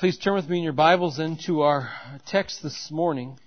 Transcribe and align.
Please 0.00 0.16
turn 0.16 0.32
with 0.32 0.48
me 0.48 0.56
in 0.56 0.64
your 0.64 0.72
Bibles 0.72 1.18
into 1.18 1.60
our 1.60 1.90
text 2.24 2.62
this 2.62 2.90
morning, 2.90 3.38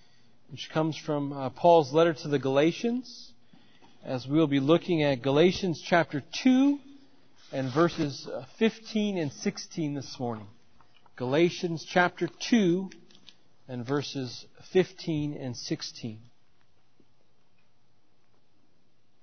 which 0.51 0.69
comes 0.71 0.95
from 0.95 1.33
uh, 1.33 1.49
Paul's 1.49 1.91
letter 1.91 2.13
to 2.13 2.27
the 2.27 2.37
Galatians, 2.37 3.31
as 4.05 4.27
we'll 4.27 4.45
be 4.45 4.59
looking 4.59 5.01
at 5.01 5.23
Galatians 5.23 5.81
chapter 5.83 6.21
2 6.43 6.77
and 7.53 7.73
verses 7.73 8.27
uh, 8.31 8.43
15 8.59 9.17
and 9.17 9.33
16 9.33 9.95
this 9.95 10.19
morning. 10.19 10.45
Galatians 11.15 11.87
chapter 11.89 12.29
2 12.51 12.87
and 13.67 13.83
verses 13.83 14.45
15 14.71 15.33
and 15.33 15.57
16. 15.57 16.19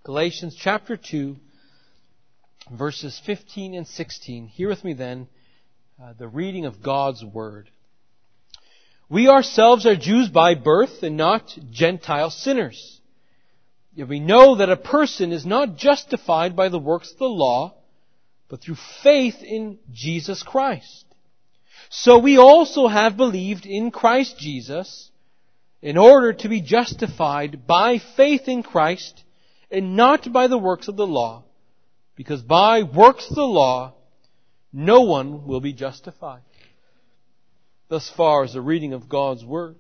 Galatians 0.03 0.57
chapter 0.61 0.97
2, 0.97 1.37
verses 2.73 3.23
15 3.25 3.75
and 3.75 3.87
16. 3.87 4.49
Hear 4.49 4.69
with 4.69 4.83
me 4.83 4.95
then 4.95 5.29
uh, 6.03 6.15
the 6.19 6.29
reading 6.29 6.65
of 6.65 6.83
God's 6.83 7.23
Word. 7.23 7.69
We 9.11 9.29
ourselves 9.29 9.85
are 9.85 9.97
Jews 9.97 10.31
by 10.31 10.55
birth 10.55 11.03
and 11.03 11.19
not 11.19 11.55
Gentile 11.71 12.31
sinners. 12.31 13.01
Yet 13.93 14.09
we 14.09 14.19
know 14.19 14.57
that 14.57 14.71
a 14.71 14.77
person 14.77 15.31
is 15.31 15.45
not 15.45 15.77
justified 15.77 16.57
by 16.57 16.71
the 16.71 16.79
works 16.79 17.13
of 17.13 17.19
the 17.19 17.27
law, 17.27 17.75
but 18.49 18.63
through 18.63 18.79
faith 19.03 19.43
in 19.43 19.79
Jesus 19.93 20.43
Christ. 20.43 21.05
So 21.91 22.19
we 22.19 22.39
also 22.39 22.87
have 22.87 23.19
believed 23.19 23.67
in 23.67 23.91
Christ 23.91 24.39
Jesus 24.39 25.11
in 25.83 25.99
order 25.99 26.33
to 26.33 26.49
be 26.49 26.63
justified 26.63 27.67
by 27.67 27.99
faith 28.17 28.49
in 28.49 28.63
Christ 28.63 29.23
and 29.71 29.97
not 29.97 30.33
by 30.33 30.47
the 30.47 30.59
works 30.59 30.89
of 30.89 30.97
the 30.97 31.07
law, 31.07 31.45
because 32.17 32.41
by 32.41 32.85
works 32.85 33.29
of 33.29 33.37
the 33.37 33.43
law 33.43 33.97
no 34.73 35.03
one 35.03 35.47
will 35.47 35.61
be 35.61 35.73
justified. 35.73 36.43
Thus 37.89 38.09
far 38.09 38.45
as 38.45 38.53
the 38.53 38.61
reading 38.61 38.93
of 38.93 39.09
God's 39.09 39.45
Word. 39.45 39.77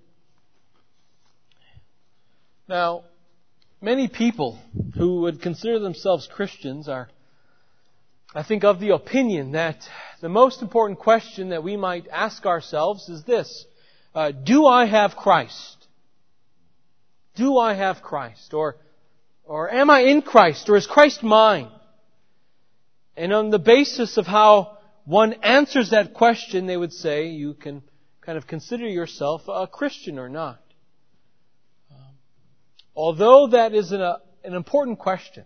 Now, 2.68 3.04
many 3.80 4.08
people 4.08 4.58
who 4.96 5.22
would 5.22 5.40
consider 5.40 5.78
themselves 5.78 6.28
Christians 6.32 6.88
are, 6.88 7.08
I 8.34 8.42
think, 8.42 8.64
of 8.64 8.80
the 8.80 8.90
opinion 8.90 9.52
that 9.52 9.88
the 10.20 10.28
most 10.28 10.60
important 10.60 10.98
question 10.98 11.50
that 11.50 11.62
we 11.62 11.76
might 11.76 12.08
ask 12.08 12.44
ourselves 12.46 13.08
is 13.08 13.24
this. 13.24 13.64
Uh, 14.14 14.32
do 14.32 14.66
I 14.66 14.86
have 14.86 15.16
Christ? 15.16 15.86
Do 17.36 17.58
I 17.58 17.74
have 17.74 18.02
Christ? 18.02 18.52
Or, 18.54 18.76
or 19.44 19.72
am 19.72 19.88
I 19.88 20.00
in 20.00 20.22
Christ? 20.22 20.68
Or 20.68 20.76
is 20.76 20.86
Christ 20.86 21.22
mine? 21.22 21.70
And 23.16 23.32
on 23.32 23.50
the 23.50 23.58
basis 23.58 24.16
of 24.16 24.26
how 24.26 24.78
one 25.10 25.32
answers 25.42 25.90
that 25.90 26.14
question, 26.14 26.66
they 26.66 26.76
would 26.76 26.92
say 26.92 27.26
you 27.26 27.54
can 27.54 27.82
kind 28.20 28.38
of 28.38 28.46
consider 28.46 28.86
yourself 28.86 29.42
a 29.48 29.66
Christian 29.66 30.20
or 30.20 30.28
not. 30.28 30.62
Um, 31.90 32.14
although 32.94 33.48
that 33.48 33.74
is 33.74 33.90
an, 33.90 34.00
an 34.00 34.54
important 34.54 35.00
question, 35.00 35.44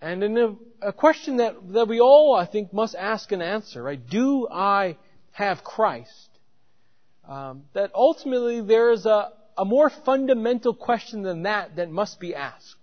and 0.00 0.24
a, 0.24 0.56
a 0.80 0.92
question 0.94 1.36
that, 1.36 1.56
that 1.74 1.88
we 1.88 2.00
all, 2.00 2.34
I 2.34 2.46
think, 2.46 2.72
must 2.72 2.94
ask 2.94 3.30
and 3.32 3.42
answer, 3.42 3.82
right? 3.82 4.00
Do 4.08 4.48
I 4.50 4.96
have 5.32 5.62
Christ? 5.62 6.30
Um, 7.28 7.64
that 7.74 7.90
ultimately 7.94 8.62
there 8.62 8.92
is 8.92 9.04
a, 9.04 9.28
a 9.58 9.66
more 9.66 9.90
fundamental 9.90 10.74
question 10.74 11.22
than 11.22 11.42
that 11.42 11.76
that 11.76 11.90
must 11.90 12.18
be 12.18 12.34
asked. 12.34 12.76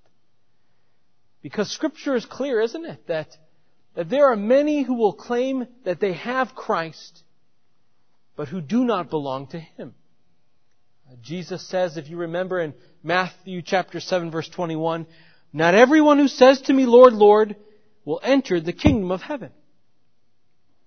Because 1.41 1.71
Scripture 1.71 2.15
is 2.15 2.25
clear, 2.25 2.61
isn't 2.61 2.85
it? 2.85 3.07
That 3.07 3.35
that 3.95 4.09
there 4.09 4.27
are 4.27 4.35
many 4.35 4.83
who 4.83 4.93
will 4.95 5.13
claim 5.13 5.67
that 5.83 5.99
they 5.99 6.13
have 6.13 6.55
Christ, 6.55 7.23
but 8.35 8.47
who 8.47 8.61
do 8.61 8.85
not 8.85 9.09
belong 9.09 9.47
to 9.47 9.59
Him. 9.59 9.95
Uh, 11.09 11.15
Jesus 11.21 11.67
says, 11.67 11.97
if 11.97 12.09
you 12.09 12.17
remember 12.17 12.59
in 12.59 12.73
Matthew 13.03 13.61
chapter 13.61 13.99
7 13.99 14.31
verse 14.31 14.49
21, 14.49 15.07
not 15.51 15.73
everyone 15.73 16.19
who 16.19 16.27
says 16.27 16.61
to 16.61 16.73
me, 16.73 16.85
Lord, 16.85 17.13
Lord, 17.13 17.55
will 18.05 18.19
enter 18.23 18.59
the 18.59 18.73
kingdom 18.73 19.11
of 19.11 19.21
heaven. 19.21 19.51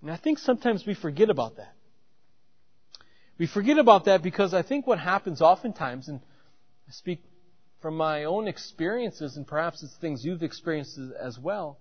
And 0.00 0.10
I 0.10 0.16
think 0.16 0.38
sometimes 0.38 0.84
we 0.86 0.94
forget 0.94 1.30
about 1.30 1.56
that. 1.56 1.74
We 3.38 3.46
forget 3.46 3.78
about 3.78 4.04
that 4.04 4.22
because 4.22 4.54
I 4.54 4.62
think 4.62 4.86
what 4.86 4.98
happens 4.98 5.40
oftentimes, 5.40 6.08
and 6.08 6.20
I 6.88 6.92
speak 6.92 7.22
from 7.80 7.96
my 7.96 8.24
own 8.24 8.46
experiences, 8.46 9.36
and 9.36 9.46
perhaps 9.46 9.82
it's 9.82 9.94
things 9.96 10.24
you've 10.24 10.42
experienced 10.42 10.98
as 11.20 11.38
well, 11.38 11.78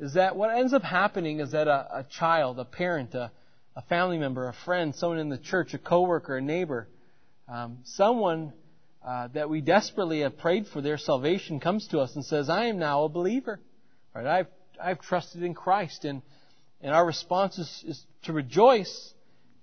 is 0.00 0.14
that 0.14 0.34
what 0.34 0.50
ends 0.56 0.72
up 0.72 0.82
happening 0.82 1.40
is 1.40 1.52
that 1.52 1.68
a, 1.68 1.98
a 1.98 2.06
child, 2.10 2.58
a 2.58 2.64
parent, 2.64 3.14
a, 3.14 3.30
a, 3.76 3.82
family 3.82 4.16
member, 4.16 4.48
a 4.48 4.54
friend, 4.64 4.94
someone 4.94 5.18
in 5.18 5.28
the 5.28 5.38
church, 5.38 5.74
a 5.74 5.78
coworker, 5.78 6.38
a 6.38 6.40
neighbor, 6.40 6.88
um, 7.46 7.78
someone 7.84 8.54
uh, 9.06 9.28
that 9.34 9.50
we 9.50 9.60
desperately 9.60 10.20
have 10.20 10.38
prayed 10.38 10.66
for 10.66 10.80
their 10.80 10.96
salvation 10.96 11.60
comes 11.60 11.86
to 11.88 11.98
us 12.00 12.14
and 12.14 12.24
says, 12.24 12.48
"I 12.48 12.66
am 12.66 12.78
now 12.78 13.04
a 13.04 13.08
believer. 13.08 13.60
Right? 14.14 14.26
I've 14.26 14.46
I've 14.82 15.00
trusted 15.00 15.42
in 15.42 15.52
Christ." 15.52 16.04
And 16.04 16.22
and 16.80 16.94
our 16.94 17.04
response 17.04 17.58
is, 17.58 17.84
is 17.86 18.06
to 18.24 18.32
rejoice, 18.32 19.12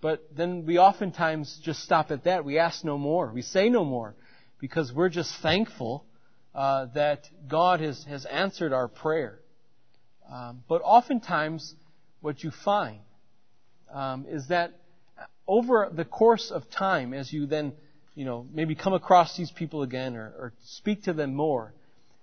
but 0.02 0.24
then 0.36 0.66
we 0.66 0.78
oftentimes 0.78 1.60
just 1.64 1.82
stop 1.82 2.12
at 2.12 2.26
that. 2.26 2.46
We 2.46 2.60
ask 2.60 2.84
no 2.84 2.98
more. 2.98 3.32
We 3.34 3.42
say 3.42 3.70
no 3.70 3.84
more 3.86 4.16
because 4.60 4.94
we're 4.94 5.10
just 5.10 5.36
thankful 5.42 6.06
uh, 6.54 6.88
that 6.94 7.28
God 7.48 7.80
has 7.80 8.04
has 8.06 8.26
answered 8.26 8.74
our 8.74 8.88
prayer. 8.88 9.40
Um, 10.32 10.64
but 10.68 10.82
oftentimes, 10.84 11.74
what 12.22 12.44
you 12.44 12.52
find 12.52 13.00
um, 13.94 14.26
is 14.28 14.48
that 14.48 14.74
over 15.48 15.90
the 15.92 16.06
course 16.06 16.52
of 16.52 16.70
time, 16.70 17.14
as 17.14 17.32
you 17.32 17.46
then, 17.46 17.74
you 18.16 18.26
know, 18.26 18.46
maybe 18.52 18.76
come 18.76 18.94
across 18.94 19.38
these 19.38 19.52
people 19.52 19.84
again 19.84 20.16
or, 20.16 20.34
or 20.38 20.54
speak 20.64 21.04
to 21.04 21.14
them 21.14 21.34
more, 21.34 21.74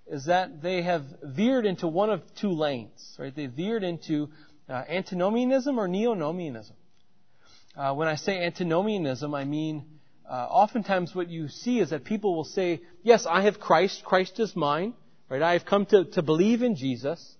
is 0.06 0.26
that 0.26 0.60
they 0.60 0.82
have 0.82 1.02
veered 1.22 1.64
into 1.64 1.88
one 1.88 2.10
of 2.10 2.22
two 2.34 2.50
lanes, 2.50 3.16
right? 3.18 3.34
They 3.34 3.46
veered 3.46 3.82
into 3.82 4.28
uh, 4.68 4.82
antinomianism 4.88 5.78
or 5.78 5.88
neonomianism. 5.88 6.72
Uh, 7.76 7.94
when 7.94 8.06
I 8.06 8.16
say 8.16 8.44
antinomianism, 8.44 9.34
I 9.34 9.44
mean 9.44 9.84
uh, 10.28 10.46
oftentimes 10.50 11.14
what 11.14 11.28
you 11.28 11.48
see 11.48 11.80
is 11.80 11.90
that 11.90 12.04
people 12.04 12.36
will 12.36 12.44
say, 12.44 12.82
"Yes, 13.02 13.26
I 13.26 13.42
have 13.42 13.58
Christ. 13.58 14.04
Christ 14.04 14.38
is 14.40 14.54
mine. 14.54 14.94
Right? 15.28 15.42
I 15.42 15.54
have 15.54 15.64
come 15.64 15.86
to, 15.86 16.04
to 16.04 16.22
believe 16.22 16.62
in 16.62 16.76
Jesus." 16.76 17.36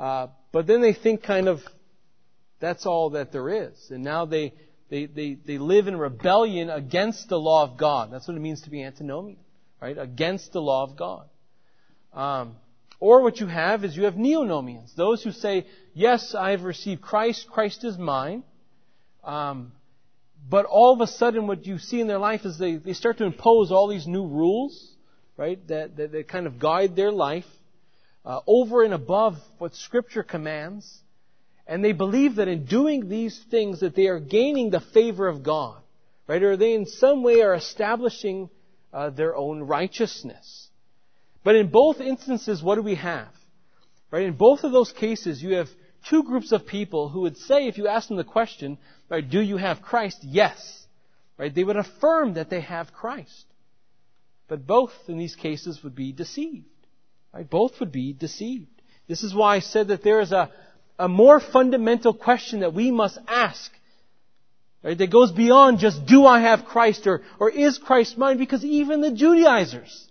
Uh, 0.00 0.28
but 0.50 0.66
then 0.66 0.80
they 0.80 0.94
think 0.94 1.22
kind 1.22 1.46
of 1.46 1.60
that's 2.58 2.86
all 2.86 3.10
that 3.10 3.32
there 3.32 3.66
is. 3.66 3.74
And 3.90 4.02
now 4.02 4.24
they, 4.24 4.54
they, 4.88 5.04
they, 5.04 5.34
they 5.34 5.58
live 5.58 5.88
in 5.88 5.96
rebellion 5.98 6.70
against 6.70 7.28
the 7.28 7.38
law 7.38 7.64
of 7.64 7.76
God. 7.76 8.10
That's 8.10 8.26
what 8.26 8.36
it 8.36 8.40
means 8.40 8.62
to 8.62 8.70
be 8.70 8.82
antinomian, 8.82 9.36
right? 9.80 9.98
Against 9.98 10.52
the 10.52 10.62
law 10.62 10.84
of 10.84 10.96
God. 10.96 11.28
Um, 12.14 12.56
or 12.98 13.22
what 13.22 13.40
you 13.40 13.46
have 13.46 13.84
is 13.84 13.94
you 13.94 14.04
have 14.04 14.14
neonomians, 14.14 14.94
those 14.94 15.22
who 15.22 15.32
say, 15.32 15.66
yes, 15.92 16.34
I 16.34 16.52
have 16.52 16.62
received 16.62 17.02
Christ, 17.02 17.46
Christ 17.50 17.84
is 17.84 17.98
mine. 17.98 18.42
Um, 19.22 19.72
but 20.48 20.64
all 20.64 20.94
of 20.94 21.02
a 21.02 21.06
sudden 21.06 21.46
what 21.46 21.66
you 21.66 21.78
see 21.78 22.00
in 22.00 22.06
their 22.06 22.18
life 22.18 22.46
is 22.46 22.58
they, 22.58 22.76
they 22.76 22.94
start 22.94 23.18
to 23.18 23.24
impose 23.24 23.70
all 23.70 23.86
these 23.86 24.06
new 24.06 24.26
rules, 24.26 24.94
right, 25.36 25.66
that, 25.68 25.98
that, 25.98 26.12
that 26.12 26.28
kind 26.28 26.46
of 26.46 26.58
guide 26.58 26.96
their 26.96 27.12
life 27.12 27.44
uh, 28.24 28.40
over 28.46 28.82
and 28.82 28.94
above 28.94 29.36
what 29.58 29.74
Scripture 29.74 30.22
commands, 30.22 31.02
and 31.66 31.84
they 31.84 31.92
believe 31.92 32.36
that 32.36 32.48
in 32.48 32.64
doing 32.64 33.08
these 33.08 33.38
things 33.50 33.80
that 33.80 33.94
they 33.94 34.06
are 34.06 34.20
gaining 34.20 34.70
the 34.70 34.80
favor 34.80 35.28
of 35.28 35.42
God, 35.42 35.80
right? 36.26 36.42
Or 36.42 36.56
they 36.56 36.74
in 36.74 36.86
some 36.86 37.22
way 37.22 37.42
are 37.42 37.54
establishing 37.54 38.50
uh, 38.92 39.10
their 39.10 39.36
own 39.36 39.62
righteousness. 39.62 40.68
But 41.44 41.56
in 41.56 41.68
both 41.68 42.00
instances, 42.00 42.62
what 42.62 42.74
do 42.74 42.82
we 42.82 42.96
have? 42.96 43.28
Right? 44.10 44.24
In 44.24 44.34
both 44.34 44.64
of 44.64 44.72
those 44.72 44.92
cases, 44.92 45.42
you 45.42 45.54
have 45.54 45.68
two 46.08 46.24
groups 46.24 46.52
of 46.52 46.66
people 46.66 47.08
who 47.08 47.20
would 47.20 47.36
say, 47.36 47.68
if 47.68 47.78
you 47.78 47.86
ask 47.86 48.08
them 48.08 48.16
the 48.16 48.24
question, 48.24 48.78
right, 49.08 49.28
do 49.28 49.40
you 49.40 49.56
have 49.56 49.82
Christ? 49.82 50.18
Yes. 50.22 50.86
Right? 51.38 51.54
They 51.54 51.64
would 51.64 51.76
affirm 51.76 52.34
that 52.34 52.50
they 52.50 52.60
have 52.60 52.92
Christ. 52.92 53.46
But 54.48 54.66
both 54.66 54.92
in 55.06 55.16
these 55.16 55.36
cases 55.36 55.82
would 55.84 55.94
be 55.94 56.12
deceived. 56.12 56.66
Right? 57.32 57.48
Both 57.48 57.80
would 57.80 57.92
be 57.92 58.12
deceived. 58.12 58.66
This 59.08 59.22
is 59.22 59.34
why 59.34 59.56
I 59.56 59.60
said 59.60 59.88
that 59.88 60.02
there 60.02 60.20
is 60.20 60.32
a, 60.32 60.50
a 60.98 61.08
more 61.08 61.40
fundamental 61.40 62.14
question 62.14 62.60
that 62.60 62.74
we 62.74 62.90
must 62.90 63.18
ask. 63.28 63.70
Right? 64.82 64.96
That 64.96 65.10
goes 65.10 65.32
beyond 65.32 65.78
just, 65.78 66.06
do 66.06 66.26
I 66.26 66.40
have 66.40 66.64
Christ 66.64 67.06
or, 67.06 67.22
or 67.38 67.50
is 67.50 67.78
Christ 67.78 68.16
mine? 68.16 68.38
Because 68.38 68.64
even 68.64 69.00
the 69.00 69.12
Judaizers, 69.12 70.08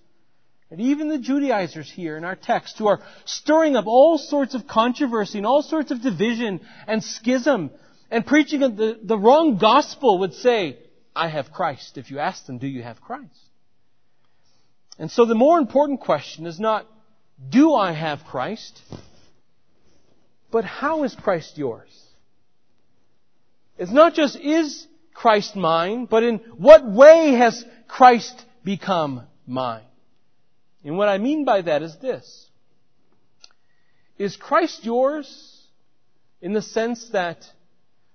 and 0.72 0.80
even 0.80 1.10
the 1.10 1.18
Judaizers 1.18 1.90
here 1.90 2.16
in 2.16 2.24
our 2.24 2.36
text 2.36 2.78
who 2.78 2.88
are 2.88 3.02
stirring 3.26 3.76
up 3.76 3.88
all 3.88 4.18
sorts 4.18 4.54
of 4.54 4.68
controversy 4.68 5.40
and 5.40 5.48
all 5.48 5.64
sorts 5.64 5.90
of 5.92 6.02
division 6.02 6.62
and 6.88 7.04
schism 7.04 7.72
and 8.12 8.26
preaching 8.26 8.60
the, 8.60 9.00
the 9.02 9.18
wrong 9.18 9.58
gospel 9.58 10.20
would 10.20 10.34
say, 10.34 10.78
I 11.16 11.28
have 11.28 11.52
Christ. 11.52 11.98
If 11.98 12.12
you 12.12 12.20
ask 12.20 12.46
them, 12.46 12.60
do 12.60 12.68
you 12.68 12.84
have 12.84 13.02
Christ? 13.02 13.40
And 15.00 15.10
so 15.10 15.26
the 15.26 15.36
more 15.36 15.58
important 15.58 16.02
question 16.02 16.46
is 16.46 16.60
not, 16.60 16.86
do 17.48 17.74
I 17.74 17.94
have 17.94 18.26
Christ? 18.26 18.82
But 20.52 20.66
how 20.66 21.04
is 21.04 21.16
Christ 21.16 21.58
yours? 21.58 21.90
It's 23.78 23.92
not 23.92 24.14
just 24.14 24.36
is 24.36 24.88
Christ 25.14 25.56
mine, 25.56 26.06
but 26.06 26.24
in 26.24 26.38
what 26.58 26.86
way 26.86 27.34
has 27.34 27.64
Christ 27.88 28.46
become 28.64 29.24
mine? 29.48 29.84
And 30.84 30.98
what 30.98 31.10
I 31.10 31.18
mean 31.18 31.46
by 31.46 31.62
that 31.62 31.82
is 31.82 31.96
this. 31.98 32.48
Is 34.18 34.36
Christ 34.36 34.84
yours 34.84 35.64
in 36.42 36.54
the 36.54 36.62
sense 36.62 37.10
that 37.10 37.46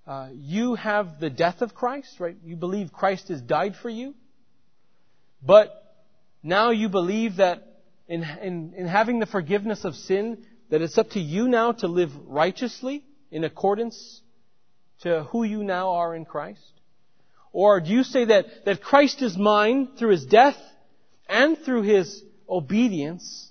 uh, 0.07 0.29
you 0.35 0.75
have 0.75 1.19
the 1.19 1.31
death 1.31 1.63
of 1.63 1.75
Christ, 1.75 2.21
right? 2.21 2.37
You 2.45 2.57
believe 2.57 2.93
Christ 2.93 3.29
has 3.29 3.41
died 3.41 3.75
for 3.77 3.89
you, 3.89 4.15
but 5.43 5.71
now 6.43 6.71
you 6.71 6.91
believe 6.91 7.37
that 7.37 7.74
in, 8.09 8.23
in, 8.23 8.75
in 8.77 8.87
having 8.87 9.19
the 9.19 9.27
forgiveness 9.27 9.85
of 9.85 9.95
sin, 9.95 10.45
that 10.71 10.83
it's 10.83 10.99
up 10.99 11.11
to 11.11 11.21
you 11.21 11.49
now 11.49 11.73
to 11.73 11.89
live 11.89 12.11
righteously 12.27 13.05
in 13.31 13.45
accordance 13.45 14.21
to 15.01 15.25
who 15.25 15.45
you 15.45 15.65
now 15.65 15.91
are 15.91 16.15
in 16.15 16.25
Christ? 16.25 16.61
Or 17.53 17.81
do 17.81 17.91
you 17.91 18.03
say 18.03 18.27
that, 18.27 18.47
that 18.65 18.83
Christ 18.83 19.23
is 19.23 19.37
mine 19.37 19.91
through 19.97 20.11
His 20.11 20.27
death 20.27 20.57
and 21.29 21.57
through 21.59 21.83
His 21.83 22.23
obedience, 22.49 23.51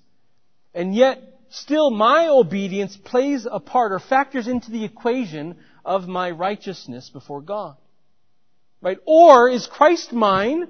and 0.74 0.94
yet 0.94 1.20
still 1.50 1.90
my 1.90 2.28
obedience 2.28 2.96
plays 2.96 3.46
a 3.50 3.60
part 3.60 3.92
or 3.92 3.98
factors 3.98 4.46
into 4.46 4.70
the 4.70 4.84
equation 4.84 5.56
of 5.84 6.06
my 6.06 6.30
righteousness 6.30 7.10
before 7.10 7.40
God? 7.40 7.76
Right? 8.80 8.98
Or 9.06 9.48
is 9.48 9.66
Christ 9.66 10.12
mine 10.12 10.68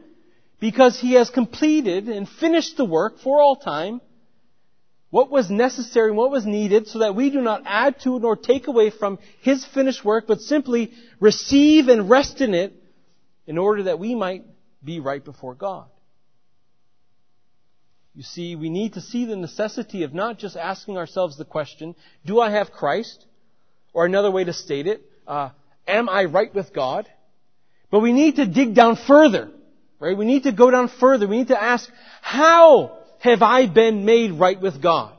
because 0.65 0.99
He 0.99 1.13
has 1.13 1.29
completed 1.29 2.09
and 2.09 2.27
finished 2.27 2.79
the 2.79 2.87
work 2.87 3.19
for 3.19 3.39
all 3.39 3.55
time 3.55 4.01
what 5.11 5.31
was 5.31 5.51
necessary 5.51 6.09
and 6.09 6.17
what 6.17 6.31
was 6.31 6.47
needed 6.47 6.89
so 6.89 7.01
that 7.01 7.15
we 7.15 7.29
do 7.29 7.43
not 7.43 7.65
add 7.67 8.01
to 8.01 8.19
nor 8.19 8.35
take 8.35 8.67
away 8.67 8.89
from 8.89 9.19
His 9.43 9.63
finished 9.63 10.03
work, 10.07 10.25
but 10.27 10.41
simply 10.41 10.91
receive 11.21 11.89
and 11.89 12.09
rest 12.09 12.41
in 12.41 12.55
it 12.55 12.73
in 13.47 13.59
order 13.59 13.83
that 13.83 13.99
we 13.99 14.15
might 14.15 14.43
be 14.83 15.01
right 15.01 15.23
before 15.23 15.55
God. 15.55 15.85
You 18.15 18.23
see, 18.23 18.57
we 18.57 18.71
need 18.71 18.95
to 18.95 19.03
see 19.03 19.27
the 19.27 19.37
necessity 19.37 20.05
of 20.05 20.15
not 20.15 20.39
just 20.39 20.57
asking 20.57 20.97
ourselves 20.97 21.37
the 21.37 21.45
question, 21.45 21.95
do 22.25 22.41
I 22.41 22.51
have 22.53 22.73
Christ? 22.73 23.27
Or 23.93 24.07
another 24.07 24.31
way 24.31 24.45
to 24.45 24.55
state 24.55 24.87
it, 24.87 25.03
uh, 25.27 25.51
am 25.87 26.09
I 26.09 26.25
right 26.25 26.55
with 26.55 26.73
God? 26.73 27.07
But 27.91 28.01
we 28.01 28.15
need 28.15 28.37
to 28.37 28.47
dig 28.47 28.75
down 28.75 28.97
further, 28.97 29.51
right? 30.05 30.17
We 30.17 30.27
need 30.27 30.43
to 30.43 30.53
go 30.53 30.71
down 30.71 30.89
further. 31.01 31.27
We 31.27 31.39
need 31.39 31.49
to 31.49 31.63
ask, 31.63 31.89
how 32.21 32.99
have 33.21 33.43
I 33.43 33.67
been 33.67 34.05
made 34.05 34.33
right 34.33 34.61
with 34.61 34.83
God? 34.83 35.13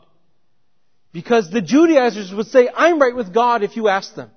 Because 1.11 1.49
the 1.49 1.61
Judaizers 1.61 2.31
would 2.31 2.47
say, 2.47 2.69
I'm 2.73 2.99
right 2.99 3.15
with 3.15 3.33
God 3.33 3.63
if 3.63 3.75
you 3.75 3.87
ask 3.87 4.13
them. 4.13 4.29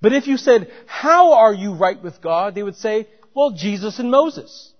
But 0.00 0.12
if 0.12 0.28
you 0.28 0.36
said, 0.36 0.70
how 0.86 1.34
are 1.34 1.52
you 1.52 1.74
right 1.74 2.00
with 2.00 2.22
God? 2.22 2.54
They 2.54 2.62
would 2.62 2.76
say, 2.76 3.08
well, 3.34 3.50
Jesus 3.50 3.98
and 3.98 4.10
Moses. 4.10 4.72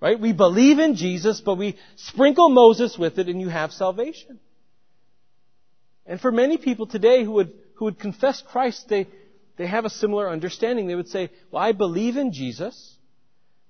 Right? 0.00 0.18
We 0.18 0.32
believe 0.32 0.78
in 0.78 0.96
Jesus, 0.96 1.40
but 1.40 1.56
we 1.56 1.76
sprinkle 1.96 2.48
Moses 2.50 2.98
with 2.98 3.18
it 3.18 3.28
and 3.28 3.40
you 3.40 3.48
have 3.48 3.72
salvation. 3.72 4.40
And 6.04 6.20
for 6.20 6.32
many 6.32 6.56
people 6.56 6.86
today 6.86 7.22
who 7.22 7.32
would, 7.32 7.52
who 7.74 7.84
would 7.84 7.98
confess 8.00 8.42
Christ, 8.42 8.88
they, 8.88 9.06
they 9.56 9.66
have 9.66 9.84
a 9.84 9.90
similar 9.90 10.28
understanding. 10.28 10.86
They 10.86 10.94
would 10.94 11.08
say, 11.08 11.30
well, 11.50 11.62
I 11.62 11.72
believe 11.72 12.16
in 12.16 12.32
Jesus, 12.32 12.97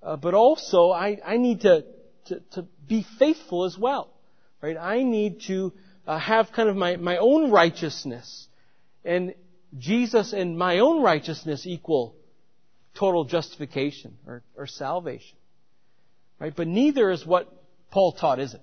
uh, 0.02 0.16
but 0.16 0.34
also 0.34 0.90
I, 0.90 1.18
I 1.24 1.36
need 1.36 1.62
to, 1.62 1.84
to, 2.26 2.40
to 2.52 2.66
be 2.86 3.04
faithful 3.18 3.64
as 3.64 3.76
well. 3.76 4.10
Right? 4.60 4.76
I 4.76 5.02
need 5.02 5.42
to 5.42 5.72
uh, 6.06 6.18
have 6.18 6.52
kind 6.52 6.68
of 6.68 6.76
my, 6.76 6.96
my 6.96 7.18
own 7.18 7.50
righteousness. 7.50 8.48
And 9.04 9.34
Jesus 9.76 10.32
and 10.32 10.58
my 10.58 10.78
own 10.78 11.02
righteousness 11.02 11.66
equal 11.66 12.16
total 12.94 13.24
justification 13.24 14.16
or, 14.26 14.42
or 14.56 14.66
salvation. 14.66 15.36
Right? 16.38 16.54
But 16.54 16.66
neither 16.66 17.10
is 17.10 17.24
what 17.26 17.52
Paul 17.90 18.12
taught, 18.12 18.40
is 18.40 18.54
it? 18.54 18.62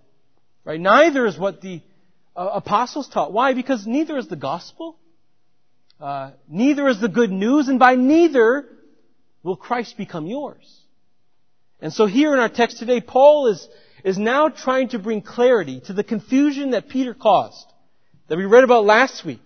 Right? 0.63 0.79
Neither 0.79 1.25
is 1.25 1.38
what 1.38 1.61
the 1.61 1.81
uh, 2.35 2.49
apostles 2.53 3.07
taught. 3.07 3.31
Why? 3.31 3.53
Because 3.53 3.85
neither 3.88 4.17
is 4.17 4.27
the 4.27 4.35
gospel. 4.35 4.97
Uh, 5.99 6.31
neither 6.49 6.88
is 6.88 6.99
the 6.99 7.07
good 7.07 7.31
news, 7.31 7.69
and 7.69 7.79
by 7.79 7.95
neither 7.95 8.65
will 9.43 9.55
Christ 9.55 9.95
become 9.97 10.27
yours. 10.27 10.81
And 11.81 11.94
so 11.94 12.06
here 12.06 12.33
in 12.33 12.39
our 12.39 12.50
text 12.50 12.77
today, 12.77 13.01
Paul 13.01 13.48
is, 13.48 13.68
is 14.04 14.18
now 14.18 14.50
trying 14.50 14.89
to 14.89 15.00
bring 15.00 15.22
clarity 15.22 15.81
to 15.81 15.94
the 15.94 16.04
confusion 16.04 16.72
that 16.72 16.89
Peter 16.89 17.13
caused, 17.13 17.66
that 18.27 18.38
we 18.38 18.45
read 18.45 18.63
about 18.63 18.86
last 18.86 19.25
week, 19.25 19.42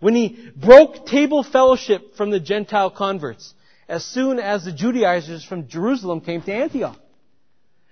when 0.00 0.14
he 0.14 0.50
broke 0.56 1.06
table 1.06 1.42
fellowship 1.42 2.16
from 2.16 2.30
the 2.30 2.40
Gentile 2.40 2.90
converts 2.90 3.54
as 3.88 4.04
soon 4.04 4.38
as 4.38 4.64
the 4.64 4.72
Judaizers 4.72 5.44
from 5.44 5.68
Jerusalem 5.68 6.20
came 6.20 6.42
to 6.42 6.52
Antioch. 6.52 6.98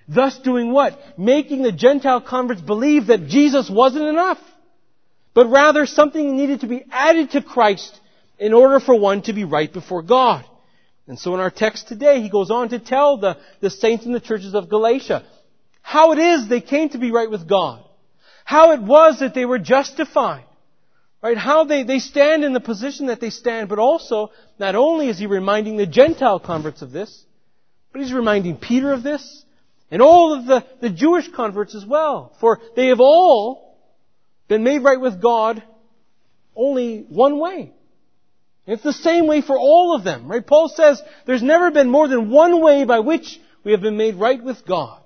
Thus 0.07 0.39
doing 0.39 0.73
what? 0.73 1.19
Making 1.19 1.63
the 1.63 1.73
Gentile 1.73 2.21
converts 2.21 2.61
believe 2.61 3.07
that 3.07 3.27
Jesus 3.27 3.71
wasn't 3.71 4.07
enough, 4.07 4.39
but 5.33 5.47
rather 5.47 5.87
something 5.87 6.37
needed 6.37 6.61
to 6.61 6.67
be 6.67 6.85
added 6.91 7.31
to 7.33 7.43
Christ 7.43 7.99
in 8.39 8.53
order 8.53 8.81
for 8.81 8.99
one 8.99 9.23
to 9.23 9.33
be 9.33 9.45
right 9.45 9.73
before 9.73 10.03
God. 10.03 10.45
And 11.07 11.19
so 11.19 11.35
in 11.35 11.41
our 11.41 11.51
text 11.51 11.89
today, 11.89 12.23
he 12.23 12.31
goes 12.31 12.51
on 12.51 12.71
to 12.71 12.79
tell 12.79 13.19
the, 13.19 13.37
the 13.61 13.71
saints 13.71 14.07
in 14.07 14.13
the 14.13 14.21
churches 14.21 14.55
of 14.55 14.69
Galatia 14.69 15.25
how 15.83 16.13
it 16.13 16.19
is 16.19 16.49
they 16.49 16.63
came 16.63 16.89
to 16.91 16.99
be 16.99 17.11
right 17.11 17.31
with 17.31 17.47
God. 17.47 17.85
How 18.45 18.73
it 18.73 18.81
was 18.81 19.21
that 19.21 19.35
they 19.35 19.45
were 19.45 19.59
justified. 19.59 20.45
Right? 21.23 21.37
How 21.37 21.65
they, 21.65 21.85
they 21.85 21.99
stand 21.99 22.45
in 22.45 22.53
the 22.53 22.61
position 22.61 23.07
that 23.07 23.21
they 23.21 23.31
stand, 23.31 23.69
but 23.69 23.79
also, 23.79 24.31
not 24.59 24.75
only 24.75 25.09
is 25.09 25.19
he 25.19 25.27
reminding 25.27 25.77
the 25.77 25.87
Gentile 25.87 26.39
converts 26.39 26.83
of 26.83 26.91
this, 26.93 27.25
but 27.93 28.03
he's 28.03 28.13
reminding 28.13 28.57
Peter 28.57 28.93
of 28.93 29.03
this, 29.03 29.45
and 29.91 30.03
all 30.03 30.35
of 30.35 30.47
the, 30.47 30.67
the 30.81 30.91
Jewish 30.91 31.29
converts 31.29 31.75
as 31.75 31.87
well. 31.87 32.35
For 32.41 32.61
they 32.77 32.89
have 32.89 33.01
all 33.01 33.79
been 34.49 34.65
made 34.65 34.83
right 34.83 35.01
with 35.01 35.23
God 35.23 35.63
only 36.57 37.07
one 37.09 37.39
way. 37.39 37.73
It's 38.67 38.83
the 38.83 38.93
same 38.93 39.27
way 39.27 39.43
for 39.43 39.59
all 39.59 39.95
of 39.95 40.05
them, 40.05 40.27
right? 40.27 40.47
Paul 40.47 40.69
says 40.69 41.03
there's 41.27 41.43
never 41.43 41.71
been 41.71 41.91
more 41.91 42.09
than 42.09 42.31
one 42.31 42.63
way 42.63 42.85
by 42.85 43.01
which 43.01 43.39
we 43.63 43.73
have 43.73 43.83
been 43.83 43.97
made 43.97 44.15
right 44.15 44.43
with 44.43 44.65
God. 44.67 45.03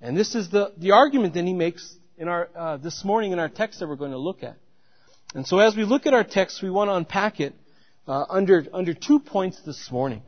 And 0.00 0.16
this 0.16 0.34
is 0.34 0.50
the, 0.50 0.72
the 0.76 0.92
argument 0.92 1.34
that 1.34 1.44
he 1.44 1.52
makes 1.52 1.96
in 2.16 2.28
our, 2.28 2.48
uh, 2.54 2.76
this 2.76 3.04
morning 3.04 3.32
in 3.32 3.38
our 3.38 3.48
text 3.48 3.80
that 3.80 3.88
we're 3.88 3.96
going 3.96 4.12
to 4.12 4.18
look 4.18 4.42
at. 4.42 4.56
And 5.34 5.46
so 5.46 5.58
as 5.58 5.74
we 5.74 5.84
look 5.84 6.06
at 6.06 6.14
our 6.14 6.24
text, 6.24 6.62
we 6.62 6.70
want 6.70 6.88
to 6.88 6.94
unpack 6.94 7.40
it 7.40 7.54
uh, 8.06 8.24
under, 8.28 8.66
under 8.72 8.94
two 8.94 9.18
points 9.18 9.60
this 9.66 9.90
morning. 9.90 10.22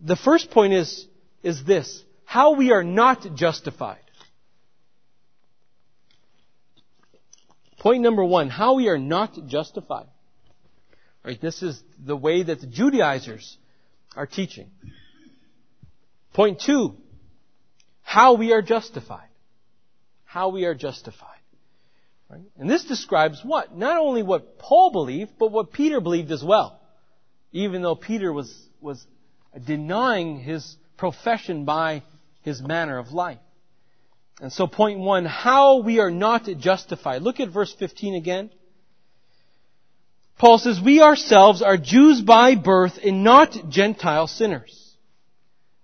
The 0.00 0.16
first 0.16 0.50
point 0.50 0.74
is, 0.74 1.06
is 1.42 1.64
this, 1.64 2.02
how 2.24 2.54
we 2.54 2.72
are 2.72 2.84
not 2.84 3.34
justified. 3.34 3.98
Point 7.78 8.02
number 8.02 8.24
one, 8.24 8.50
how 8.50 8.74
we 8.74 8.88
are 8.88 8.98
not 8.98 9.46
justified. 9.46 10.06
Right? 11.24 11.40
This 11.40 11.62
is 11.62 11.80
the 11.98 12.16
way 12.16 12.42
that 12.42 12.60
the 12.60 12.66
Judaizers 12.66 13.58
are 14.16 14.26
teaching. 14.26 14.70
Point 16.32 16.60
two, 16.60 16.96
how 18.02 18.34
we 18.34 18.52
are 18.52 18.62
justified. 18.62 19.28
How 20.24 20.48
we 20.48 20.64
are 20.64 20.74
justified. 20.74 21.26
Right? 22.28 22.42
And 22.56 22.70
this 22.70 22.84
describes 22.84 23.40
what? 23.44 23.76
Not 23.76 23.98
only 23.98 24.22
what 24.22 24.58
Paul 24.58 24.92
believed, 24.92 25.32
but 25.38 25.50
what 25.50 25.72
Peter 25.72 26.00
believed 26.00 26.30
as 26.30 26.42
well. 26.42 26.80
Even 27.52 27.82
though 27.82 27.96
Peter 27.96 28.32
was, 28.32 28.54
was 28.80 29.04
denying 29.66 30.38
his 30.38 30.76
profession 30.96 31.64
by 31.64 32.02
his 32.42 32.62
manner 32.62 32.98
of 32.98 33.12
life. 33.12 33.38
And 34.40 34.52
so 34.52 34.66
point 34.66 35.00
one, 35.00 35.24
how 35.26 35.82
we 35.82 35.98
are 35.98 36.10
not 36.10 36.48
justified. 36.58 37.22
Look 37.22 37.40
at 37.40 37.50
verse 37.50 37.74
15 37.78 38.14
again. 38.14 38.50
Paul 40.40 40.56
says, 40.56 40.80
we 40.82 41.02
ourselves 41.02 41.60
are 41.60 41.76
Jews 41.76 42.22
by 42.22 42.54
birth 42.54 42.98
and 43.04 43.22
not 43.22 43.68
Gentile 43.68 44.26
sinners. 44.26 44.94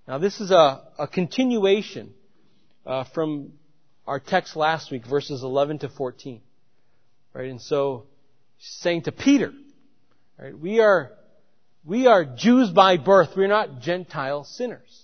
Now 0.08 0.16
this 0.16 0.40
is 0.40 0.50
a, 0.50 0.82
a 0.98 1.06
continuation 1.06 2.14
uh, 2.86 3.04
from 3.04 3.52
our 4.06 4.18
text 4.18 4.56
last 4.56 4.90
week, 4.90 5.06
verses 5.06 5.42
11 5.42 5.80
to 5.80 5.90
14. 5.90 6.40
Right, 7.34 7.50
and 7.50 7.60
so 7.60 8.04
saying 8.58 9.02
to 9.02 9.12
Peter, 9.12 9.52
right, 10.38 10.58
we 10.58 10.80
are 10.80 11.12
we 11.84 12.06
are 12.06 12.24
Jews 12.24 12.70
by 12.70 12.96
birth. 12.96 13.36
We're 13.36 13.48
not 13.48 13.82
Gentile 13.82 14.44
sinners. 14.44 15.02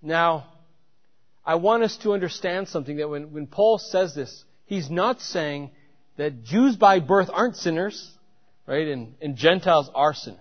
Now, 0.00 0.46
I 1.44 1.56
want 1.56 1.82
us 1.82 1.98
to 1.98 2.14
understand 2.14 2.68
something 2.68 2.96
that 2.96 3.10
when, 3.10 3.30
when 3.30 3.46
Paul 3.46 3.76
says 3.76 4.14
this, 4.14 4.42
he's 4.64 4.88
not 4.88 5.20
saying 5.20 5.70
that 6.16 6.44
Jews 6.44 6.76
by 6.76 7.00
birth 7.00 7.28
aren't 7.30 7.56
sinners 7.56 8.14
right? 8.68 8.86
And, 8.86 9.14
and 9.22 9.34
Gentiles 9.34 9.90
are 9.94 10.12
sinners. 10.12 10.38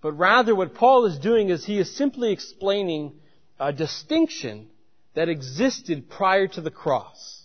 But 0.00 0.12
rather 0.12 0.54
what 0.54 0.74
Paul 0.74 1.04
is 1.06 1.18
doing 1.18 1.50
is 1.50 1.64
he 1.64 1.78
is 1.78 1.94
simply 1.96 2.32
explaining 2.32 3.14
a 3.58 3.72
distinction 3.72 4.68
that 5.14 5.28
existed 5.28 6.08
prior 6.08 6.46
to 6.46 6.60
the 6.60 6.70
cross. 6.70 7.40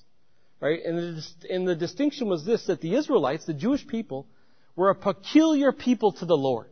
Right? 0.61 0.79
And 0.85 0.97
the, 0.97 1.25
and 1.49 1.67
the 1.67 1.75
distinction 1.75 2.29
was 2.29 2.45
this, 2.45 2.67
that 2.67 2.81
the 2.81 2.95
Israelites, 2.95 3.45
the 3.45 3.53
Jewish 3.53 3.85
people, 3.85 4.27
were 4.75 4.91
a 4.91 4.95
peculiar 4.95 5.71
people 5.71 6.13
to 6.13 6.25
the 6.25 6.37
Lord. 6.37 6.69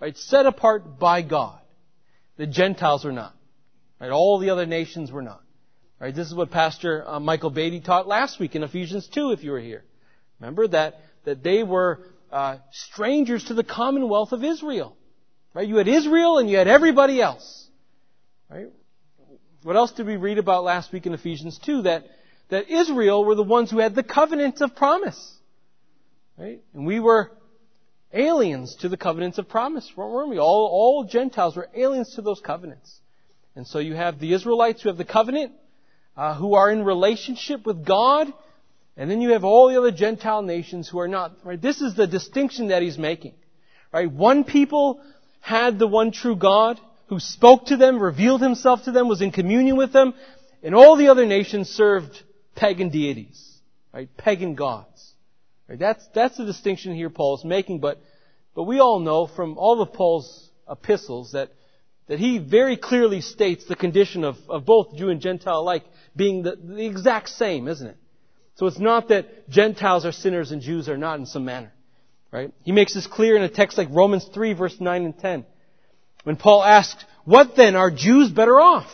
right? 0.00 0.16
Set 0.16 0.46
apart 0.46 0.98
by 0.98 1.22
God. 1.22 1.60
The 2.38 2.46
Gentiles 2.46 3.04
were 3.04 3.12
not. 3.12 3.34
Right? 4.00 4.10
All 4.10 4.38
the 4.38 4.50
other 4.50 4.66
nations 4.66 5.12
were 5.12 5.22
not. 5.22 5.42
Right? 6.00 6.14
This 6.14 6.28
is 6.28 6.34
what 6.34 6.50
Pastor 6.50 7.06
uh, 7.06 7.20
Michael 7.20 7.50
Beatty 7.50 7.80
taught 7.80 8.08
last 8.08 8.40
week 8.40 8.54
in 8.54 8.62
Ephesians 8.62 9.06
2 9.08 9.32
if 9.32 9.44
you 9.44 9.52
were 9.52 9.60
here. 9.60 9.84
Remember 10.40 10.66
that, 10.68 11.00
that 11.24 11.42
they 11.42 11.62
were 11.62 12.00
uh, 12.32 12.56
strangers 12.70 13.44
to 13.44 13.54
the 13.54 13.62
commonwealth 13.62 14.32
of 14.32 14.42
Israel. 14.42 14.96
Right? 15.54 15.68
You 15.68 15.76
had 15.76 15.88
Israel 15.88 16.38
and 16.38 16.48
you 16.48 16.56
had 16.56 16.68
everybody 16.68 17.20
else. 17.20 17.68
Right? 18.50 18.68
What 19.62 19.76
else 19.76 19.92
did 19.92 20.06
we 20.06 20.16
read 20.16 20.38
about 20.38 20.64
last 20.64 20.92
week 20.92 21.06
in 21.06 21.12
Ephesians 21.12 21.58
2? 21.64 21.82
That, 21.82 22.04
that 22.48 22.70
Israel 22.70 23.24
were 23.24 23.34
the 23.34 23.42
ones 23.42 23.70
who 23.70 23.78
had 23.78 23.94
the 23.94 24.02
covenant 24.02 24.60
of 24.60 24.74
promise. 24.74 25.38
Right? 26.38 26.60
And 26.74 26.86
we 26.86 27.00
were 27.00 27.30
aliens 28.12 28.76
to 28.80 28.88
the 28.88 28.96
covenants 28.96 29.38
of 29.38 29.48
promise, 29.48 29.90
weren't 29.96 30.30
we? 30.30 30.38
All, 30.38 30.66
all 30.66 31.04
Gentiles 31.04 31.56
were 31.56 31.68
aliens 31.74 32.14
to 32.16 32.22
those 32.22 32.40
covenants. 32.40 32.98
And 33.54 33.66
so 33.66 33.78
you 33.78 33.94
have 33.94 34.18
the 34.18 34.32
Israelites 34.32 34.82
who 34.82 34.88
have 34.88 34.98
the 34.98 35.04
covenant, 35.04 35.52
uh, 36.16 36.34
who 36.34 36.54
are 36.54 36.70
in 36.70 36.84
relationship 36.84 37.66
with 37.66 37.84
God, 37.84 38.32
and 38.96 39.10
then 39.10 39.20
you 39.20 39.30
have 39.32 39.44
all 39.44 39.68
the 39.68 39.78
other 39.78 39.90
Gentile 39.90 40.42
nations 40.42 40.88
who 40.88 40.98
are 41.00 41.08
not. 41.08 41.38
Right? 41.44 41.60
This 41.60 41.80
is 41.80 41.94
the 41.94 42.06
distinction 42.06 42.68
that 42.68 42.82
he's 42.82 42.98
making. 42.98 43.34
Right? 43.92 44.10
One 44.10 44.44
people 44.44 45.00
had 45.40 45.78
the 45.78 45.86
one 45.86 46.12
true 46.12 46.36
God 46.36 46.80
who 47.06 47.20
spoke 47.20 47.66
to 47.66 47.76
them, 47.76 47.98
revealed 47.98 48.40
himself 48.40 48.84
to 48.84 48.92
them, 48.92 49.08
was 49.08 49.20
in 49.20 49.32
communion 49.32 49.76
with 49.76 49.92
them, 49.92 50.14
and 50.62 50.74
all 50.74 50.96
the 50.96 51.08
other 51.08 51.26
nations 51.26 51.68
served 51.68 52.22
pagan 52.54 52.88
deities, 52.88 53.58
right? 53.92 54.08
Pagan 54.16 54.54
gods. 54.54 55.12
Right? 55.68 55.78
That's, 55.78 56.06
that's 56.14 56.38
the 56.38 56.44
distinction 56.44 56.94
here 56.94 57.10
Paul 57.10 57.36
is 57.36 57.44
making, 57.44 57.80
but, 57.80 58.00
but 58.54 58.62
we 58.62 58.80
all 58.80 59.00
know 59.00 59.26
from 59.26 59.58
all 59.58 59.82
of 59.82 59.92
Paul's 59.92 60.50
epistles 60.70 61.32
that, 61.32 61.50
that 62.06 62.18
he 62.18 62.38
very 62.38 62.76
clearly 62.76 63.20
states 63.20 63.66
the 63.66 63.76
condition 63.76 64.24
of, 64.24 64.36
of 64.48 64.64
both 64.64 64.96
Jew 64.96 65.10
and 65.10 65.20
Gentile 65.20 65.58
alike 65.58 65.84
being 66.14 66.42
the, 66.42 66.56
the 66.56 66.86
exact 66.86 67.28
same, 67.28 67.68
isn't 67.68 67.88
it? 67.88 67.96
So 68.56 68.66
it's 68.66 68.78
not 68.78 69.08
that 69.08 69.48
Gentiles 69.48 70.04
are 70.04 70.12
sinners 70.12 70.52
and 70.52 70.62
Jews 70.62 70.88
are 70.88 70.98
not 70.98 71.18
in 71.18 71.26
some 71.26 71.44
manner. 71.44 71.72
Right? 72.30 72.52
He 72.62 72.72
makes 72.72 72.94
this 72.94 73.06
clear 73.06 73.36
in 73.36 73.42
a 73.42 73.48
text 73.48 73.76
like 73.76 73.88
Romans 73.90 74.28
3 74.32 74.54
verse 74.54 74.80
9 74.80 75.04
and 75.04 75.18
10. 75.18 75.44
When 76.24 76.36
Paul 76.36 76.62
asks, 76.62 77.04
what 77.24 77.56
then, 77.56 77.76
are 77.76 77.90
Jews 77.90 78.30
better 78.30 78.60
off? 78.60 78.90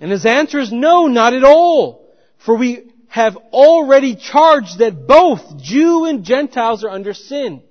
And 0.00 0.10
his 0.10 0.26
answer 0.26 0.58
is 0.58 0.72
no, 0.72 1.06
not 1.06 1.34
at 1.34 1.44
all. 1.44 2.08
For 2.44 2.56
we 2.56 2.90
have 3.08 3.36
already 3.36 4.16
charged 4.16 4.78
that 4.78 5.06
both 5.06 5.58
Jew 5.58 6.06
and 6.06 6.24
Gentiles 6.24 6.82
are 6.82 6.90
under 6.90 7.14
sin. 7.14 7.62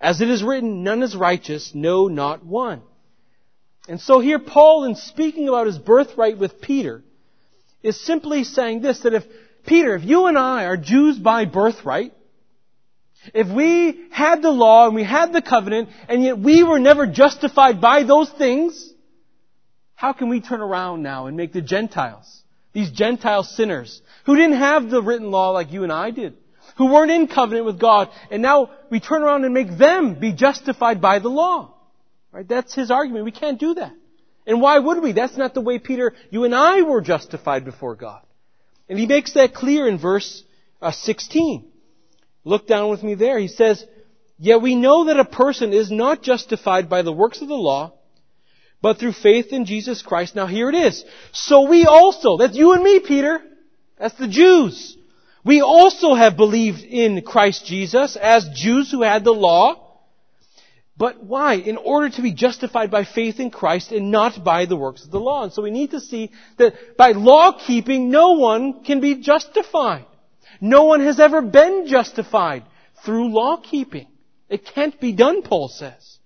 As 0.00 0.20
it 0.20 0.30
is 0.30 0.42
written, 0.42 0.84
none 0.84 1.02
is 1.02 1.16
righteous, 1.16 1.72
no, 1.74 2.06
not 2.06 2.44
one. 2.44 2.82
And 3.88 4.00
so 4.00 4.20
here 4.20 4.38
Paul, 4.38 4.84
in 4.84 4.94
speaking 4.94 5.48
about 5.48 5.66
his 5.66 5.78
birthright 5.78 6.38
with 6.38 6.60
Peter, 6.60 7.02
is 7.82 8.00
simply 8.00 8.44
saying 8.44 8.82
this, 8.82 9.00
that 9.00 9.14
if, 9.14 9.24
Peter, 9.66 9.94
if 9.94 10.04
you 10.04 10.26
and 10.26 10.38
I 10.38 10.64
are 10.64 10.76
Jews 10.76 11.18
by 11.18 11.44
birthright, 11.44 12.12
if 13.34 13.48
we 13.48 14.08
had 14.10 14.42
the 14.42 14.50
law 14.50 14.86
and 14.86 14.94
we 14.94 15.04
had 15.04 15.32
the 15.32 15.42
covenant, 15.42 15.88
and 16.08 16.22
yet 16.22 16.38
we 16.38 16.62
were 16.62 16.78
never 16.78 17.06
justified 17.06 17.80
by 17.80 18.04
those 18.04 18.30
things, 18.30 18.92
how 19.94 20.12
can 20.12 20.28
we 20.28 20.40
turn 20.40 20.60
around 20.60 21.02
now 21.02 21.26
and 21.26 21.36
make 21.36 21.52
the 21.52 21.60
Gentiles 21.60 22.42
these 22.72 22.90
Gentile 22.90 23.42
sinners 23.42 24.00
who 24.24 24.36
didn't 24.36 24.58
have 24.58 24.88
the 24.88 25.02
written 25.02 25.30
law 25.30 25.50
like 25.50 25.72
you 25.72 25.82
and 25.82 25.92
I 25.92 26.10
did, 26.10 26.36
who 26.76 26.86
weren't 26.92 27.10
in 27.10 27.26
covenant 27.26 27.66
with 27.66 27.80
God, 27.80 28.08
and 28.30 28.42
now 28.42 28.70
we 28.90 29.00
turn 29.00 29.22
around 29.22 29.44
and 29.44 29.52
make 29.52 29.76
them 29.76 30.14
be 30.14 30.32
justified 30.32 31.00
by 31.00 31.18
the 31.18 31.28
law. 31.28 31.74
Right? 32.30 32.46
That's 32.46 32.74
his 32.74 32.90
argument. 32.90 33.24
We 33.24 33.32
can't 33.32 33.58
do 33.58 33.74
that. 33.74 33.92
And 34.46 34.60
why 34.60 34.78
would 34.78 35.02
we? 35.02 35.12
That's 35.12 35.36
not 35.36 35.54
the 35.54 35.60
way 35.60 35.78
Peter, 35.78 36.14
you 36.30 36.44
and 36.44 36.54
I 36.54 36.82
were 36.82 37.00
justified 37.00 37.64
before 37.64 37.96
God. 37.96 38.22
And 38.88 38.98
he 38.98 39.06
makes 39.06 39.34
that 39.34 39.54
clear 39.54 39.86
in 39.86 39.98
verse 39.98 40.42
uh, 40.80 40.92
16. 40.92 41.70
Look 42.44 42.66
down 42.66 42.90
with 42.90 43.02
me 43.02 43.14
there. 43.14 43.38
He 43.38 43.48
says, 43.48 43.84
Yet 44.38 44.62
we 44.62 44.76
know 44.76 45.06
that 45.06 45.18
a 45.18 45.24
person 45.24 45.72
is 45.72 45.90
not 45.90 46.22
justified 46.22 46.88
by 46.88 47.02
the 47.02 47.12
works 47.12 47.42
of 47.42 47.48
the 47.48 47.54
law, 47.54 47.94
but 48.80 48.98
through 48.98 49.12
faith 49.12 49.52
in 49.52 49.64
Jesus 49.64 50.00
Christ. 50.00 50.36
Now 50.36 50.46
here 50.46 50.68
it 50.68 50.76
is. 50.76 51.04
So 51.32 51.68
we 51.68 51.84
also, 51.84 52.36
that's 52.38 52.56
you 52.56 52.72
and 52.72 52.82
me, 52.82 53.00
Peter. 53.00 53.42
That's 53.98 54.14
the 54.14 54.28
Jews. 54.28 54.96
We 55.44 55.60
also 55.60 56.14
have 56.14 56.36
believed 56.36 56.82
in 56.82 57.22
Christ 57.22 57.66
Jesus 57.66 58.16
as 58.16 58.48
Jews 58.54 58.90
who 58.90 59.02
had 59.02 59.24
the 59.24 59.32
law. 59.32 59.87
But 60.98 61.22
why? 61.22 61.54
In 61.54 61.76
order 61.76 62.10
to 62.10 62.22
be 62.22 62.32
justified 62.32 62.90
by 62.90 63.04
faith 63.04 63.38
in 63.38 63.52
Christ 63.52 63.92
and 63.92 64.10
not 64.10 64.42
by 64.42 64.66
the 64.66 64.76
works 64.76 65.04
of 65.04 65.12
the 65.12 65.20
law. 65.20 65.44
And 65.44 65.52
so 65.52 65.62
we 65.62 65.70
need 65.70 65.92
to 65.92 66.00
see 66.00 66.32
that 66.56 66.96
by 66.96 67.12
law 67.12 67.52
keeping, 67.52 68.10
no 68.10 68.32
one 68.32 68.82
can 68.82 69.00
be 69.00 69.14
justified. 69.14 70.06
No 70.60 70.84
one 70.84 71.00
has 71.00 71.20
ever 71.20 71.40
been 71.40 71.86
justified 71.86 72.64
through 73.04 73.32
law 73.32 73.58
keeping. 73.58 74.08
It 74.48 74.66
can't 74.66 74.98
be 75.00 75.12
done, 75.12 75.42
Paul 75.42 75.68
says. 75.68 76.18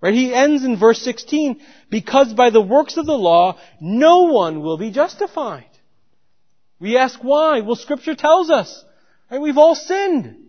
Right? 0.00 0.14
He 0.14 0.32
ends 0.32 0.64
in 0.64 0.78
verse 0.78 1.00
16, 1.02 1.60
because 1.90 2.32
by 2.32 2.48
the 2.48 2.62
works 2.62 2.96
of 2.96 3.04
the 3.04 3.12
law, 3.12 3.58
no 3.80 4.24
one 4.24 4.62
will 4.62 4.78
be 4.78 4.90
justified. 4.90 5.68
We 6.78 6.96
ask 6.96 7.18
why? 7.22 7.60
Well, 7.60 7.76
scripture 7.76 8.14
tells 8.14 8.50
us. 8.50 8.84
Right? 9.30 9.40
We've 9.40 9.58
all 9.58 9.74
sinned. 9.74 10.43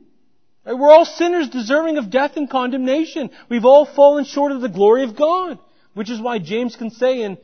Right? 0.65 0.77
We're 0.77 0.91
all 0.91 1.05
sinners 1.05 1.49
deserving 1.49 1.97
of 1.97 2.09
death 2.09 2.37
and 2.37 2.49
condemnation. 2.49 3.29
We've 3.49 3.65
all 3.65 3.85
fallen 3.85 4.25
short 4.25 4.51
of 4.51 4.61
the 4.61 4.69
glory 4.69 5.03
of 5.03 5.15
God. 5.15 5.59
Which 5.93 6.09
is 6.09 6.19
why 6.19 6.39
James 6.39 6.75
can 6.75 6.89
say 6.89 7.21
in 7.21 7.37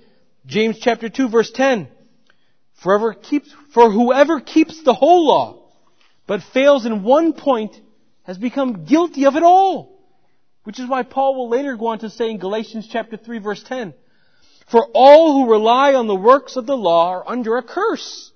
James 0.46 0.78
chapter 0.80 1.08
2 1.08 1.30
verse 1.30 1.52
10, 1.52 1.88
Forever 2.84 3.14
keeps, 3.14 3.54
for 3.74 3.92
whoever 3.92 4.40
keeps 4.40 4.84
the 4.84 4.94
whole 4.94 5.28
law, 5.28 5.70
but 6.28 6.42
fails 6.54 6.86
in 6.86 7.04
one 7.04 7.34
point, 7.34 7.80
has 8.24 8.38
become 8.38 8.86
guilty 8.86 9.26
of 9.26 9.36
it 9.36 9.44
all. 9.44 10.00
Which 10.64 10.80
is 10.80 10.90
why 10.90 11.04
Paul 11.04 11.36
will 11.36 11.50
later 11.50 11.76
go 11.78 11.88
on 11.88 12.00
to 12.00 12.10
say 12.10 12.30
in 12.30 12.40
Galatians 12.40 12.88
chapter 12.92 13.18
3 13.18 13.40
verse 13.40 13.64
10, 13.64 13.94
For 14.68 14.88
all 14.94 15.34
who 15.34 15.52
rely 15.52 15.94
on 15.94 16.08
the 16.08 16.16
works 16.16 16.56
of 16.56 16.66
the 16.66 16.78
law 16.78 17.12
are 17.12 17.30
under 17.30 17.58
a 17.58 17.64
curse. 17.64 18.31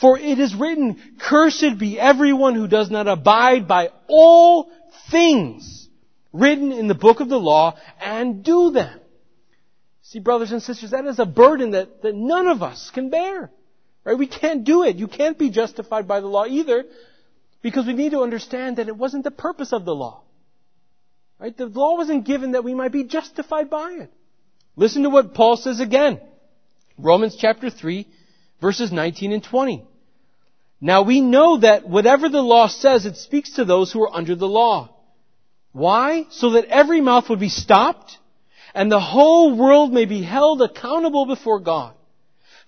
For 0.00 0.18
it 0.18 0.38
is 0.38 0.54
written, 0.54 0.96
Cursed 1.18 1.78
be 1.78 2.00
everyone 2.00 2.54
who 2.54 2.66
does 2.66 2.90
not 2.90 3.06
abide 3.06 3.68
by 3.68 3.90
all 4.08 4.70
things 5.10 5.88
written 6.32 6.72
in 6.72 6.88
the 6.88 6.94
book 6.94 7.20
of 7.20 7.28
the 7.28 7.40
law 7.40 7.76
and 8.00 8.42
do 8.42 8.70
them. 8.70 8.98
See, 10.02 10.20
brothers 10.20 10.52
and 10.52 10.62
sisters, 10.62 10.92
that 10.92 11.04
is 11.06 11.18
a 11.18 11.26
burden 11.26 11.72
that, 11.72 12.02
that 12.02 12.14
none 12.14 12.48
of 12.48 12.62
us 12.62 12.90
can 12.94 13.10
bear. 13.10 13.50
Right? 14.04 14.18
We 14.18 14.26
can't 14.26 14.64
do 14.64 14.84
it. 14.84 14.96
You 14.96 15.06
can't 15.06 15.38
be 15.38 15.50
justified 15.50 16.08
by 16.08 16.20
the 16.20 16.26
law 16.26 16.46
either 16.46 16.84
because 17.62 17.86
we 17.86 17.92
need 17.92 18.12
to 18.12 18.22
understand 18.22 18.76
that 18.76 18.88
it 18.88 18.96
wasn't 18.96 19.24
the 19.24 19.30
purpose 19.30 19.72
of 19.72 19.84
the 19.84 19.94
law. 19.94 20.22
Right? 21.38 21.56
The 21.56 21.66
law 21.66 21.96
wasn't 21.96 22.24
given 22.24 22.52
that 22.52 22.64
we 22.64 22.74
might 22.74 22.92
be 22.92 23.04
justified 23.04 23.68
by 23.68 23.92
it. 23.92 24.12
Listen 24.76 25.02
to 25.02 25.10
what 25.10 25.34
Paul 25.34 25.56
says 25.56 25.80
again. 25.80 26.20
Romans 26.96 27.36
chapter 27.38 27.70
3, 27.70 28.06
verses 28.60 28.92
19 28.92 29.32
and 29.32 29.44
20. 29.44 29.86
Now 30.80 31.02
we 31.02 31.20
know 31.20 31.58
that 31.58 31.88
whatever 31.88 32.28
the 32.28 32.42
law 32.42 32.68
says, 32.68 33.04
it 33.06 33.16
speaks 33.16 33.52
to 33.56 33.64
those 33.64 33.92
who 33.92 34.02
are 34.02 34.14
under 34.14 34.34
the 34.34 34.48
law. 34.48 34.96
Why? 35.72 36.26
So 36.30 36.52
that 36.52 36.66
every 36.66 37.00
mouth 37.00 37.28
would 37.28 37.40
be 37.40 37.48
stopped 37.48 38.18
and 38.74 38.90
the 38.90 39.00
whole 39.00 39.56
world 39.56 39.92
may 39.92 40.04
be 40.04 40.22
held 40.22 40.62
accountable 40.62 41.26
before 41.26 41.60
God. 41.60 41.94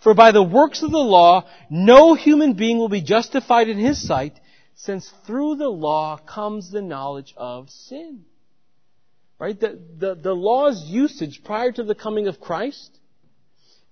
For 0.02 0.14
by 0.14 0.32
the 0.32 0.42
works 0.42 0.82
of 0.82 0.90
the 0.90 0.98
law, 0.98 1.48
no 1.70 2.14
human 2.14 2.54
being 2.54 2.78
will 2.78 2.88
be 2.88 3.02
justified 3.02 3.68
in 3.68 3.78
his 3.78 4.04
sight, 4.04 4.38
since 4.74 5.08
through 5.26 5.56
the 5.56 5.68
law 5.68 6.18
comes 6.18 6.70
the 6.70 6.82
knowledge 6.82 7.34
of 7.36 7.70
sin. 7.70 8.24
Right? 9.38 9.58
The, 9.58 9.80
the, 9.98 10.14
the 10.16 10.34
law's 10.34 10.84
usage 10.86 11.42
prior 11.44 11.70
to 11.72 11.84
the 11.84 11.94
coming 11.94 12.26
of 12.26 12.40
Christ 12.40 12.98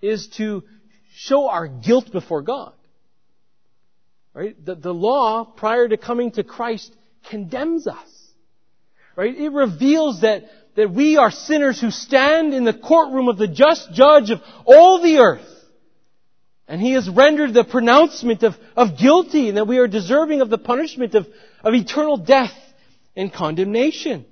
is 0.03 0.29
to 0.39 0.65
show 1.15 1.49
our 1.49 1.69
guilt 1.69 2.11
before 2.11 2.43
God. 2.43 2.73
Right? 4.33 4.65
The, 4.65 4.75
the 4.75 4.95
law 4.95 5.45
prior 5.45 5.89
to 5.89 5.97
coming 5.97 6.31
to 6.33 6.45
Christ 6.45 6.95
condemns 7.29 7.87
us. 7.87 8.09
Right? 9.17 9.37
It 9.37 9.51
reveals 9.51 10.21
that, 10.23 10.45
that 10.77 10.93
we 10.93 11.17
are 11.17 11.31
sinners 11.31 11.81
who 11.81 11.91
stand 11.91 12.55
in 12.55 12.65
the 12.65 12.73
courtroom 12.73 13.29
of 13.29 13.39
the 13.39 13.49
just 13.49 13.93
judge 13.93 14.31
of 14.31 14.41
all 14.65 15.03
the 15.03 15.19
earth. 15.19 15.47
And 16.69 16.81
he 16.81 16.93
has 16.93 17.09
rendered 17.09 17.53
the 17.53 17.65
pronouncement 17.65 18.45
of, 18.45 18.55
of 18.77 18.97
guilty 18.97 19.49
and 19.49 19.57
that 19.57 19.67
we 19.67 19.79
are 19.79 19.89
deserving 19.89 20.41
of 20.41 20.51
the 20.51 20.59
punishment 20.59 21.17
of, 21.17 21.27
of 21.65 21.75
eternal 21.75 22.17
death 22.17 22.55
and 23.17 23.33
condemnation. 23.33 24.25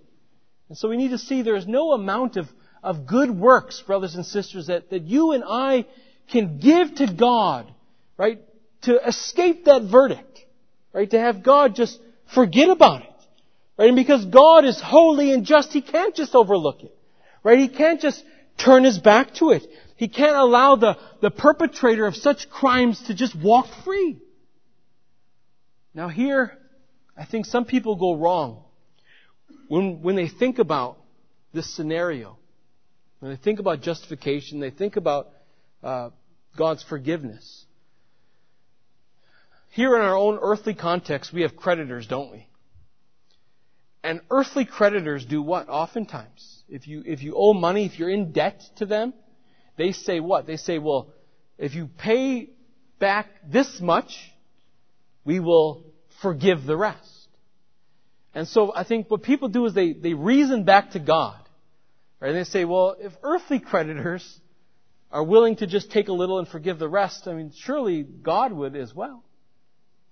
And 0.69 0.78
so 0.78 0.88
we 0.88 0.97
need 0.97 1.11
to 1.11 1.19
see 1.19 1.43
there 1.43 1.57
is 1.57 1.67
no 1.67 1.93
amount 1.93 2.37
of, 2.37 2.47
of 2.83 3.07
good 3.07 3.31
works, 3.31 3.83
brothers 3.85 4.14
and 4.14 4.25
sisters, 4.25 4.69
that, 4.69 4.90
that 4.90 5.02
you 5.02 5.33
and 5.33 5.43
I 5.45 5.87
can 6.31 6.59
give 6.59 6.95
to 6.97 7.12
God, 7.12 7.73
right, 8.17 8.40
to 8.82 9.06
escape 9.06 9.64
that 9.64 9.82
verdict, 9.90 10.40
right, 10.92 11.11
to 11.11 11.18
have 11.18 11.42
God 11.42 11.75
just 11.75 11.99
forget 12.35 12.68
about 12.68 13.02
it, 13.02 13.14
right, 13.76 13.88
and 13.88 13.97
because 13.97 14.25
God 14.26 14.64
is 14.64 14.80
holy 14.80 15.32
and 15.32 15.44
just, 15.44 15.73
He 15.73 15.82
can't 15.82 16.14
just 16.14 16.35
overlook 16.35 16.82
it, 16.82 16.94
Right? 17.42 17.58
He 17.58 17.68
can't 17.68 18.00
just 18.00 18.23
turn 18.58 18.85
his 18.85 18.99
back 18.99 19.35
to 19.35 19.50
it. 19.50 19.66
He 19.97 20.08
can't 20.08 20.37
allow 20.37 20.76
the, 20.76 20.97
the 21.20 21.30
perpetrator 21.30 22.06
of 22.06 22.14
such 22.14 22.50
crimes 22.50 23.00
to 23.06 23.14
just 23.14 23.35
walk 23.35 23.66
free. 23.85 24.18
Now 25.94 26.08
here, 26.08 26.56
I 27.16 27.25
think 27.25 27.47
some 27.47 27.64
people 27.64 27.97
go 27.97 28.16
wrong 28.16 28.64
when, 29.68 30.02
when 30.02 30.14
they 30.14 30.28
think 30.28 30.58
about 30.58 30.99
this 31.52 31.75
scenario. 31.75 32.37
When 33.20 33.32
they 33.32 33.38
think 33.38 33.58
about 33.58 33.80
justification, 33.80 34.61
they 34.61 34.70
think 34.70 34.97
about 34.97 35.30
uh, 35.82 36.11
God's 36.56 36.85
forgiveness. 36.85 37.64
Here 39.78 39.94
in 39.94 40.02
our 40.02 40.16
own 40.16 40.40
earthly 40.42 40.75
context, 40.75 41.32
we 41.32 41.42
have 41.42 41.54
creditors, 41.54 42.08
don't 42.08 42.32
we? 42.32 42.49
And 44.02 44.20
earthly 44.28 44.64
creditors 44.64 45.25
do 45.25 45.40
what? 45.40 45.68
Oftentimes. 45.68 46.64
If 46.68 46.88
you, 46.88 47.04
if 47.06 47.23
you 47.23 47.35
owe 47.37 47.54
money, 47.54 47.87
if 47.87 47.97
you're 47.97 48.11
in 48.11 48.32
debt 48.32 48.61
to 48.78 48.87
them, 48.87 49.14
they 49.76 49.92
say 49.92 50.18
what? 50.18 50.49
They 50.49 50.56
say, 50.56 50.80
well, 50.80 51.12
if 51.58 51.76
you 51.76 51.88
pay 51.97 52.50
back 52.99 53.28
this 53.49 53.80
much, 53.80 54.18
we 55.25 55.38
will 55.38 55.85
forgive 56.23 56.64
the 56.64 56.76
rest. 56.76 57.28
And 58.35 58.49
so 58.49 58.75
I 58.75 58.82
think 58.82 59.08
what 59.08 59.23
people 59.23 59.47
do 59.47 59.64
is 59.66 59.75
they, 59.75 59.92
they 59.92 60.14
reason 60.14 60.64
back 60.64 60.90
to 60.90 60.99
God. 60.99 61.38
Right? 62.18 62.30
And 62.30 62.37
they 62.37 62.50
say, 62.50 62.64
well, 62.64 62.97
if 62.99 63.12
earthly 63.23 63.61
creditors 63.61 64.40
are 65.12 65.23
willing 65.23 65.54
to 65.58 65.68
just 65.68 65.92
take 65.92 66.08
a 66.08 66.12
little 66.12 66.40
and 66.40 66.49
forgive 66.49 66.80
the 66.80 66.88
rest, 66.88 67.28
I 67.28 67.35
mean, 67.35 67.52
surely 67.56 68.02
God 68.02 68.52
would 68.52 68.75
as 68.75 68.92
well. 68.92 69.23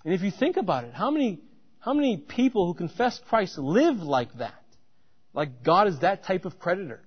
And 0.07 0.15
if 0.15 0.23
you 0.23 0.31
think 0.31 0.57
about 0.57 0.85
it, 0.85 0.95
how 0.95 1.11
many, 1.11 1.41
how 1.81 1.93
many 1.93 2.17
people 2.17 2.65
who 2.65 2.75
confess 2.75 3.21
Christ 3.29 3.59
live 3.59 3.97
like 3.97 4.33
that? 4.39 4.63
Like 5.35 5.65
God 5.65 5.89
is 5.89 5.99
that 5.99 6.23
type 6.23 6.45
of 6.45 6.61
creditor. 6.61 7.01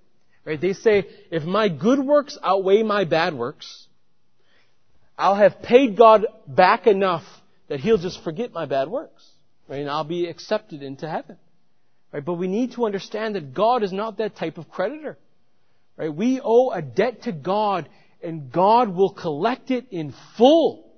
Right? 0.43 0.59
They 0.59 0.73
say, 0.73 1.07
if 1.31 1.43
my 1.43 1.69
good 1.69 1.99
works 1.99 2.37
outweigh 2.43 2.83
my 2.83 3.05
bad 3.05 3.33
works, 3.33 3.87
I'll 5.17 5.37
have 5.37 5.61
paid 5.61 5.95
God 5.95 6.25
back 6.45 6.87
enough 6.87 7.23
that 7.69 7.79
He'll 7.79 7.97
just 7.97 8.21
forget 8.21 8.51
my 8.51 8.65
bad 8.65 8.89
works. 8.89 9.25
Right? 9.69 9.79
And 9.79 9.89
I'll 9.89 10.03
be 10.03 10.27
accepted 10.27 10.83
into 10.83 11.09
heaven. 11.09 11.37
Right? 12.11 12.25
But 12.25 12.33
we 12.33 12.49
need 12.49 12.73
to 12.73 12.85
understand 12.85 13.35
that 13.35 13.53
God 13.53 13.81
is 13.81 13.93
not 13.93 14.17
that 14.17 14.35
type 14.35 14.57
of 14.57 14.69
creditor. 14.69 15.17
Right? 15.95 16.13
We 16.13 16.41
owe 16.43 16.71
a 16.71 16.81
debt 16.81 17.21
to 17.23 17.31
God 17.31 17.87
and 18.21 18.51
God 18.51 18.89
will 18.89 19.13
collect 19.13 19.71
it 19.71 19.85
in 19.89 20.13
full. 20.35 20.88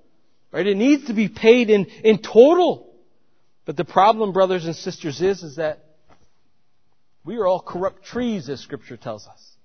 Right? 0.51 0.67
It 0.67 0.75
needs 0.77 1.05
to 1.05 1.13
be 1.13 1.29
paid 1.29 1.70
in, 1.70 1.86
in 2.03 2.17
total. 2.20 2.93
But 3.65 3.77
the 3.77 3.86
problem, 3.86 4.34
brothers 4.34 4.65
and 4.65 4.75
sisters, 4.75 5.22
is, 5.22 5.43
is 5.43 5.55
that 5.55 5.86
we 7.24 7.38
are 7.38 7.46
all 7.46 7.62
corrupt 7.62 8.03
trees, 8.03 8.50
as 8.50 8.60
scripture 8.60 8.98
tells 8.98 9.27
us. 9.27 9.55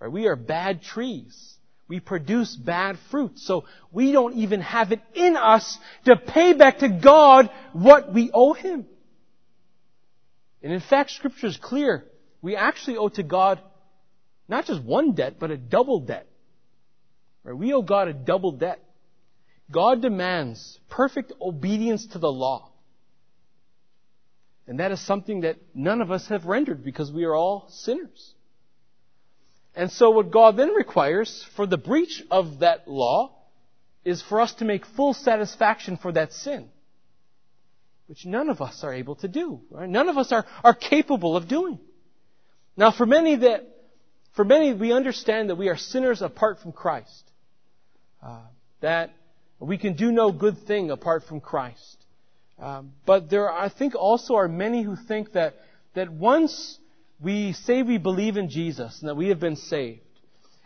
Right? 0.00 0.10
We 0.10 0.26
are 0.26 0.36
bad 0.36 0.82
trees. 0.82 1.54
We 1.88 2.00
produce 2.00 2.54
bad 2.54 2.98
fruit. 3.10 3.38
So 3.38 3.64
we 3.90 4.12
don't 4.12 4.34
even 4.34 4.60
have 4.60 4.92
it 4.92 5.00
in 5.14 5.36
us 5.36 5.78
to 6.04 6.16
pay 6.16 6.52
back 6.52 6.80
to 6.80 6.88
God 6.88 7.50
what 7.72 8.12
we 8.12 8.30
owe 8.32 8.52
Him. 8.52 8.84
And 10.62 10.72
in 10.72 10.80
fact, 10.80 11.12
scripture 11.12 11.46
is 11.46 11.56
clear. 11.56 12.04
We 12.42 12.56
actually 12.56 12.98
owe 12.98 13.08
to 13.10 13.22
God 13.22 13.60
not 14.48 14.66
just 14.66 14.82
one 14.82 15.12
debt, 15.12 15.36
but 15.38 15.50
a 15.50 15.56
double 15.56 16.00
debt. 16.00 16.26
Right? 17.44 17.56
We 17.56 17.72
owe 17.72 17.82
God 17.82 18.08
a 18.08 18.12
double 18.12 18.52
debt. 18.52 18.82
God 19.70 20.00
demands 20.00 20.78
perfect 20.88 21.32
obedience 21.40 22.06
to 22.08 22.18
the 22.18 22.32
law. 22.32 22.70
And 24.66 24.80
that 24.80 24.92
is 24.92 25.00
something 25.00 25.42
that 25.42 25.56
none 25.74 26.00
of 26.00 26.10
us 26.10 26.28
have 26.28 26.44
rendered 26.44 26.84
because 26.84 27.10
we 27.10 27.24
are 27.24 27.34
all 27.34 27.66
sinners. 27.70 28.34
And 29.74 29.90
so 29.90 30.10
what 30.10 30.30
God 30.30 30.56
then 30.56 30.70
requires 30.70 31.46
for 31.56 31.66
the 31.66 31.78
breach 31.78 32.22
of 32.30 32.60
that 32.60 32.88
law 32.88 33.34
is 34.04 34.22
for 34.22 34.40
us 34.40 34.54
to 34.54 34.64
make 34.64 34.84
full 34.84 35.14
satisfaction 35.14 35.96
for 35.96 36.12
that 36.12 36.32
sin. 36.32 36.68
Which 38.06 38.24
none 38.24 38.48
of 38.48 38.60
us 38.60 38.82
are 38.84 38.92
able 38.92 39.16
to 39.16 39.28
do. 39.28 39.60
Right? 39.70 39.88
None 39.88 40.08
of 40.08 40.16
us 40.16 40.32
are, 40.32 40.46
are 40.64 40.74
capable 40.74 41.36
of 41.36 41.48
doing. 41.48 41.78
Now 42.76 42.90
for 42.90 43.06
many 43.06 43.36
that, 43.36 43.68
for 44.34 44.44
many 44.44 44.72
we 44.72 44.92
understand 44.92 45.50
that 45.50 45.56
we 45.56 45.68
are 45.68 45.76
sinners 45.76 46.22
apart 46.22 46.60
from 46.60 46.72
Christ. 46.72 47.30
Uh, 48.22 48.40
that 48.80 49.10
we 49.60 49.78
can 49.78 49.94
do 49.94 50.12
no 50.12 50.32
good 50.32 50.66
thing 50.66 50.90
apart 50.90 51.24
from 51.24 51.40
Christ. 51.40 51.96
Um, 52.58 52.92
but 53.06 53.30
there, 53.30 53.48
are, 53.50 53.64
I 53.64 53.68
think, 53.68 53.94
also 53.94 54.34
are 54.34 54.48
many 54.48 54.82
who 54.82 54.96
think 54.96 55.32
that 55.32 55.54
that 55.94 56.12
once 56.12 56.78
we 57.20 57.52
say 57.52 57.82
we 57.82 57.98
believe 57.98 58.36
in 58.36 58.48
Jesus 58.48 59.00
and 59.00 59.08
that 59.08 59.16
we 59.16 59.28
have 59.28 59.40
been 59.40 59.56
saved, 59.56 60.00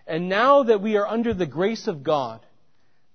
and 0.07 0.29
now 0.29 0.65
that 0.65 0.83
we 0.83 0.97
are 0.97 1.07
under 1.07 1.33
the 1.33 1.47
grace 1.47 1.87
of 1.87 2.03
God, 2.03 2.45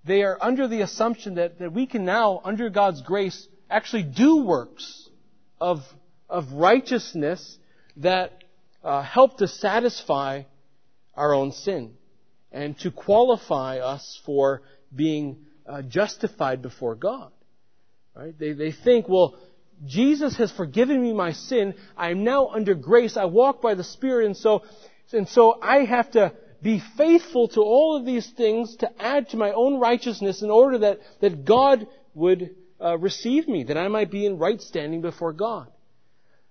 they 0.05 0.23
are 0.23 0.37
under 0.41 0.67
the 0.67 0.81
assumption 0.81 1.35
that, 1.35 1.59
that 1.59 1.73
we 1.73 1.85
can 1.85 2.05
now, 2.05 2.41
under 2.43 2.69
God's 2.69 3.01
grace, 3.01 3.47
actually 3.69 4.03
do 4.03 4.37
works 4.37 5.09
of, 5.59 5.79
of 6.29 6.51
righteousness 6.53 7.57
that 7.97 8.43
uh, 8.83 9.01
help 9.01 9.37
to 9.39 9.47
satisfy 9.47 10.43
our 11.13 11.33
own 11.33 11.51
sin 11.51 11.93
and 12.51 12.79
to 12.79 12.89
qualify 12.89 13.79
us 13.79 14.19
for 14.25 14.61
being 14.95 15.45
uh, 15.67 15.81
justified 15.81 16.61
before 16.61 16.95
God. 16.95 17.31
Right? 18.15 18.37
They, 18.37 18.53
they 18.53 18.71
think, 18.71 19.07
well, 19.07 19.37
Jesus 19.85 20.35
has 20.37 20.51
forgiven 20.51 21.01
me 21.01 21.13
my 21.13 21.33
sin. 21.33 21.75
I 21.95 22.09
am 22.09 22.23
now 22.23 22.47
under 22.47 22.73
grace. 22.73 23.15
I 23.15 23.25
walk 23.25 23.61
by 23.61 23.75
the 23.75 23.83
Spirit, 23.83 24.25
and 24.25 24.37
so, 24.37 24.63
and 25.13 25.27
so 25.27 25.59
I 25.61 25.85
have 25.85 26.09
to 26.11 26.33
be 26.61 26.81
faithful 26.97 27.49
to 27.49 27.61
all 27.61 27.95
of 27.95 28.05
these 28.05 28.27
things 28.31 28.75
to 28.77 28.89
add 29.01 29.29
to 29.29 29.37
my 29.37 29.51
own 29.51 29.79
righteousness 29.79 30.41
in 30.41 30.49
order 30.49 30.79
that, 30.79 30.99
that 31.21 31.45
God 31.45 31.87
would 32.15 32.55
uh, 32.81 32.97
receive 32.97 33.47
me, 33.47 33.65
that 33.65 33.77
I 33.77 33.87
might 33.87 34.09
be 34.09 34.25
in 34.25 34.39
right 34.39 34.59
standing 34.59 35.01
before 35.01 35.33
God. 35.33 35.67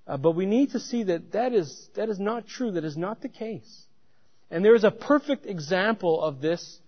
Uh, 0.06 0.16
but 0.16 0.32
we 0.32 0.46
need 0.46 0.70
to 0.70 0.78
see 0.78 1.02
that 1.04 1.32
that 1.32 1.52
is, 1.52 1.88
that 1.96 2.08
is 2.08 2.20
not 2.20 2.46
true. 2.46 2.72
That 2.72 2.84
is 2.84 2.96
not 2.96 3.20
the 3.22 3.28
case. 3.28 3.84
And 4.52 4.64
there 4.64 4.76
is 4.76 4.84
a 4.84 4.92
perfect 4.92 5.46
example 5.46 6.22
of 6.22 6.40
this 6.40 6.78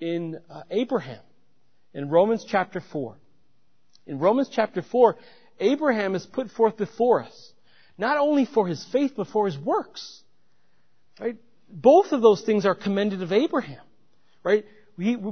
in 0.00 0.40
uh, 0.50 0.62
Abraham 0.70 1.20
in 1.94 2.10
Romans 2.10 2.44
chapter 2.46 2.80
4. 2.80 3.16
In 4.06 4.18
Romans 4.18 4.50
chapter 4.52 4.82
4, 4.82 5.16
Abraham 5.60 6.14
is 6.14 6.26
put 6.26 6.50
forth 6.50 6.76
before 6.76 7.22
us, 7.22 7.52
not 7.96 8.18
only 8.18 8.44
for 8.44 8.66
his 8.66 8.84
faith, 8.92 9.12
but 9.16 9.28
for 9.28 9.46
his 9.46 9.56
works. 9.56 10.22
Right? 11.18 11.36
Both 11.68 12.12
of 12.12 12.20
those 12.20 12.42
things 12.42 12.66
are 12.66 12.74
commended 12.74 13.22
of 13.22 13.32
Abraham. 13.32 13.82
Right? 14.42 14.66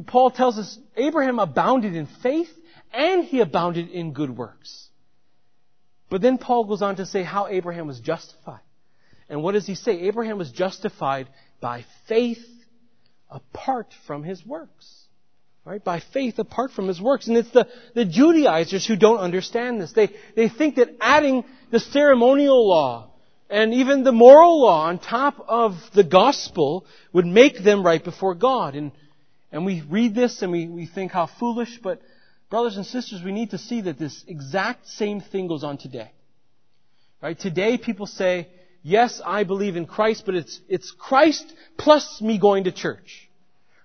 Paul 0.07 0.31
tells 0.31 0.59
us 0.59 0.79
Abraham 0.97 1.39
abounded 1.39 1.95
in 1.95 2.07
faith 2.23 2.51
and 2.93 3.25
he 3.25 3.41
abounded 3.41 3.91
in 3.91 4.13
good 4.13 4.37
works. 4.37 4.89
But 6.09 6.21
then 6.21 6.39
Paul 6.39 6.65
goes 6.65 6.83
on 6.83 6.97
to 6.97 7.07
say 7.07 7.23
how 7.23 7.49
Abraham 7.49 7.87
was 7.87 8.01
justified. 8.01 8.61
And 9.29 9.43
what 9.43 9.53
does 9.53 9.67
he 9.67 9.75
say? 9.75 10.01
Abraham 10.03 10.39
was 10.39 10.51
justified 10.51 11.29
by 11.61 11.85
faith 12.07 12.45
apart 13.31 13.95
from 14.07 14.23
his 14.23 14.45
works. 14.45 15.02
Right? 15.65 15.83
By 15.83 16.01
faith 16.01 16.39
apart 16.41 16.73
from 16.73 16.89
his 16.89 17.01
works. 17.01 17.29
And 17.29 17.37
it's 17.37 17.51
the, 17.51 17.69
the 17.95 18.05
Judaizers 18.05 18.85
who 18.85 18.97
don't 18.97 19.19
understand 19.19 19.81
this. 19.81 19.93
They, 19.93 20.11
they 20.35 20.49
think 20.49 20.75
that 20.77 20.97
adding 21.01 21.45
the 21.71 21.79
ceremonial 21.79 22.69
law 22.69 23.13
and 23.49 23.75
even 23.75 24.03
the 24.03 24.13
moral 24.13 24.63
law 24.63 24.87
on 24.87 24.99
top 24.99 25.45
of 25.47 25.75
the 25.95 26.03
gospel 26.03 26.87
would 27.13 27.27
make 27.27 27.63
them 27.63 27.85
right 27.85 28.03
before 28.03 28.35
God. 28.35 28.75
And, 28.75 28.93
and 29.53 29.67
we 29.67 29.83
read 29.83 30.15
this 30.15 30.43
and 30.43 30.51
we, 30.51 30.67
we 30.67 30.87
think 30.87 31.13
how 31.13 31.27
foolish, 31.39 31.79
but 31.83 32.01
brothers 32.51 32.77
and 32.77 32.87
sisters, 32.87 33.23
we 33.23 33.31
need 33.31 33.51
to 33.51 33.59
see 33.59 33.83
that 33.83 33.99
this 33.99 34.25
exact 34.27 34.89
same 34.89 35.21
thing 35.21 35.49
goes 35.49 35.65
on 35.65 35.77
today. 35.77 36.11
Right? 37.23 37.39
Today 37.39 37.79
people 37.79 38.07
say, 38.07 38.49
yes, 38.83 39.21
I 39.25 39.45
believe 39.45 39.77
in 39.77 39.87
Christ, 39.87 40.25
but 40.27 40.35
it's, 40.35 40.59
it's 40.69 40.91
Christ 40.91 41.45
plus 41.77 42.21
me 42.21 42.39
going 42.39 42.65
to 42.65 42.73
church. 42.73 43.29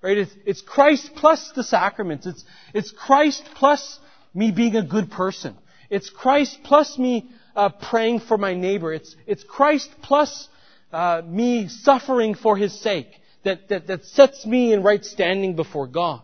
Right? 0.01 0.17
It's, 0.17 0.31
it's 0.45 0.61
Christ 0.61 1.11
plus 1.15 1.51
the 1.55 1.63
sacraments. 1.63 2.25
It's, 2.25 2.43
it's 2.73 2.91
Christ 2.91 3.43
plus 3.55 3.99
me 4.33 4.51
being 4.51 4.75
a 4.75 4.83
good 4.83 5.09
person. 5.11 5.57
It's 5.89 6.09
Christ 6.09 6.59
plus 6.63 6.97
me 6.97 7.29
uh, 7.55 7.69
praying 7.69 8.19
for 8.21 8.37
my 8.37 8.53
neighbor. 8.53 8.93
It's, 8.93 9.15
it's 9.25 9.43
Christ 9.43 9.89
plus 10.03 10.47
uh, 10.91 11.21
me 11.25 11.67
suffering 11.67 12.35
for 12.35 12.55
His 12.55 12.79
sake 12.79 13.09
that, 13.43 13.69
that, 13.69 13.87
that 13.87 14.05
sets 14.05 14.45
me 14.45 14.73
in 14.73 14.83
right 14.83 15.03
standing 15.03 15.55
before 15.55 15.87
God. 15.87 16.21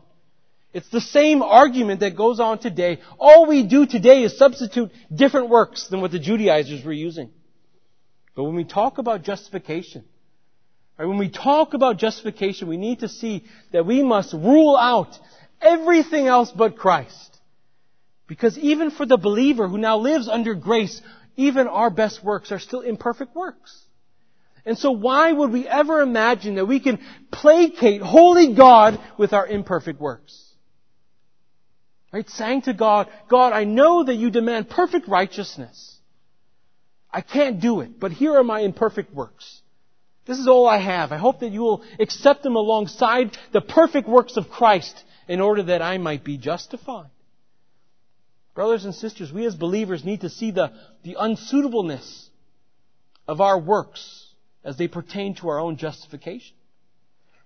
It's 0.74 0.90
the 0.90 1.02
same 1.02 1.42
argument 1.44 2.00
that 2.00 2.16
goes 2.16 2.40
on 2.40 2.58
today. 2.58 3.00
All 3.20 3.48
we 3.48 3.66
do 3.66 3.86
today 3.86 4.24
is 4.24 4.38
substitute 4.38 4.92
different 5.14 5.50
works 5.50 5.88
than 5.88 6.02
what 6.02 6.12
the 6.12 6.20
Judaizers 6.20 6.84
were 6.84 6.94
using. 6.94 7.30
But 8.36 8.46
when 8.46 8.56
we 8.56 8.64
talk 8.64 8.98
about 8.98 9.24
justification, 9.24 10.04
Right, 10.98 11.08
when 11.08 11.18
we 11.18 11.30
talk 11.30 11.74
about 11.74 11.98
justification, 11.98 12.68
we 12.68 12.78
need 12.78 13.00
to 13.00 13.10
see 13.10 13.46
that 13.72 13.86
we 13.86 14.04
must 14.04 14.34
rule 14.34 14.78
out 14.78 15.18
everything 15.62 16.28
else 16.28 16.52
but 16.52 16.78
Christ. 16.78 17.40
Because 18.28 18.58
even 18.58 18.92
for 18.92 19.06
the 19.06 19.18
believer 19.18 19.68
who 19.68 19.78
now 19.78 19.98
lives 19.98 20.28
under 20.28 20.54
grace, 20.54 21.02
even 21.36 21.68
our 21.68 21.90
best 21.90 22.24
works 22.24 22.52
are 22.52 22.60
still 22.60 22.82
imperfect 22.82 23.36
works. 23.36 23.84
And 24.66 24.78
so 24.78 24.92
why 24.92 25.32
would 25.32 25.52
we 25.52 25.68
ever 25.68 26.02
imagine 26.02 26.56
that 26.56 26.66
we 26.66 26.80
can 26.80 27.00
placate 27.32 28.02
holy 28.02 28.56
God 28.56 29.00
with 29.18 29.34
our 29.34 29.46
imperfect 29.46 30.00
works? 30.00 30.40
Right? 32.14 32.30
Saying 32.30 32.64
to 32.64 32.74
God, 32.74 33.10
God, 33.28 33.52
I 33.52 33.64
know 33.64 34.04
that 34.04 34.16
you 34.16 34.30
demand 34.30 34.70
perfect 34.70 35.08
righteousness. 35.08 35.98
I 37.12 37.22
can't 37.22 37.60
do 37.60 37.82
it, 37.82 38.00
but 38.00 38.12
here 38.12 38.38
are 38.38 38.44
my 38.44 38.60
imperfect 38.60 39.14
works. 39.14 39.63
This 40.26 40.40
is 40.40 40.48
all 40.48 40.68
I 40.68 40.78
have. 40.78 41.12
I 41.12 41.18
hope 41.18 41.40
that 41.40 41.52
you 41.52 41.62
will 41.62 41.84
accept 42.00 42.44
them 42.44 42.56
alongside 42.56 43.38
the 43.52 43.62
perfect 43.62 44.08
works 44.08 44.38
of 44.38 44.50
Christ 44.50 45.04
in 45.28 45.42
order 45.42 45.64
that 45.64 45.82
I 45.82 45.98
might 45.98 46.24
be 46.24 46.38
justified. 46.38 47.10
Brothers 48.54 48.86
and 48.86 48.94
sisters, 48.94 49.32
we 49.32 49.46
as 49.46 49.56
believers 49.56 50.06
need 50.06 50.22
to 50.22 50.30
see 50.30 50.52
the, 50.52 50.72
the 51.04 51.18
unsuitableness 51.20 52.30
of 53.28 53.42
our 53.42 53.60
works 53.60 54.28
as 54.64 54.78
they 54.78 54.88
pertain 54.88 55.36
to 55.36 55.50
our 55.50 55.60
own 55.60 55.78
justification. 55.78 56.56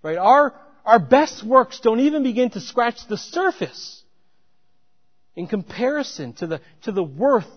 Right? 0.04 0.18
Our, 0.18 0.54
our 0.86 1.00
best 1.00 1.44
works 1.44 1.80
don't 1.80 2.02
even 2.02 2.24
begin 2.24 2.50
to 2.52 2.60
scratch 2.60 3.08
the 3.08 3.18
surface 3.18 4.04
in 5.36 5.48
comparison 5.48 6.34
to 6.34 6.48
the, 6.48 6.62
to 6.84 6.92
the 6.92 7.04
worth 7.04 7.50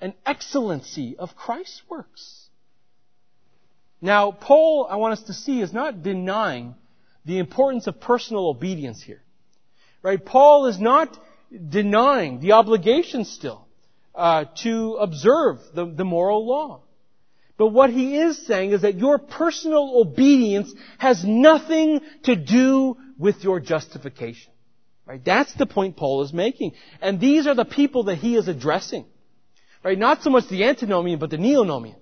and 0.00 0.14
excellency 0.24 1.16
of 1.18 1.34
Christ's 1.36 1.82
works. 1.88 2.43
Now, 4.04 4.32
Paul, 4.32 4.86
I 4.90 4.96
want 4.96 5.14
us 5.14 5.22
to 5.28 5.32
see, 5.32 5.62
is 5.62 5.72
not 5.72 6.02
denying 6.02 6.74
the 7.24 7.38
importance 7.38 7.86
of 7.86 8.02
personal 8.02 8.50
obedience 8.50 9.02
here. 9.02 9.22
Right? 10.02 10.22
Paul 10.22 10.66
is 10.66 10.78
not 10.78 11.18
denying 11.70 12.40
the 12.40 12.52
obligation 12.52 13.24
still 13.24 13.66
uh, 14.14 14.44
to 14.56 14.98
observe 15.00 15.60
the, 15.74 15.86
the 15.86 16.04
moral 16.04 16.46
law. 16.46 16.82
But 17.56 17.68
what 17.68 17.88
he 17.88 18.18
is 18.18 18.46
saying 18.46 18.72
is 18.72 18.82
that 18.82 18.96
your 18.96 19.16
personal 19.16 19.98
obedience 19.98 20.70
has 20.98 21.24
nothing 21.24 22.00
to 22.24 22.36
do 22.36 22.98
with 23.18 23.42
your 23.42 23.58
justification. 23.58 24.52
Right? 25.06 25.24
That's 25.24 25.54
the 25.54 25.64
point 25.64 25.96
Paul 25.96 26.24
is 26.24 26.32
making. 26.34 26.72
And 27.00 27.18
these 27.18 27.46
are 27.46 27.54
the 27.54 27.64
people 27.64 28.04
that 28.04 28.16
he 28.16 28.36
is 28.36 28.48
addressing. 28.48 29.06
Right? 29.82 29.98
Not 29.98 30.22
so 30.22 30.28
much 30.28 30.46
the 30.50 30.64
antinomian, 30.64 31.18
but 31.18 31.30
the 31.30 31.38
neonomian. 31.38 31.96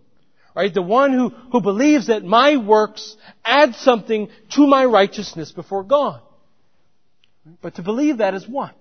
Right? 0.54 0.72
The 0.72 0.82
one 0.82 1.12
who, 1.12 1.30
who 1.30 1.60
believes 1.60 2.08
that 2.08 2.24
my 2.24 2.56
works 2.56 3.16
add 3.44 3.74
something 3.76 4.28
to 4.50 4.66
my 4.66 4.84
righteousness 4.84 5.50
before 5.52 5.82
God. 5.82 6.20
But 7.60 7.76
to 7.76 7.82
believe 7.82 8.18
that 8.18 8.34
is 8.34 8.46
what? 8.46 8.74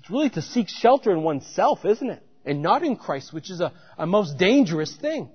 It's 0.00 0.10
really 0.10 0.30
to 0.30 0.42
seek 0.42 0.68
shelter 0.68 1.10
in 1.10 1.22
oneself, 1.22 1.84
isn't 1.84 2.10
it? 2.10 2.22
And 2.44 2.62
not 2.62 2.84
in 2.84 2.96
Christ, 2.96 3.32
which 3.32 3.50
is 3.50 3.60
a, 3.60 3.72
a 3.98 4.06
most 4.06 4.38
dangerous 4.38 4.94
thing. 4.94 5.30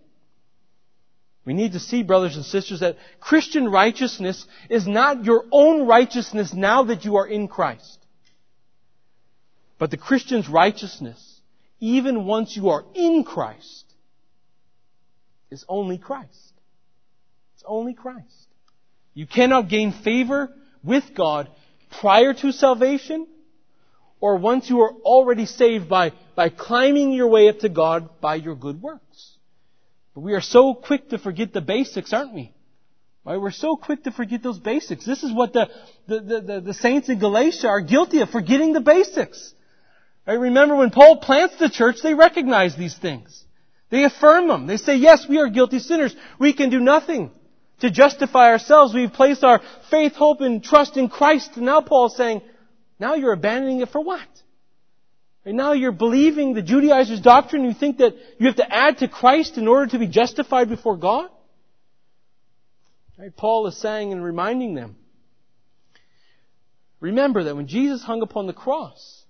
We 1.43 1.53
need 1.53 1.73
to 1.73 1.79
see, 1.79 2.03
brothers 2.03 2.35
and 2.35 2.45
sisters, 2.45 2.81
that 2.81 2.97
Christian 3.19 3.67
righteousness 3.67 4.45
is 4.69 4.87
not 4.87 5.25
your 5.25 5.43
own 5.51 5.87
righteousness 5.87 6.53
now 6.53 6.83
that 6.83 7.03
you 7.03 7.15
are 7.15 7.27
in 7.27 7.47
Christ. 7.47 7.97
But 9.79 9.89
the 9.89 9.97
Christian's 9.97 10.47
righteousness, 10.47 11.41
even 11.79 12.25
once 12.25 12.55
you 12.55 12.69
are 12.69 12.85
in 12.93 13.23
Christ, 13.23 13.90
is 15.51 15.65
only 15.67 15.97
Christ. 15.97 16.53
It's 17.55 17.63
only 17.65 17.93
Christ. 17.93 18.47
You 19.13 19.27
cannot 19.27 19.69
gain 19.69 19.91
favor 19.91 20.49
with 20.83 21.03
God 21.13 21.49
prior 21.99 22.33
to 22.33 22.51
salvation 22.51 23.27
or 24.21 24.37
once 24.37 24.69
you 24.69 24.81
are 24.81 24.91
already 25.03 25.45
saved 25.45 25.89
by, 25.89 26.13
by 26.35 26.49
climbing 26.49 27.11
your 27.11 27.27
way 27.27 27.49
up 27.49 27.59
to 27.59 27.69
God 27.69 28.21
by 28.21 28.35
your 28.35 28.55
good 28.55 28.81
works. 28.81 29.37
But 30.13 30.21
we 30.21 30.33
are 30.33 30.41
so 30.41 30.73
quick 30.73 31.09
to 31.09 31.17
forget 31.17 31.53
the 31.53 31.61
basics, 31.61 32.13
aren't 32.13 32.33
we? 32.33 32.53
Right? 33.25 33.37
We're 33.37 33.51
so 33.51 33.75
quick 33.75 34.03
to 34.03 34.11
forget 34.11 34.41
those 34.43 34.59
basics. 34.59 35.05
This 35.05 35.23
is 35.23 35.33
what 35.33 35.53
the, 35.53 35.69
the, 36.07 36.19
the, 36.19 36.61
the 36.61 36.73
saints 36.73 37.09
in 37.09 37.19
Galatia 37.19 37.67
are 37.67 37.81
guilty 37.81 38.21
of, 38.21 38.29
forgetting 38.29 38.73
the 38.73 38.79
basics. 38.79 39.53
Right? 40.25 40.39
Remember 40.39 40.75
when 40.75 40.91
Paul 40.91 41.17
plants 41.17 41.55
the 41.57 41.69
church, 41.69 41.97
they 42.01 42.13
recognize 42.13 42.75
these 42.75 42.97
things. 42.97 43.43
They 43.91 44.05
affirm 44.05 44.47
them. 44.47 44.65
They 44.65 44.77
say, 44.77 44.95
yes, 44.95 45.27
we 45.27 45.37
are 45.37 45.49
guilty 45.49 45.79
sinners. 45.79 46.15
We 46.39 46.53
can 46.53 46.69
do 46.69 46.79
nothing 46.79 47.29
to 47.81 47.91
justify 47.91 48.47
ourselves. 48.47 48.93
We've 48.93 49.11
placed 49.11 49.43
our 49.43 49.61
faith, 49.91 50.13
hope, 50.13 50.41
and 50.41 50.63
trust 50.63 50.95
in 50.97 51.09
Christ. 51.09 51.51
And 51.57 51.65
now 51.65 51.81
Paul's 51.81 52.15
saying, 52.15 52.41
now 52.99 53.15
you're 53.15 53.33
abandoning 53.33 53.81
it 53.81 53.89
for 53.89 54.01
what? 54.01 54.27
And 55.43 55.57
now 55.57 55.73
you're 55.73 55.91
believing 55.91 56.53
the 56.53 56.61
Judaizers' 56.61 57.19
doctrine. 57.19 57.65
You 57.65 57.73
think 57.73 57.97
that 57.97 58.13
you 58.39 58.47
have 58.47 58.57
to 58.57 58.73
add 58.73 58.99
to 58.99 59.07
Christ 59.07 59.57
in 59.57 59.67
order 59.67 59.87
to 59.91 59.99
be 59.99 60.07
justified 60.07 60.69
before 60.69 60.95
God? 60.95 61.29
Right? 63.17 63.35
Paul 63.35 63.67
is 63.67 63.77
saying 63.77 64.13
and 64.13 64.23
reminding 64.23 64.73
them. 64.73 64.95
Remember 67.01 67.43
that 67.43 67.55
when 67.55 67.67
Jesus 67.67 68.03
hung 68.03 68.21
upon 68.21 68.47
the 68.47 68.53
cross, 68.53 69.23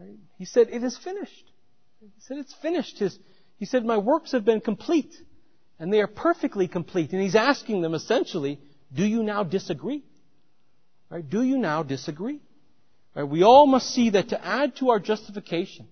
right, 0.00 0.16
he 0.38 0.46
said, 0.46 0.68
it 0.70 0.82
is 0.82 0.96
finished. 0.96 1.44
He 2.00 2.08
said, 2.20 2.38
it's 2.38 2.54
finished. 2.54 2.98
His, 2.98 3.18
he 3.56 3.66
said, 3.66 3.84
My 3.84 3.98
works 3.98 4.32
have 4.32 4.44
been 4.44 4.60
complete, 4.60 5.14
and 5.78 5.92
they 5.92 6.00
are 6.00 6.06
perfectly 6.06 6.68
complete. 6.68 7.12
And 7.12 7.22
he's 7.22 7.36
asking 7.36 7.82
them 7.82 7.94
essentially, 7.94 8.60
Do 8.92 9.04
you 9.04 9.22
now 9.22 9.44
disagree? 9.44 10.04
Right? 11.10 11.28
Do 11.28 11.42
you 11.42 11.58
now 11.58 11.82
disagree? 11.82 12.40
Right? 13.14 13.24
We 13.24 13.42
all 13.42 13.66
must 13.66 13.90
see 13.90 14.10
that 14.10 14.30
to 14.30 14.44
add 14.44 14.76
to 14.76 14.90
our 14.90 14.98
justification 14.98 15.86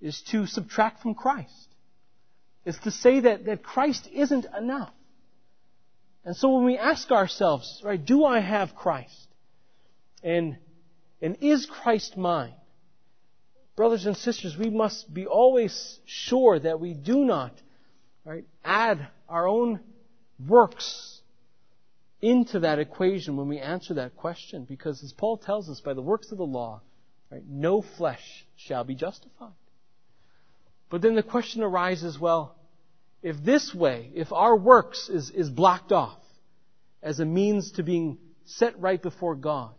is 0.00 0.22
to 0.30 0.46
subtract 0.46 1.02
from 1.02 1.14
Christ. 1.14 1.68
It's 2.64 2.78
to 2.80 2.90
say 2.90 3.20
that, 3.20 3.46
that 3.46 3.62
Christ 3.62 4.08
isn't 4.12 4.46
enough. 4.56 4.92
And 6.24 6.36
so 6.36 6.50
when 6.50 6.64
we 6.64 6.76
ask 6.76 7.10
ourselves, 7.10 7.80
right, 7.84 8.02
do 8.02 8.24
I 8.24 8.40
have 8.40 8.74
Christ? 8.74 9.28
And, 10.22 10.58
and 11.22 11.38
is 11.40 11.66
Christ 11.66 12.16
mine? 12.16 12.54
Brothers 13.78 14.06
and 14.06 14.16
sisters, 14.16 14.56
we 14.58 14.70
must 14.70 15.14
be 15.14 15.24
always 15.24 16.00
sure 16.04 16.58
that 16.58 16.80
we 16.80 16.94
do 16.94 17.24
not 17.24 17.52
right, 18.24 18.44
add 18.64 19.06
our 19.28 19.46
own 19.46 19.78
works 20.48 21.20
into 22.20 22.58
that 22.58 22.80
equation 22.80 23.36
when 23.36 23.46
we 23.46 23.60
answer 23.60 23.94
that 23.94 24.16
question. 24.16 24.64
Because 24.64 25.04
as 25.04 25.12
Paul 25.12 25.36
tells 25.36 25.70
us, 25.70 25.80
by 25.80 25.94
the 25.94 26.02
works 26.02 26.32
of 26.32 26.38
the 26.38 26.44
law, 26.44 26.80
right, 27.30 27.44
no 27.48 27.80
flesh 27.80 28.44
shall 28.56 28.82
be 28.82 28.96
justified. 28.96 29.52
But 30.90 31.00
then 31.00 31.14
the 31.14 31.22
question 31.22 31.62
arises, 31.62 32.18
well, 32.18 32.56
if 33.22 33.36
this 33.44 33.72
way, 33.72 34.10
if 34.12 34.32
our 34.32 34.56
works 34.56 35.08
is, 35.08 35.30
is 35.30 35.50
blocked 35.50 35.92
off 35.92 36.18
as 37.00 37.20
a 37.20 37.24
means 37.24 37.70
to 37.72 37.84
being 37.84 38.18
set 38.44 38.80
right 38.80 39.00
before 39.00 39.36
God, 39.36 39.70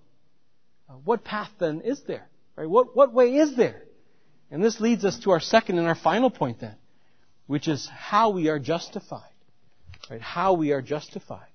uh, 0.89 0.93
what 0.93 1.25
path 1.25 1.51
then 1.59 1.81
is 1.81 2.01
there? 2.03 2.29
Right? 2.55 2.69
What, 2.69 2.95
what 2.95 3.13
way 3.13 3.35
is 3.35 3.57
there? 3.57 3.83
And 4.51 4.63
this 4.63 4.79
leads 4.79 5.05
us 5.05 5.19
to 5.19 5.31
our 5.31 5.39
second 5.39 5.77
and 5.77 5.87
our 5.87 5.95
final 5.95 6.29
point 6.29 6.59
then, 6.59 6.75
which 7.47 7.67
is 7.67 7.87
how 7.87 8.31
we 8.31 8.49
are 8.49 8.59
justified. 8.59 9.23
Right? 10.09 10.21
How 10.21 10.53
we 10.53 10.71
are 10.71 10.81
justified. 10.81 11.45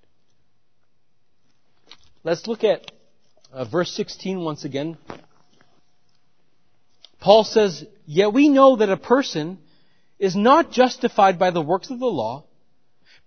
Let's 2.22 2.46
look 2.46 2.64
at 2.64 2.90
uh, 3.52 3.64
verse 3.64 3.92
16 3.92 4.40
once 4.40 4.64
again. 4.64 4.96
Paul 7.20 7.44
says, 7.44 7.85
Yet 8.07 8.33
we 8.33 8.48
know 8.48 8.76
that 8.76 8.90
a 8.90 8.96
person 8.96 9.59
is 10.18 10.37
not 10.37 10.70
justified 10.70 11.38
by 11.38 11.50
the 11.50 11.61
works 11.61 11.90
of 11.90 11.98
the 11.98 12.07
law, 12.07 12.44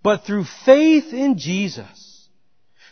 but 0.02 0.24
through 0.26 0.46
faith 0.66 1.14
in 1.14 1.38
Jesus. 1.38 2.07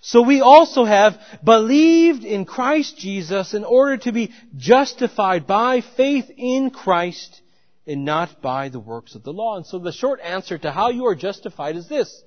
So 0.06 0.22
we 0.22 0.40
also 0.40 0.86
have 0.86 1.20
believed 1.44 2.26
in 2.26 2.46
Christ 2.46 2.96
Jesus 2.96 3.56
in 3.56 3.64
order 3.64 3.98
to 3.98 4.12
be 4.12 4.32
justified 4.56 5.48
by 5.48 5.82
faith 5.82 6.30
in 6.38 6.70
Christ 6.70 7.42
and 7.88 8.06
not 8.06 8.40
by 8.40 8.70
the 8.70 8.80
works 8.80 9.16
of 9.16 9.24
the 9.24 9.34
law. 9.34 9.58
And 9.58 9.66
so 9.66 9.80
the 9.80 9.92
short 9.92 10.20
answer 10.22 10.60
to 10.60 10.72
how 10.72 10.92
you 10.92 11.08
are 11.08 11.16
justified 11.16 11.76
is 11.76 11.90
this. 11.90 12.24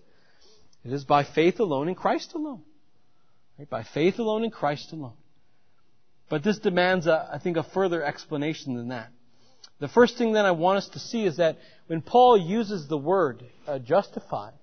It 0.84 0.92
is 0.92 1.04
by 1.04 1.22
faith 1.22 1.60
alone 1.60 1.88
in 1.88 1.94
Christ 1.94 2.34
alone. 2.34 2.62
Right? 3.56 3.70
By 3.70 3.84
faith 3.84 4.18
alone 4.18 4.42
in 4.42 4.50
Christ 4.50 4.92
alone. 4.92 5.16
But 6.28 6.42
this 6.42 6.58
demands, 6.58 7.06
a, 7.06 7.30
I 7.32 7.38
think, 7.38 7.56
a 7.56 7.62
further 7.62 8.02
explanation 8.02 8.74
than 8.74 8.88
that. 8.88 9.10
The 9.78 9.86
first 9.86 10.18
thing 10.18 10.32
that 10.32 10.46
I 10.46 10.50
want 10.50 10.78
us 10.78 10.88
to 10.88 10.98
see 10.98 11.24
is 11.24 11.36
that 11.36 11.58
when 11.86 12.02
Paul 12.02 12.38
uses 12.38 12.88
the 12.88 12.98
word 12.98 13.44
uh, 13.68 13.78
justified, 13.78 14.54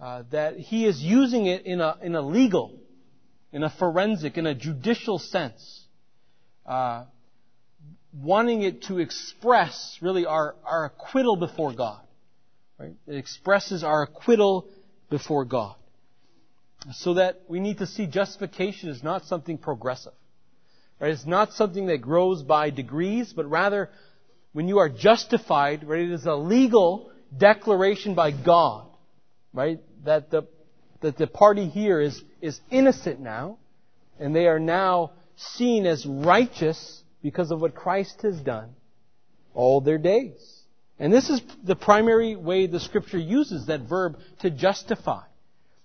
uh, 0.00 0.22
that 0.30 0.56
he 0.56 0.86
is 0.86 1.00
using 1.02 1.46
it 1.46 1.66
in 1.66 1.80
a, 1.80 1.96
in 2.02 2.14
a 2.14 2.22
legal, 2.22 2.78
in 3.52 3.62
a 3.62 3.70
forensic, 3.70 4.38
in 4.38 4.46
a 4.46 4.54
judicial 4.54 5.18
sense, 5.18 5.84
uh, 6.64 7.04
wanting 8.14 8.62
it 8.62 8.82
to 8.84 8.98
express 8.98 9.98
really 10.00 10.24
our, 10.24 10.54
our 10.64 10.86
acquittal 10.86 11.36
before 11.36 11.74
God. 11.74 12.00
Right? 12.78 12.94
It 13.06 13.16
expresses 13.16 13.84
our 13.84 14.02
acquittal 14.02 14.68
before 15.10 15.44
God. 15.44 15.74
So 16.94 17.14
that 17.14 17.42
we 17.46 17.60
need 17.60 17.78
to 17.78 17.86
see 17.86 18.06
justification 18.06 18.88
is 18.88 19.02
not 19.02 19.26
something 19.26 19.58
progressive. 19.58 20.14
Right? 20.98 21.10
It's 21.10 21.26
not 21.26 21.52
something 21.52 21.86
that 21.86 21.98
grows 21.98 22.42
by 22.42 22.70
degrees, 22.70 23.34
but 23.34 23.50
rather 23.50 23.90
when 24.54 24.66
you 24.66 24.78
are 24.78 24.88
justified, 24.88 25.86
right, 25.86 26.00
it 26.00 26.10
is 26.10 26.24
a 26.24 26.34
legal 26.34 27.12
declaration 27.36 28.14
by 28.14 28.30
God 28.30 28.86
right? 29.52 29.80
That 30.04 30.30
the, 30.30 30.42
that 31.00 31.16
the 31.16 31.26
party 31.26 31.68
here 31.68 32.00
is, 32.00 32.22
is 32.40 32.60
innocent 32.70 33.20
now, 33.20 33.58
and 34.18 34.34
they 34.34 34.46
are 34.46 34.60
now 34.60 35.12
seen 35.36 35.86
as 35.86 36.06
righteous 36.06 37.02
because 37.22 37.50
of 37.50 37.60
what 37.60 37.74
Christ 37.74 38.22
has 38.22 38.40
done 38.40 38.70
all 39.54 39.80
their 39.80 39.98
days. 39.98 40.60
And 40.98 41.12
this 41.12 41.30
is 41.30 41.40
the 41.64 41.76
primary 41.76 42.36
way 42.36 42.66
the 42.66 42.80
scripture 42.80 43.18
uses 43.18 43.66
that 43.66 43.80
verb 43.80 44.18
to 44.40 44.50
justify. 44.50 45.22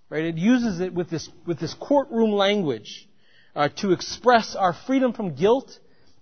Right? 0.10 0.26
It 0.26 0.38
uses 0.38 0.82
it 0.82 0.94
with 0.94 1.10
this, 1.10 1.30
with 1.46 1.60
this 1.60 1.74
courtroom 1.74 2.32
language 2.32 3.08
uh, 3.56 3.70
to 3.78 3.92
express 3.92 4.56
our 4.56 4.74
freedom 4.74 5.14
from 5.14 5.36
guilt 5.36 5.80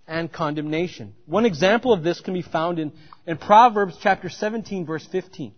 and 0.08 0.32
condemnation. 0.32 1.16
One 1.26 1.46
example 1.46 1.92
of 1.92 2.04
this 2.04 2.22
can 2.22 2.34
be 2.34 2.42
found 2.44 2.80
in, 2.80 2.92
in 3.26 3.38
Proverbs 3.38 3.98
chapter 4.02 4.30
17 4.30 4.86
verse 4.86 5.06
15. 5.12 5.54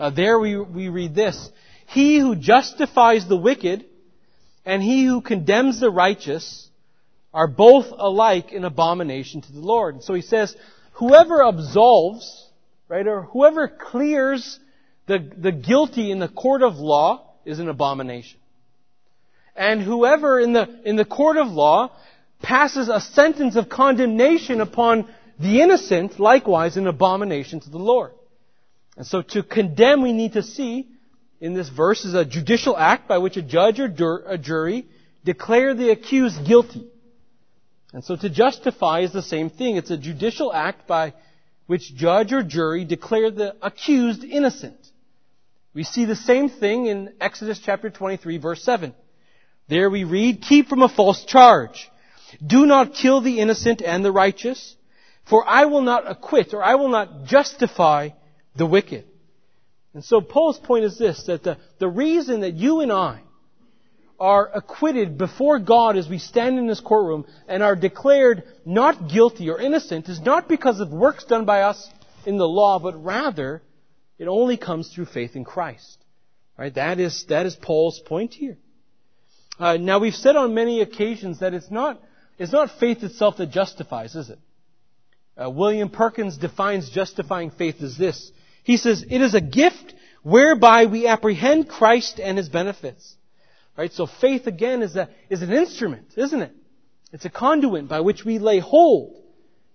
Uh, 0.00 0.08
there 0.08 0.38
we, 0.38 0.58
we 0.58 0.88
read 0.88 1.14
this, 1.14 1.50
He 1.88 2.18
who 2.18 2.34
justifies 2.34 3.28
the 3.28 3.36
wicked 3.36 3.84
and 4.64 4.82
he 4.82 5.04
who 5.04 5.20
condemns 5.20 5.78
the 5.78 5.90
righteous 5.90 6.70
are 7.34 7.46
both 7.46 7.86
alike 7.90 8.52
an 8.52 8.64
abomination 8.64 9.42
to 9.42 9.52
the 9.52 9.60
Lord. 9.60 10.02
So 10.02 10.14
he 10.14 10.22
says, 10.22 10.56
whoever 10.92 11.42
absolves, 11.42 12.48
right, 12.88 13.06
or 13.06 13.22
whoever 13.24 13.68
clears 13.68 14.58
the, 15.06 15.18
the 15.36 15.52
guilty 15.52 16.10
in 16.10 16.18
the 16.18 16.28
court 16.28 16.62
of 16.62 16.76
law 16.76 17.34
is 17.44 17.58
an 17.58 17.68
abomination. 17.68 18.40
And 19.54 19.82
whoever 19.82 20.40
in 20.40 20.54
the, 20.54 20.80
in 20.86 20.96
the 20.96 21.04
court 21.04 21.36
of 21.36 21.48
law 21.48 21.92
passes 22.40 22.88
a 22.88 23.02
sentence 23.02 23.54
of 23.56 23.68
condemnation 23.68 24.62
upon 24.62 25.08
the 25.38 25.60
innocent, 25.60 26.18
likewise 26.18 26.78
an 26.78 26.86
abomination 26.86 27.60
to 27.60 27.68
the 27.70 27.78
Lord. 27.78 28.12
And 28.96 29.06
so 29.06 29.22
to 29.22 29.42
condemn, 29.42 30.02
we 30.02 30.12
need 30.12 30.34
to 30.34 30.42
see 30.42 30.88
in 31.40 31.54
this 31.54 31.68
verse 31.68 32.04
is 32.04 32.14
a 32.14 32.24
judicial 32.24 32.76
act 32.76 33.08
by 33.08 33.18
which 33.18 33.36
a 33.36 33.42
judge 33.42 33.80
or 33.80 34.24
a 34.26 34.36
jury 34.36 34.86
declare 35.24 35.74
the 35.74 35.90
accused 35.90 36.46
guilty. 36.46 36.86
And 37.92 38.04
so 38.04 38.14
to 38.16 38.28
justify 38.30 39.00
is 39.00 39.12
the 39.12 39.22
same 39.22 39.50
thing. 39.50 39.76
It's 39.76 39.90
a 39.90 39.96
judicial 39.96 40.52
act 40.52 40.86
by 40.86 41.14
which 41.66 41.94
judge 41.94 42.32
or 42.32 42.42
jury 42.42 42.84
declare 42.84 43.30
the 43.30 43.56
accused 43.62 44.22
innocent. 44.22 44.76
We 45.72 45.84
see 45.84 46.04
the 46.04 46.16
same 46.16 46.48
thing 46.48 46.86
in 46.86 47.14
Exodus 47.20 47.60
chapter 47.64 47.90
23 47.90 48.38
verse 48.38 48.62
7. 48.62 48.94
There 49.68 49.88
we 49.88 50.04
read, 50.04 50.42
keep 50.42 50.68
from 50.68 50.82
a 50.82 50.88
false 50.88 51.24
charge. 51.24 51.90
Do 52.44 52.66
not 52.66 52.94
kill 52.94 53.20
the 53.20 53.40
innocent 53.40 53.82
and 53.82 54.04
the 54.04 54.12
righteous, 54.12 54.76
for 55.24 55.48
I 55.48 55.66
will 55.66 55.82
not 55.82 56.10
acquit 56.10 56.54
or 56.54 56.62
I 56.62 56.74
will 56.74 56.88
not 56.88 57.24
justify 57.24 58.10
the 58.56 58.66
wicked. 58.66 59.04
And 59.94 60.04
so 60.04 60.20
Paul's 60.20 60.58
point 60.58 60.84
is 60.84 60.98
this, 60.98 61.24
that 61.26 61.42
the, 61.42 61.58
the 61.78 61.88
reason 61.88 62.40
that 62.40 62.54
you 62.54 62.80
and 62.80 62.92
I 62.92 63.20
are 64.20 64.50
acquitted 64.54 65.16
before 65.16 65.58
God 65.58 65.96
as 65.96 66.08
we 66.08 66.18
stand 66.18 66.58
in 66.58 66.66
this 66.66 66.80
courtroom 66.80 67.26
and 67.48 67.62
are 67.62 67.74
declared 67.74 68.44
not 68.66 69.08
guilty 69.08 69.48
or 69.48 69.58
innocent 69.58 70.08
is 70.08 70.20
not 70.20 70.46
because 70.46 70.78
of 70.78 70.90
works 70.90 71.24
done 71.24 71.46
by 71.46 71.62
us 71.62 71.88
in 72.26 72.36
the 72.36 72.46
law, 72.46 72.78
but 72.78 73.02
rather 73.02 73.62
it 74.18 74.28
only 74.28 74.58
comes 74.58 74.92
through 74.92 75.06
faith 75.06 75.34
in 75.34 75.44
Christ. 75.44 75.98
Right? 76.58 76.74
That 76.74 77.00
is, 77.00 77.24
that 77.30 77.46
is 77.46 77.56
Paul's 77.56 77.98
point 78.00 78.34
here. 78.34 78.58
Uh, 79.58 79.78
now 79.78 79.98
we've 79.98 80.14
said 80.14 80.36
on 80.36 80.54
many 80.54 80.82
occasions 80.82 81.40
that 81.40 81.54
it's 81.54 81.70
not, 81.70 82.00
it's 82.38 82.52
not 82.52 82.70
faith 82.78 83.02
itself 83.02 83.38
that 83.38 83.50
justifies, 83.50 84.14
is 84.14 84.28
it? 84.28 84.38
Uh, 85.42 85.48
William 85.48 85.88
Perkins 85.88 86.36
defines 86.36 86.90
justifying 86.90 87.50
faith 87.50 87.82
as 87.82 87.96
this. 87.96 88.30
He 88.70 88.76
says, 88.76 89.04
it 89.10 89.20
is 89.20 89.34
a 89.34 89.40
gift 89.40 89.94
whereby 90.22 90.86
we 90.86 91.08
apprehend 91.08 91.68
Christ 91.68 92.20
and 92.20 92.38
His 92.38 92.48
benefits. 92.48 93.16
Right? 93.76 93.92
So 93.92 94.06
faith 94.06 94.46
again 94.46 94.82
is 94.82 94.94
a, 94.94 95.08
is 95.28 95.42
an 95.42 95.52
instrument, 95.52 96.12
isn't 96.14 96.40
it? 96.40 96.52
It's 97.12 97.24
a 97.24 97.30
conduit 97.30 97.88
by 97.88 97.98
which 97.98 98.24
we 98.24 98.38
lay 98.38 98.60
hold 98.60 99.24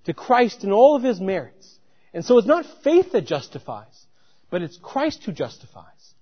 to 0.05 0.13
Christ 0.13 0.63
and 0.63 0.71
all 0.71 0.95
of 0.95 1.03
His 1.03 1.19
merits. 1.19 1.77
And 2.13 2.23
so 2.23 2.37
it's 2.37 2.47
not 2.47 2.65
faith 2.85 3.11
that 3.11 3.27
justifies, 3.27 4.05
but 4.49 4.61
it's 4.61 4.77
Christ 4.77 5.25
who 5.25 5.33
justifies. 5.33 6.13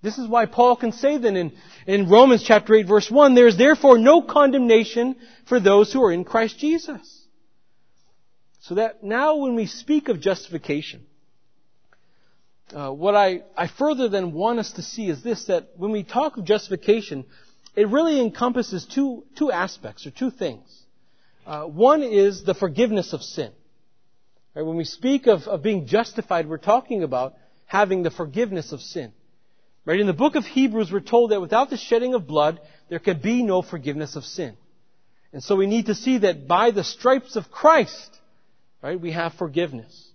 This 0.00 0.16
is 0.16 0.28
why 0.28 0.46
Paul 0.46 0.76
can 0.76 0.92
say 0.92 1.18
then 1.18 1.34
in, 1.34 1.52
in 1.84 2.08
Romans 2.08 2.44
chapter 2.44 2.76
8 2.76 2.86
verse 2.86 3.10
1, 3.10 3.34
there 3.34 3.48
is 3.48 3.58
therefore 3.58 3.98
no 3.98 4.22
condemnation 4.22 5.16
for 5.46 5.58
those 5.58 5.92
who 5.92 6.00
are 6.04 6.12
in 6.12 6.22
Christ 6.22 6.60
Jesus. 6.60 7.26
So 8.60 8.76
that 8.76 9.02
now 9.02 9.34
when 9.38 9.56
we 9.56 9.66
speak 9.66 10.08
of 10.08 10.20
justification, 10.20 11.06
uh, 12.74 12.90
what 12.90 13.14
I, 13.14 13.42
I 13.56 13.66
further 13.66 14.08
then 14.08 14.32
want 14.32 14.58
us 14.58 14.72
to 14.72 14.82
see 14.82 15.08
is 15.08 15.22
this, 15.22 15.46
that 15.46 15.70
when 15.76 15.90
we 15.90 16.02
talk 16.02 16.36
of 16.36 16.44
justification, 16.44 17.24
it 17.76 17.88
really 17.88 18.20
encompasses 18.20 18.86
two, 18.86 19.24
two 19.36 19.50
aspects 19.50 20.06
or 20.06 20.10
two 20.10 20.30
things. 20.30 20.66
Uh, 21.46 21.64
one 21.64 22.02
is 22.02 22.44
the 22.44 22.54
forgiveness 22.54 23.12
of 23.12 23.22
sin. 23.22 23.52
Right? 24.54 24.62
When 24.62 24.76
we 24.76 24.84
speak 24.84 25.26
of, 25.26 25.42
of 25.42 25.62
being 25.62 25.86
justified, 25.86 26.48
we're 26.48 26.58
talking 26.58 27.02
about 27.02 27.34
having 27.66 28.02
the 28.02 28.10
forgiveness 28.10 28.72
of 28.72 28.80
sin. 28.80 29.12
Right? 29.84 30.00
In 30.00 30.06
the 30.06 30.12
book 30.12 30.34
of 30.34 30.44
Hebrews, 30.44 30.92
we're 30.92 31.00
told 31.00 31.30
that 31.30 31.40
without 31.40 31.70
the 31.70 31.76
shedding 31.76 32.14
of 32.14 32.26
blood, 32.26 32.60
there 32.88 32.98
can 32.98 33.20
be 33.20 33.42
no 33.42 33.62
forgiveness 33.62 34.16
of 34.16 34.24
sin. 34.24 34.56
And 35.32 35.42
so 35.42 35.56
we 35.56 35.66
need 35.66 35.86
to 35.86 35.94
see 35.94 36.18
that 36.18 36.48
by 36.48 36.72
the 36.72 36.84
stripes 36.84 37.36
of 37.36 37.50
Christ, 37.50 38.18
right, 38.82 39.00
we 39.00 39.12
have 39.12 39.34
forgiveness. 39.34 40.09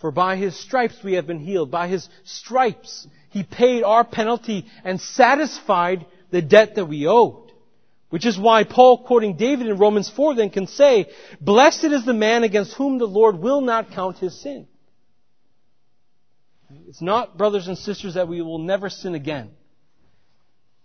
For 0.00 0.10
by 0.10 0.36
his 0.36 0.58
stripes 0.58 0.96
we 1.04 1.14
have 1.14 1.26
been 1.26 1.40
healed. 1.40 1.70
By 1.70 1.88
his 1.88 2.08
stripes 2.24 3.06
he 3.30 3.42
paid 3.42 3.82
our 3.82 4.04
penalty 4.04 4.66
and 4.84 5.00
satisfied 5.00 6.06
the 6.30 6.42
debt 6.42 6.76
that 6.76 6.86
we 6.86 7.06
owed. 7.06 7.52
Which 8.08 8.26
is 8.26 8.38
why 8.38 8.64
Paul, 8.64 9.04
quoting 9.04 9.36
David 9.36 9.68
in 9.68 9.78
Romans 9.78 10.10
4, 10.10 10.34
then 10.34 10.50
can 10.50 10.66
say, 10.66 11.06
Blessed 11.40 11.84
is 11.84 12.04
the 12.04 12.12
man 12.12 12.42
against 12.42 12.74
whom 12.74 12.98
the 12.98 13.06
Lord 13.06 13.38
will 13.38 13.60
not 13.60 13.92
count 13.92 14.18
his 14.18 14.40
sin. 14.40 14.66
It's 16.88 17.02
not, 17.02 17.36
brothers 17.38 17.68
and 17.68 17.78
sisters, 17.78 18.14
that 18.14 18.26
we 18.26 18.42
will 18.42 18.58
never 18.58 18.88
sin 18.88 19.14
again. 19.14 19.50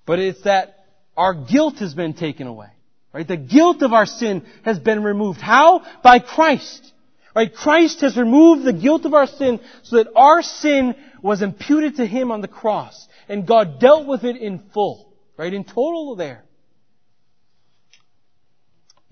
But 0.06 0.19
it's 0.19 0.43
that 0.43 0.86
our 1.17 1.34
guilt 1.34 1.80
has 1.80 1.95
been 1.95 2.13
taken 2.13 2.45
away. 2.45 2.67
Right? 3.12 3.28
The 3.28 3.38
guilt 3.38 3.82
of 3.82 3.93
our 3.93 4.06
sin 4.06 4.45
has 4.63 4.78
been 4.78 5.01
removed. 5.01 5.39
How? 5.39 5.84
By 6.04 6.19
Christ. 6.19 6.91
Right? 7.36 7.54
Christ 7.54 8.02
has 8.02 8.15
removed 8.15 8.63
the 8.63 8.74
guilt 8.74 9.06
of 9.06 9.13
our 9.13 9.28
sin 9.28 9.60
so 9.84 9.98
that 9.98 10.08
our 10.15 10.41
sin 10.41 10.95
was 11.21 11.41
imputed 11.41 11.98
to 11.98 12.06
Him 12.06 12.32
on 12.32 12.41
the 12.41 12.48
cross. 12.48 13.08
And 13.28 13.45
God 13.45 13.80
dealt 13.80 14.08
with 14.08 14.24
it 14.24 14.38
in 14.38 14.60
full. 14.74 15.13
Right? 15.38 15.54
In 15.54 15.65
total 15.65 16.15
there. 16.15 16.45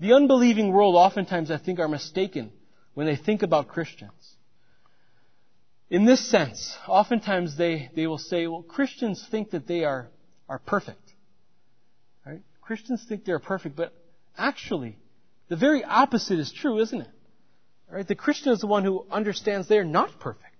The 0.00 0.14
unbelieving 0.14 0.72
world 0.72 0.96
oftentimes 0.96 1.50
I 1.50 1.58
think 1.58 1.78
are 1.78 1.88
mistaken 1.88 2.50
when 2.94 3.06
they 3.06 3.16
think 3.16 3.42
about 3.42 3.68
Christians. 3.68 4.36
In 5.90 6.06
this 6.06 6.28
sense, 6.28 6.76
oftentimes 6.88 7.56
they, 7.56 7.90
they 7.94 8.06
will 8.06 8.18
say, 8.18 8.46
well, 8.46 8.62
Christians 8.62 9.24
think 9.30 9.50
that 9.50 9.66
they 9.66 9.84
are, 9.84 10.08
are 10.48 10.58
perfect. 10.58 11.12
Right? 12.26 12.40
Christians 12.62 13.04
think 13.06 13.24
they're 13.24 13.38
perfect, 13.38 13.76
but 13.76 13.92
actually, 14.36 14.96
the 15.48 15.56
very 15.56 15.84
opposite 15.84 16.38
is 16.38 16.50
true, 16.52 16.80
isn't 16.80 17.02
it? 17.02 17.10
Right? 17.90 18.06
The 18.06 18.14
Christian 18.14 18.52
is 18.52 18.60
the 18.60 18.66
one 18.66 18.84
who 18.84 19.06
understands 19.10 19.68
they 19.68 19.78
are 19.78 19.84
not 19.84 20.18
perfect, 20.18 20.56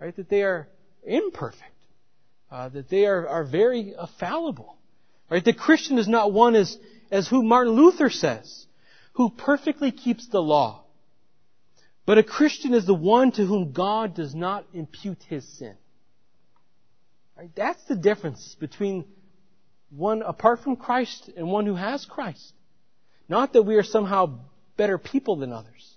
right? 0.00 0.14
That 0.16 0.28
they 0.28 0.42
are 0.42 0.68
imperfect, 1.04 1.62
uh, 2.50 2.68
that 2.70 2.88
they 2.88 3.06
are, 3.06 3.28
are 3.28 3.44
very 3.44 3.94
fallible. 4.18 4.76
Right? 5.30 5.44
The 5.44 5.52
Christian 5.52 5.98
is 5.98 6.08
not 6.08 6.32
one 6.32 6.54
as, 6.54 6.76
as 7.10 7.28
who 7.28 7.42
Martin 7.42 7.74
Luther 7.74 8.10
says, 8.10 8.66
who 9.14 9.30
perfectly 9.30 9.92
keeps 9.92 10.28
the 10.28 10.40
law. 10.40 10.84
But 12.04 12.18
a 12.18 12.22
Christian 12.22 12.74
is 12.74 12.84
the 12.84 12.94
one 12.94 13.30
to 13.32 13.46
whom 13.46 13.72
God 13.72 14.14
does 14.14 14.34
not 14.34 14.66
impute 14.74 15.22
his 15.28 15.46
sin. 15.58 15.76
Right? 17.38 17.50
That's 17.54 17.82
the 17.84 17.94
difference 17.94 18.56
between 18.58 19.04
one 19.90 20.22
apart 20.22 20.64
from 20.64 20.76
Christ 20.76 21.30
and 21.36 21.46
one 21.46 21.66
who 21.66 21.76
has 21.76 22.04
Christ. 22.04 22.52
Not 23.28 23.52
that 23.52 23.62
we 23.62 23.76
are 23.76 23.84
somehow 23.84 24.40
better 24.76 24.98
people 24.98 25.36
than 25.36 25.52
others 25.52 25.91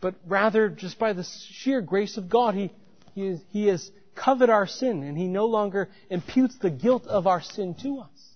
but 0.00 0.14
rather 0.26 0.68
just 0.68 0.98
by 0.98 1.12
the 1.12 1.24
sheer 1.50 1.80
grace 1.80 2.16
of 2.16 2.28
God, 2.28 2.54
He, 2.54 2.70
he, 3.14 3.36
he 3.50 3.66
has 3.66 3.90
covered 4.14 4.50
our 4.50 4.66
sin 4.66 5.02
and 5.02 5.16
He 5.16 5.26
no 5.26 5.46
longer 5.46 5.88
imputes 6.10 6.56
the 6.58 6.70
guilt 6.70 7.06
of 7.06 7.26
our 7.26 7.40
sin 7.40 7.74
to 7.82 8.00
us. 8.00 8.28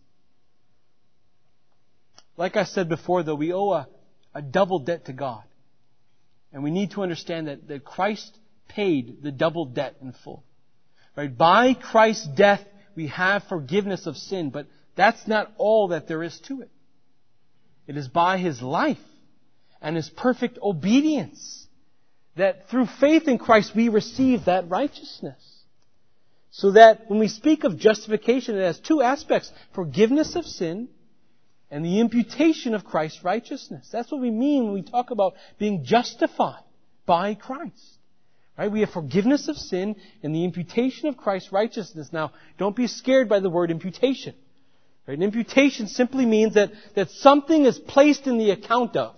Like 2.37 2.57
I 2.57 2.65
said 2.65 2.89
before, 2.89 3.23
though, 3.23 3.35
we 3.35 3.53
owe 3.53 3.71
a, 3.71 3.89
a 4.35 4.43
double 4.43 4.81
debt 4.81 5.07
to 5.07 5.13
God. 5.13 5.43
And 6.53 6.63
we 6.63 6.71
need 6.71 6.93
to 6.93 7.03
understand 7.03 7.49
that, 7.49 7.69
that 7.69 7.85
Christ 7.85 8.37
paid 8.69 9.23
the 9.23 9.31
double 9.31 9.67
debt 9.67 9.97
in 10.03 10.13
full. 10.25 10.45
Right? 11.17 11.37
By 11.37 11.75
Christ's 11.75 12.27
death, 12.27 12.63
we 12.95 13.09
have 13.09 13.45
forgiveness 13.45 14.07
of 14.07 14.17
sin, 14.17 14.51
but 14.51 14.67
that's 14.97 15.27
not 15.27 15.53
all 15.57 15.89
that 15.89 16.09
there 16.09 16.23
is 16.23 16.39
to 16.49 16.63
it. 16.63 16.71
It 17.87 17.97
is 17.97 18.09
by 18.09 18.39
His 18.39 18.61
life 18.61 18.99
and 19.83 19.97
His 19.97 20.09
perfect 20.09 20.59
obedience. 20.63 21.67
That 22.37 22.71
through 22.71 22.87
faith 22.87 23.29
in 23.29 23.39
Christ 23.39 23.73
we 23.77 23.91
receive 23.91 24.47
that 24.47 24.71
righteousness. 24.71 25.37
So 26.51 26.73
that 26.73 27.09
when 27.09 27.19
we 27.19 27.29
speak 27.29 27.65
of 27.65 27.79
justification, 27.79 28.57
it 28.57 28.63
has 28.63 28.79
two 28.79 29.03
aspects. 29.03 29.51
Forgiveness 29.75 30.37
of 30.37 30.45
sin 30.45 30.89
and 31.71 31.85
the 31.85 32.01
imputation 32.01 32.75
of 32.75 32.85
Christ's 32.85 33.25
righteousness. 33.25 33.89
That's 33.91 34.13
what 34.13 34.21
we 34.21 34.31
mean 34.31 34.65
when 34.65 34.75
we 34.75 34.83
talk 34.83 35.11
about 35.11 35.35
being 35.59 35.85
justified 35.85 36.63
by 37.07 37.35
Christ. 37.35 37.99
Right? 38.59 38.71
We 38.71 38.81
have 38.81 38.91
forgiveness 38.91 39.49
of 39.49 39.57
sin 39.57 39.97
and 40.23 40.35
the 40.35 40.45
imputation 40.45 41.09
of 41.09 41.17
Christ's 41.17 41.53
righteousness. 41.53 42.11
Now, 42.13 42.33
don't 42.59 42.77
be 42.77 42.87
scared 42.87 43.29
by 43.29 43.41
the 43.41 43.49
word 43.49 43.71
imputation. 43.71 44.35
Right? 45.07 45.17
An 45.17 45.23
imputation 45.23 45.89
simply 45.89 46.27
means 46.27 46.55
that, 46.55 46.71
that 46.95 47.11
something 47.11 47.65
is 47.65 47.79
placed 47.79 48.27
in 48.27 48.37
the 48.37 48.51
account 48.51 48.97
of. 48.97 49.17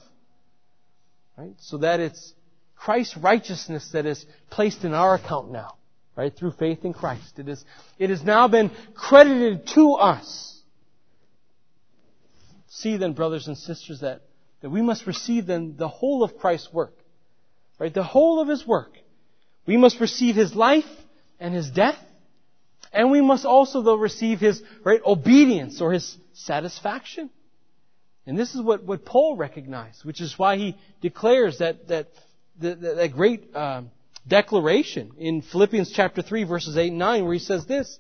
Right? 1.37 1.55
So 1.59 1.79
that 1.79 2.01
it's 2.01 2.33
Christ's 2.77 3.17
righteousness 3.17 3.91
that 3.93 4.07
is 4.07 4.25
placed 4.51 4.85
in 4.85 4.95
our 4.95 5.15
account 5.15 5.51
now. 5.51 5.77
Right? 6.17 6.35
Through 6.35 6.53
faith 6.53 6.85
in 6.85 6.93
Christ. 6.93 7.39
It 7.39 7.49
is, 7.49 7.65
it 7.99 8.11
has 8.11 8.23
now 8.23 8.47
been 8.47 8.71
credited 8.95 9.67
to 9.75 9.95
us. 9.95 10.61
See 12.69 12.97
then, 12.97 13.13
brothers 13.13 13.49
and 13.49 13.57
sisters, 13.57 14.01
that, 14.01 14.23
that 14.61 14.71
we 14.71 14.83
must 14.83 15.07
receive 15.07 15.47
then 15.47 15.75
the 15.77 15.89
whole 15.89 16.23
of 16.23 16.39
Christ's 16.39 16.73
work. 16.73 16.95
Right? 17.79 17.93
The 17.93 18.05
whole 18.05 18.41
of 18.41 18.49
His 18.49 18.67
work. 18.67 18.93
We 19.67 19.77
must 19.77 20.01
receive 20.01 20.37
His 20.37 20.55
life 20.55 20.85
and 21.41 21.55
His 21.55 21.71
death. 21.71 21.99
And 22.93 23.11
we 23.11 23.21
must 23.21 23.45
also, 23.45 23.83
though, 23.83 23.97
receive 23.97 24.39
His, 24.39 24.63
right, 24.85 25.01
obedience 25.05 25.81
or 25.81 25.93
His 25.93 26.17
satisfaction. 26.33 27.31
And 28.27 28.39
this 28.39 28.55
is 28.55 28.63
what, 28.63 28.85
what 28.85 29.05
Paul 29.05 29.37
recognized, 29.37 30.05
which 30.05 30.21
is 30.21 30.39
why 30.39 30.57
he 30.57 30.77
declares 31.03 31.59
that, 31.59 31.89
that, 31.89 32.09
that, 32.61 32.81
that 32.81 33.13
great 33.13 33.55
uh, 33.55 33.83
declaration 34.27 35.13
in 35.19 35.43
Philippians 35.43 35.93
chapter 35.93 36.23
3 36.23 36.45
verses 36.45 36.77
8 36.77 36.89
and 36.89 36.99
9 36.99 37.25
where 37.25 37.35
he 37.35 37.39
says 37.39 37.67
this, 37.67 37.99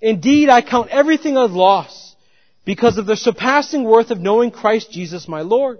Indeed, 0.00 0.48
I 0.48 0.62
count 0.62 0.88
everything 0.88 1.36
as 1.36 1.50
loss 1.50 2.16
because 2.64 2.96
of 2.96 3.06
the 3.06 3.16
surpassing 3.16 3.84
worth 3.84 4.10
of 4.10 4.20
knowing 4.20 4.50
Christ 4.50 4.90
Jesus 4.90 5.28
my 5.28 5.42
Lord. 5.42 5.78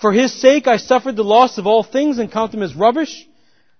For 0.00 0.12
His 0.12 0.32
sake 0.40 0.66
I 0.66 0.76
suffered 0.76 1.16
the 1.16 1.24
loss 1.24 1.58
of 1.58 1.66
all 1.66 1.82
things 1.82 2.18
and 2.18 2.30
count 2.30 2.52
them 2.52 2.62
as 2.62 2.74
rubbish 2.74 3.26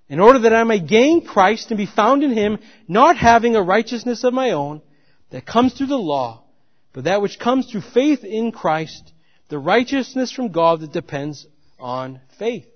in 0.09 0.21
order 0.21 0.39
that 0.41 0.55
I 0.55 0.63
may 0.65 0.79
gain 0.79 1.27
Christ 1.27 1.71
and 1.71 1.79
be 1.79 1.87
found 1.87 2.23
in 2.23 2.33
Him, 2.33 2.59
not 2.87 3.17
having 3.17 3.57
a 3.57 3.63
righteousness 3.63 4.23
of 4.23 4.33
my 4.33 4.53
own 4.53 4.83
that 5.31 5.45
comes 5.45 5.75
through 5.75 5.89
the 5.89 5.99
law, 5.99 6.45
but 6.93 7.05
that 7.05 7.21
which 7.21 7.39
comes 7.39 7.71
through 7.71 7.81
faith 7.81 8.23
in 8.23 8.53
Christ, 8.53 9.13
the 9.49 9.59
righteousness 9.59 10.33
from 10.33 10.53
God 10.53 10.81
that 10.81 10.93
depends 10.93 11.47
on 11.79 12.21
faith. 12.39 12.67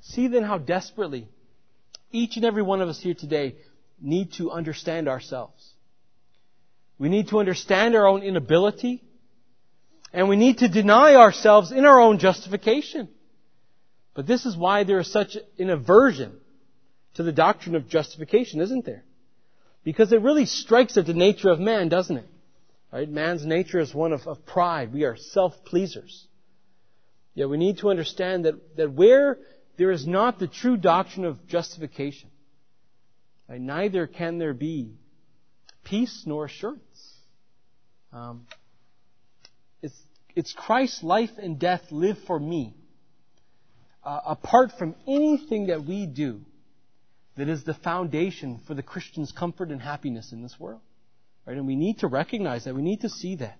See 0.00 0.28
then 0.28 0.42
how 0.42 0.58
desperately 0.58 1.28
each 2.10 2.36
and 2.36 2.44
every 2.44 2.62
one 2.62 2.80
of 2.80 2.88
us 2.88 3.00
here 3.00 3.14
today 3.14 3.56
need 4.00 4.32
to 4.34 4.50
understand 4.50 5.08
ourselves. 5.08 5.74
We 6.98 7.08
need 7.08 7.28
to 7.28 7.38
understand 7.38 7.94
our 7.94 8.06
own 8.06 8.22
inability, 8.22 9.02
and 10.12 10.28
we 10.28 10.36
need 10.36 10.58
to 10.58 10.68
deny 10.68 11.14
ourselves 11.14 11.70
in 11.72 11.84
our 11.84 12.00
own 12.00 12.18
justification. 12.18 13.08
But 14.14 14.26
this 14.26 14.44
is 14.44 14.56
why 14.56 14.84
there 14.84 14.98
is 14.98 15.10
such 15.10 15.36
an 15.58 15.70
aversion 15.70 16.38
to 17.14 17.22
the 17.22 17.32
doctrine 17.32 17.76
of 17.76 17.88
justification, 17.88 18.60
isn't 18.60 18.84
there? 18.84 19.04
Because 19.84 20.12
it 20.12 20.20
really 20.20 20.46
strikes 20.46 20.96
at 20.96 21.06
the 21.06 21.14
nature 21.14 21.48
of 21.48 21.60
man, 21.60 21.88
doesn't 21.88 22.16
it? 22.16 22.26
Right? 22.92 23.08
Man's 23.08 23.46
nature 23.46 23.78
is 23.78 23.94
one 23.94 24.12
of, 24.12 24.26
of 24.26 24.44
pride. 24.44 24.92
We 24.92 25.04
are 25.04 25.16
self-pleasers. 25.16 26.26
Yet 27.34 27.48
we 27.48 27.56
need 27.56 27.78
to 27.78 27.90
understand 27.90 28.44
that, 28.44 28.76
that 28.76 28.92
where 28.92 29.38
there 29.76 29.92
is 29.92 30.06
not 30.06 30.38
the 30.38 30.48
true 30.48 30.76
doctrine 30.76 31.24
of 31.24 31.46
justification, 31.46 32.30
right, 33.48 33.60
neither 33.60 34.06
can 34.06 34.38
there 34.38 34.54
be 34.54 34.94
peace 35.84 36.24
nor 36.26 36.46
assurance. 36.46 37.14
Um, 38.12 38.46
it's, 39.82 39.96
it's 40.34 40.52
Christ's 40.52 41.04
life 41.04 41.30
and 41.38 41.58
death 41.58 41.82
live 41.92 42.18
for 42.26 42.38
me 42.38 42.74
uh, 44.02 44.20
apart 44.26 44.72
from 44.78 44.94
anything 45.06 45.66
that 45.66 45.84
we 45.84 46.06
do 46.06 46.40
that 47.36 47.48
is 47.48 47.64
the 47.64 47.74
foundation 47.74 48.60
for 48.66 48.74
the 48.74 48.82
Christian's 48.82 49.32
comfort 49.32 49.70
and 49.70 49.80
happiness 49.80 50.32
in 50.32 50.42
this 50.42 50.58
world. 50.58 50.80
Right? 51.50 51.58
And 51.58 51.66
we 51.66 51.74
need 51.74 51.98
to 51.98 52.06
recognize 52.06 52.62
that. 52.64 52.76
We 52.76 52.82
need 52.82 53.00
to 53.00 53.08
see 53.08 53.34
that. 53.36 53.58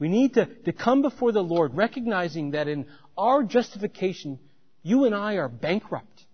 We 0.00 0.08
need 0.08 0.34
to, 0.34 0.46
to 0.46 0.72
come 0.72 1.02
before 1.02 1.30
the 1.30 1.40
Lord 1.40 1.76
recognizing 1.76 2.50
that 2.50 2.66
in 2.66 2.86
our 3.16 3.44
justification, 3.44 4.40
you 4.82 5.04
and 5.04 5.14
I 5.14 5.34
are 5.34 5.48
bankrupt. 5.48 6.24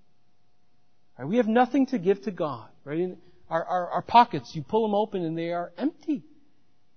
Right? 1.19 1.29
We 1.29 1.37
have 1.37 1.47
nothing 1.47 1.85
to 1.88 1.99
give 1.99 2.23
to 2.23 2.31
God. 2.31 2.69
Right? 2.87 3.01
In 3.01 3.19
our, 3.51 3.62
our, 3.62 3.90
our 3.90 4.01
pockets, 4.01 4.53
you 4.55 4.62
pull 4.62 4.81
them 4.81 4.95
open 4.95 5.23
and 5.27 5.37
they 5.37 5.51
are 5.51 5.73
empty. 5.77 6.25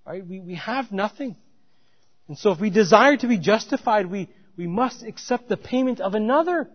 Right? 0.05 0.25
We, 0.25 0.39
we 0.39 0.55
have 0.55 0.89
nothing. 0.93 1.35
And 2.29 2.37
so 2.37 2.51
if 2.51 2.61
we 2.61 2.69
desire 2.69 3.17
to 3.17 3.27
be 3.27 3.37
justified, 3.37 4.05
we, 4.05 4.29
we 4.55 4.67
must 4.67 5.03
accept 5.03 5.49
the 5.49 5.57
payment 5.57 5.99
of 5.99 6.15
another. 6.15 6.69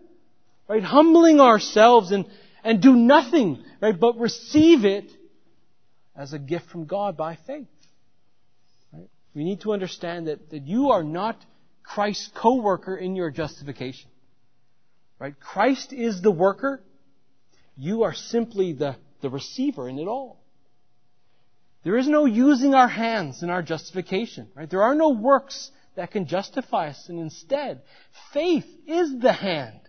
Right? 0.67 0.83
Humbling 0.83 1.39
ourselves 1.39 2.11
and, 2.11 2.27
and 2.63 2.79
do 2.79 2.95
nothing, 2.95 3.63
right? 3.81 3.99
But 3.99 4.19
receive 4.19 4.85
it 4.85 5.11
as 6.15 6.33
a 6.33 6.39
gift 6.39 6.69
from 6.69 6.85
God 6.85 7.17
by 7.17 7.37
faith. 7.47 7.67
Right? 8.91 9.09
We 9.33 9.43
need 9.43 9.61
to 9.61 9.73
understand 9.73 10.27
that, 10.27 10.49
that 10.51 10.67
you 10.67 10.89
are 10.89 11.03
not 11.03 11.43
Christ's 11.83 12.29
co-worker 12.35 12.95
in 12.95 13.15
your 13.15 13.31
justification. 13.31 14.09
Right? 15.19 15.39
Christ 15.39 15.93
is 15.93 16.21
the 16.21 16.31
worker. 16.31 16.83
You 17.75 18.03
are 18.03 18.13
simply 18.13 18.73
the, 18.73 18.95
the 19.21 19.29
receiver 19.29 19.89
in 19.89 19.99
it 19.99 20.07
all. 20.07 20.41
There 21.83 21.97
is 21.97 22.07
no 22.07 22.25
using 22.25 22.73
our 22.73 22.87
hands 22.87 23.43
in 23.43 23.49
our 23.49 23.61
justification. 23.61 24.47
Right? 24.55 24.69
There 24.69 24.83
are 24.83 24.95
no 24.95 25.09
works 25.09 25.71
that 25.95 26.11
can 26.11 26.27
justify 26.27 26.89
us. 26.89 27.09
And 27.09 27.19
instead, 27.19 27.81
faith 28.33 28.67
is 28.87 29.19
the 29.19 29.33
hand 29.33 29.79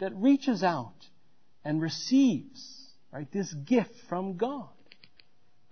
that 0.00 0.14
reaches 0.14 0.62
out 0.62 0.94
and 1.64 1.80
receives, 1.80 2.90
right, 3.12 3.30
this 3.32 3.52
gift 3.52 3.94
from 4.08 4.36
God. 4.36 4.68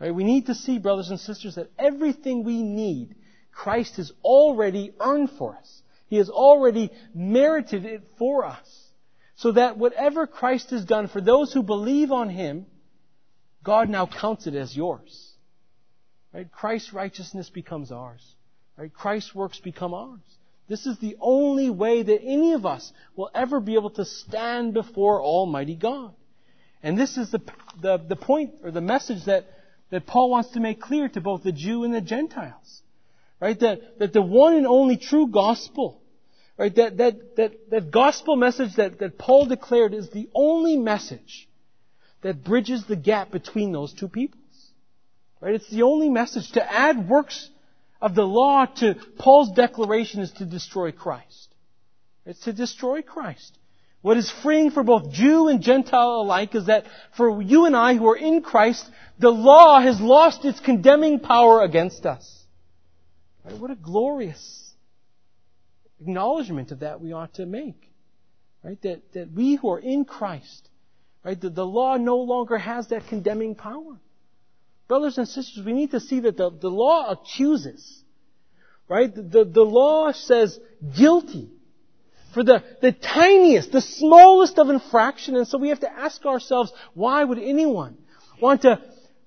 Right? 0.03 0.13
We 0.13 0.25
need 0.25 0.47
to 0.47 0.55
see, 0.57 0.81
brothers 0.81 1.11
and 1.11 1.21
sisters, 1.21 1.55
that 1.55 1.71
everything 1.79 2.43
we 2.43 2.61
need, 2.61 3.15
Christ 3.53 3.99
has 3.99 4.11
already 4.25 4.93
earned 4.99 5.31
for 5.39 5.57
us. 5.57 5.83
He 6.09 6.17
has 6.17 6.29
already 6.29 6.91
merited 7.15 7.85
it 7.85 8.03
for 8.19 8.45
us. 8.45 8.67
So 9.37 9.53
that 9.53 9.79
whatever 9.79 10.27
Christ 10.27 10.71
has 10.71 10.85
done 10.85 11.07
for 11.07 11.21
those 11.21 11.53
who 11.53 11.63
believe 11.63 12.11
on 12.11 12.29
Him, 12.31 12.67
God 13.63 13.89
now 13.89 14.07
counts 14.07 14.49
it 14.49 14.57
as 14.57 14.77
yours. 14.77 15.35
Right? 16.35 16.51
Christ's 16.51 16.93
righteousness 16.93 17.49
becomes 17.49 17.93
ours. 17.93 18.23
Right? 18.77 18.93
Christ's 18.93 19.33
works 19.33 19.61
become 19.61 19.95
ours. 19.95 20.21
This 20.69 20.85
is 20.85 20.99
the 20.99 21.17
only 21.21 21.71
way 21.71 22.03
that 22.03 22.23
any 22.23 22.55
of 22.55 22.67
us 22.67 22.93
will 23.15 23.31
ever 23.33 23.61
be 23.61 23.75
able 23.75 23.91
to 23.91 24.05
stand 24.05 24.75
before 24.75 25.23
Almighty 25.23 25.77
God. 25.77 26.13
And 26.83 26.99
this 26.99 27.17
is 27.17 27.31
the, 27.31 27.41
the, 27.81 27.99
the 27.99 28.17
point 28.17 28.55
or 28.65 28.73
the 28.73 28.81
message 28.81 29.27
that, 29.27 29.47
that 29.93 30.07
Paul 30.07 30.31
wants 30.31 30.53
to 30.53 30.61
make 30.61 30.81
clear 30.81 31.07
to 31.11 31.21
both 31.21 31.43
the 31.43 31.53
Jew 31.53 31.85
and 31.85 31.95
the 31.95 32.01
Gentiles. 32.01 32.83
Right? 33.39 33.61
That, 33.61 33.99
that 33.99 34.13
the 34.15 34.23
one 34.23 34.55
and 34.55 34.67
only 34.67 34.97
true 34.97 35.29
gospel, 35.29 36.01
right? 36.57 36.75
That, 36.75 36.97
that, 36.97 37.37
that, 37.37 37.71
that 37.71 37.91
gospel 37.91 38.37
message 38.37 38.77
that, 38.77 39.01
that 39.01 39.19
Paul 39.19 39.47
declared 39.47 39.93
is 39.93 40.09
the 40.09 40.31
only 40.35 40.79
message 40.79 41.47
that 42.23 42.43
bridges 42.43 42.87
the 42.87 42.97
gap 42.97 43.31
between 43.31 43.73
those 43.73 43.93
two 43.93 44.09
peoples. 44.09 44.41
Right? 45.41 45.55
It's 45.55 45.69
the 45.69 45.83
only 45.83 46.09
message. 46.09 46.53
To 46.53 46.73
add 46.73 47.09
works 47.09 47.51
of 48.01 48.15
the 48.15 48.25
law 48.25 48.65
to 48.65 48.95
Paul's 49.19 49.53
declaration 49.53 50.23
is 50.23 50.33
to 50.33 50.47
destroy 50.47 50.91
Christ. 50.91 51.55
It's 52.25 52.41
to 52.45 52.55
destroy 52.55 53.03
Christ. 53.03 53.59
What 54.03 54.17
is 54.17 54.31
freeing 54.43 54.73
for 54.73 54.83
both 54.83 55.13
Jew 55.13 55.47
and 55.47 55.63
Gentile 55.63 56.23
alike 56.23 56.57
is 56.57 56.67
that 56.67 56.87
for 57.17 57.41
you 57.41 57.67
and 57.67 57.77
I 57.77 57.95
who 57.95 58.09
are 58.09 58.17
in 58.17 58.43
Christ, 58.43 58.85
the 59.19 59.31
law 59.31 59.81
has 59.81 60.01
lost 60.01 60.45
its 60.45 60.59
condemning 60.59 61.21
power 61.21 61.63
against 61.63 62.05
us. 62.05 62.45
Right? 63.45 63.57
What 63.57 63.71
a 63.71 63.77
glorious 63.77 64.75
acknowledgement 66.01 66.73
of 66.73 66.81
that 66.81 67.01
we 67.01 67.13
ought 67.13 67.35
to 67.35 67.47
make. 67.47 67.91
Right? 68.65 68.81
That, 68.83 69.13
that 69.13 69.33
we 69.33 69.55
who 69.55 69.71
are 69.71 69.79
in 69.79 70.05
Christ, 70.05 70.69
right, 71.25 71.41
the 71.41 71.65
law 71.65 71.97
no 71.97 72.19
longer 72.19 72.59
has 72.59 72.89
that 72.89 73.07
condemning 73.07 73.55
power. 73.55 74.01
Brothers 74.89 75.17
and 75.17 75.29
sisters, 75.29 75.65
we 75.65 75.73
need 75.73 75.93
to 75.93 76.01
see 76.01 76.21
that 76.21 76.37
the, 76.37 76.51
the 76.51 76.69
law 76.69 77.09
accuses. 77.09 78.03
Right? 78.89 79.15
The, 79.15 79.23
the, 79.23 79.45
the 79.45 79.63
law 79.63 80.11
says 80.11 80.59
guilty 80.97 81.51
for 82.33 82.43
the, 82.43 82.63
the 82.81 82.93
tiniest, 82.93 83.73
the 83.73 83.81
smallest 83.81 84.59
of 84.59 84.71
infraction. 84.71 85.37
And 85.37 85.47
so 85.47 85.59
we 85.59 85.69
have 85.69 85.81
to 85.81 85.93
ask 85.93 86.25
ourselves, 86.25 86.73
why 86.95 87.23
would 87.23 87.39
anyone 87.39 87.97
want 88.41 88.63
to 88.63 88.81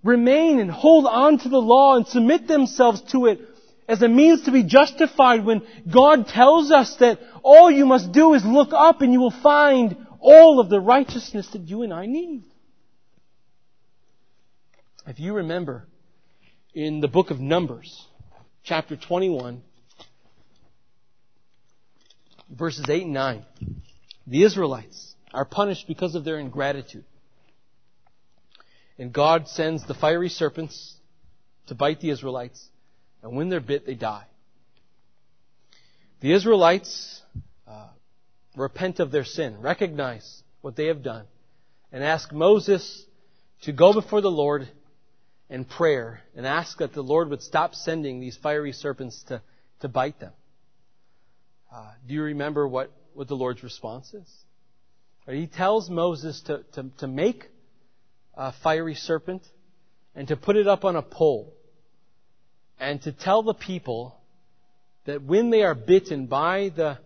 remain 0.03 0.59
and 0.59 0.69
hold 0.69 1.05
on 1.05 1.39
to 1.39 1.49
the 1.49 1.61
law 1.61 1.95
and 1.95 2.07
submit 2.07 2.47
themselves 2.47 3.01
to 3.11 3.25
it 3.27 3.39
as 3.87 4.01
a 4.01 4.07
means 4.07 4.43
to 4.43 4.51
be 4.51 4.63
justified 4.63 5.45
when 5.45 5.61
God 5.91 6.27
tells 6.27 6.71
us 6.71 6.95
that 6.97 7.19
all 7.43 7.69
you 7.69 7.85
must 7.85 8.11
do 8.11 8.33
is 8.33 8.43
look 8.43 8.69
up 8.71 9.01
and 9.01 9.13
you 9.13 9.19
will 9.19 9.31
find 9.43 9.97
all 10.19 10.59
of 10.59 10.69
the 10.69 10.79
righteousness 10.79 11.47
that 11.49 11.61
you 11.61 11.83
and 11.83 11.93
I 11.93 12.07
need. 12.07 12.43
If 15.07 15.19
you 15.19 15.33
remember 15.33 15.87
in 16.73 16.99
the 16.99 17.07
book 17.07 17.29
of 17.29 17.39
Numbers, 17.39 18.07
chapter 18.63 18.95
21, 18.95 19.61
verses 22.49 22.85
8 22.87 23.03
and 23.03 23.13
9, 23.13 23.45
the 24.27 24.43
Israelites 24.43 25.15
are 25.33 25.45
punished 25.45 25.87
because 25.87 26.15
of 26.15 26.23
their 26.23 26.39
ingratitude. 26.39 27.05
And 28.97 29.11
God 29.11 29.47
sends 29.47 29.85
the 29.85 29.93
fiery 29.93 30.29
serpents 30.29 30.95
to 31.67 31.75
bite 31.75 31.99
the 31.99 32.09
Israelites, 32.09 32.65
and 33.21 33.35
when 33.35 33.49
they're 33.49 33.59
bit, 33.59 33.85
they 33.85 33.95
die. 33.95 34.25
The 36.21 36.31
Israelites 36.31 37.21
uh, 37.67 37.87
repent 38.55 38.99
of 38.99 39.11
their 39.11 39.25
sin, 39.25 39.59
recognize 39.59 40.43
what 40.61 40.75
they 40.75 40.85
have 40.85 41.03
done, 41.03 41.25
and 41.91 42.03
ask 42.03 42.31
Moses 42.31 43.05
to 43.63 43.71
go 43.71 43.93
before 43.93 44.21
the 44.21 44.31
Lord 44.31 44.67
in 45.49 45.65
prayer 45.65 46.21
and 46.35 46.45
ask 46.45 46.77
that 46.77 46.93
the 46.93 47.03
Lord 47.03 47.29
would 47.29 47.41
stop 47.41 47.75
sending 47.75 48.19
these 48.19 48.37
fiery 48.37 48.71
serpents 48.71 49.23
to, 49.23 49.41
to 49.81 49.87
bite 49.87 50.19
them. 50.19 50.31
Uh, 51.75 51.83
do 52.07 52.13
you 52.13 52.21
remember 52.21 52.65
what, 52.65 52.89
what 53.15 53.27
the 53.27 53.35
Lord's 53.35 53.61
response 53.61 54.13
is? 54.13 54.31
He 55.27 55.47
tells 55.47 55.89
Moses 55.89 56.39
to, 56.43 56.63
to, 56.73 56.85
to 56.99 57.07
make 57.07 57.49
a 58.33 58.53
fiery 58.63 58.95
serpent 58.95 59.41
and 60.15 60.25
to 60.29 60.37
put 60.37 60.55
it 60.55 60.67
up 60.67 60.85
on 60.85 60.95
a 60.95 61.01
pole 61.01 61.53
and 62.79 63.01
to 63.01 63.11
tell 63.11 63.43
the 63.43 63.53
people 63.53 64.15
that 65.05 65.21
when 65.23 65.49
they 65.49 65.63
are 65.63 65.75
bitten 65.75 66.27
by 66.27 66.71
the 66.73 66.97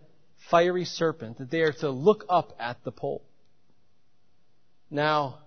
fiery 0.50 0.84
serpent, 0.84 1.38
that 1.38 1.50
they 1.50 1.62
are 1.62 1.72
to 1.72 1.90
look 1.90 2.24
up 2.28 2.52
at 2.60 2.76
the 2.84 2.92
pole. 2.92 3.24
Now, 4.88 5.40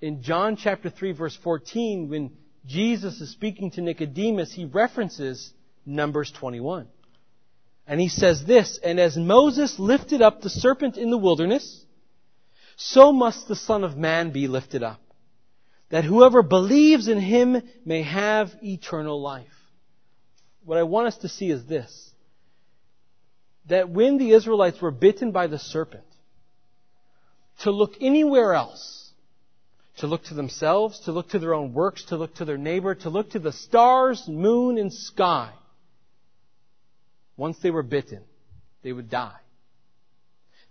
in 0.00 0.22
John 0.22 0.54
chapter 0.54 0.88
3 0.88 1.12
verse 1.12 1.36
14, 1.42 2.08
when 2.08 2.30
Jesus 2.64 3.20
is 3.20 3.32
speaking 3.32 3.72
to 3.72 3.80
Nicodemus, 3.80 4.52
he 4.52 4.66
references 4.66 5.52
Numbers 5.84 6.30
21. 6.38 6.86
And 7.88 7.98
he 7.98 8.08
says 8.08 8.44
this, 8.44 8.78
And 8.84 9.00
as 9.00 9.16
Moses 9.16 9.78
lifted 9.78 10.20
up 10.20 10.42
the 10.42 10.50
serpent 10.50 10.98
in 10.98 11.10
the 11.10 11.16
wilderness, 11.16 11.84
so 12.76 13.12
must 13.12 13.48
the 13.48 13.56
Son 13.56 13.82
of 13.82 13.96
Man 13.96 14.30
be 14.30 14.46
lifted 14.46 14.82
up, 14.82 15.00
that 15.88 16.04
whoever 16.04 16.42
believes 16.42 17.08
in 17.08 17.18
him 17.18 17.62
may 17.86 18.02
have 18.02 18.50
eternal 18.62 19.20
life. 19.20 19.46
What 20.66 20.76
I 20.76 20.82
want 20.82 21.06
us 21.06 21.16
to 21.18 21.30
see 21.30 21.50
is 21.50 21.64
this, 21.64 22.10
that 23.68 23.88
when 23.88 24.18
the 24.18 24.32
Israelites 24.32 24.82
were 24.82 24.90
bitten 24.90 25.32
by 25.32 25.46
the 25.46 25.58
serpent, 25.58 26.04
to 27.60 27.70
look 27.70 27.94
anywhere 28.02 28.52
else, 28.52 29.10
to 29.96 30.06
look 30.06 30.24
to 30.24 30.34
themselves, 30.34 31.00
to 31.00 31.12
look 31.12 31.30
to 31.30 31.38
their 31.38 31.54
own 31.54 31.72
works, 31.72 32.04
to 32.04 32.16
look 32.16 32.34
to 32.34 32.44
their 32.44 32.58
neighbor, 32.58 32.94
to 32.94 33.08
look 33.08 33.30
to 33.30 33.38
the 33.38 33.52
stars, 33.52 34.28
moon, 34.28 34.76
and 34.76 34.92
sky, 34.92 35.52
once 37.38 37.56
they 37.60 37.70
were 37.70 37.82
bitten, 37.82 38.22
they 38.82 38.92
would 38.92 39.08
die. 39.08 39.38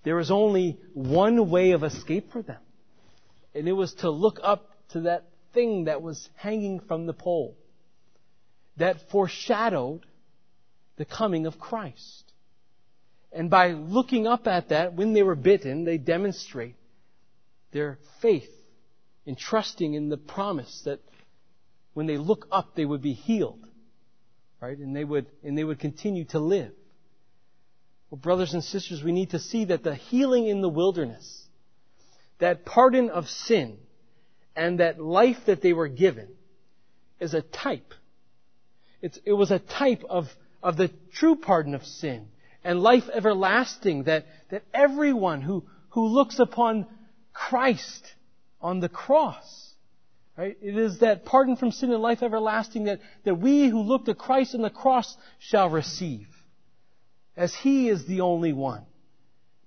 There 0.03 0.17
was 0.17 0.29
only 0.29 0.77
one 0.93 1.49
way 1.49 1.71
of 1.71 1.83
escape 1.83 2.31
for 2.31 2.43
them. 2.43 2.61
And 3.55 3.67
it 3.67 3.73
was 3.73 3.93
to 3.95 4.11
look 4.11 4.39
up 4.43 4.69
to 4.89 5.01
that 5.01 5.23
thing 5.53 5.85
that 5.85 6.03
was 6.03 6.29
hanging 6.35 6.79
from 6.81 7.07
the 7.07 7.13
pole 7.13 7.57
that 8.77 9.09
foreshadowed 9.09 10.05
the 10.97 11.05
coming 11.05 11.45
of 11.45 11.59
Christ. 11.59 12.31
And 13.31 13.49
by 13.49 13.71
looking 13.71 14.27
up 14.27 14.47
at 14.47 14.69
that, 14.69 14.93
when 14.93 15.13
they 15.13 15.23
were 15.23 15.35
bitten, 15.35 15.83
they 15.83 15.97
demonstrate 15.97 16.75
their 17.71 17.97
faith 18.21 18.49
in 19.25 19.35
trusting 19.35 19.93
in 19.93 20.09
the 20.09 20.17
promise 20.17 20.83
that 20.85 20.99
when 21.93 22.05
they 22.05 22.17
look 22.17 22.47
up, 22.51 22.75
they 22.75 22.85
would 22.85 23.01
be 23.01 23.13
healed. 23.13 23.66
Right? 24.61 24.77
And 24.77 24.95
they 24.95 25.03
would, 25.03 25.27
and 25.43 25.57
they 25.57 25.63
would 25.63 25.79
continue 25.79 26.25
to 26.25 26.39
live. 26.39 26.71
Well, 28.09 28.19
brothers 28.19 28.53
and 28.53 28.63
sisters, 28.63 29.03
we 29.03 29.11
need 29.11 29.31
to 29.31 29.39
see 29.39 29.65
that 29.65 29.83
the 29.83 29.95
healing 29.95 30.47
in 30.47 30.61
the 30.61 30.69
wilderness, 30.69 31.45
that 32.39 32.65
pardon 32.65 33.09
of 33.09 33.27
sin, 33.29 33.77
and 34.55 34.79
that 34.79 34.99
life 34.99 35.37
that 35.45 35.61
they 35.61 35.73
were 35.73 35.87
given 35.87 36.29
is 37.19 37.33
a 37.33 37.41
type. 37.41 37.93
It's, 39.01 39.19
it 39.25 39.33
was 39.33 39.51
a 39.51 39.59
type 39.59 40.03
of, 40.09 40.25
of 40.63 40.77
the 40.77 40.91
true 41.13 41.35
pardon 41.35 41.75
of 41.75 41.85
sin 41.85 42.27
and 42.63 42.81
life 42.81 43.03
everlasting 43.13 44.03
that, 44.03 44.25
that 44.49 44.63
everyone 44.73 45.41
who, 45.41 45.63
who 45.89 46.07
looks 46.07 46.39
upon 46.39 46.85
Christ 47.33 48.13
on 48.59 48.79
the 48.79 48.89
cross, 48.89 49.66
right? 50.37 50.57
It 50.61 50.77
is 50.77 50.99
that 50.99 51.25
pardon 51.25 51.55
from 51.55 51.71
sin 51.71 51.91
and 51.91 52.01
life 52.01 52.21
everlasting 52.21 52.85
that, 52.85 52.99
that 53.23 53.35
we 53.35 53.67
who 53.67 53.81
look 53.81 54.05
to 54.05 54.15
Christ 54.15 54.55
on 54.55 54.61
the 54.61 54.69
cross 54.69 55.17
shall 55.39 55.69
receive 55.69 56.27
as 57.35 57.53
He 57.55 57.89
is 57.89 58.05
the 58.05 58.21
only 58.21 58.53
one 58.53 58.85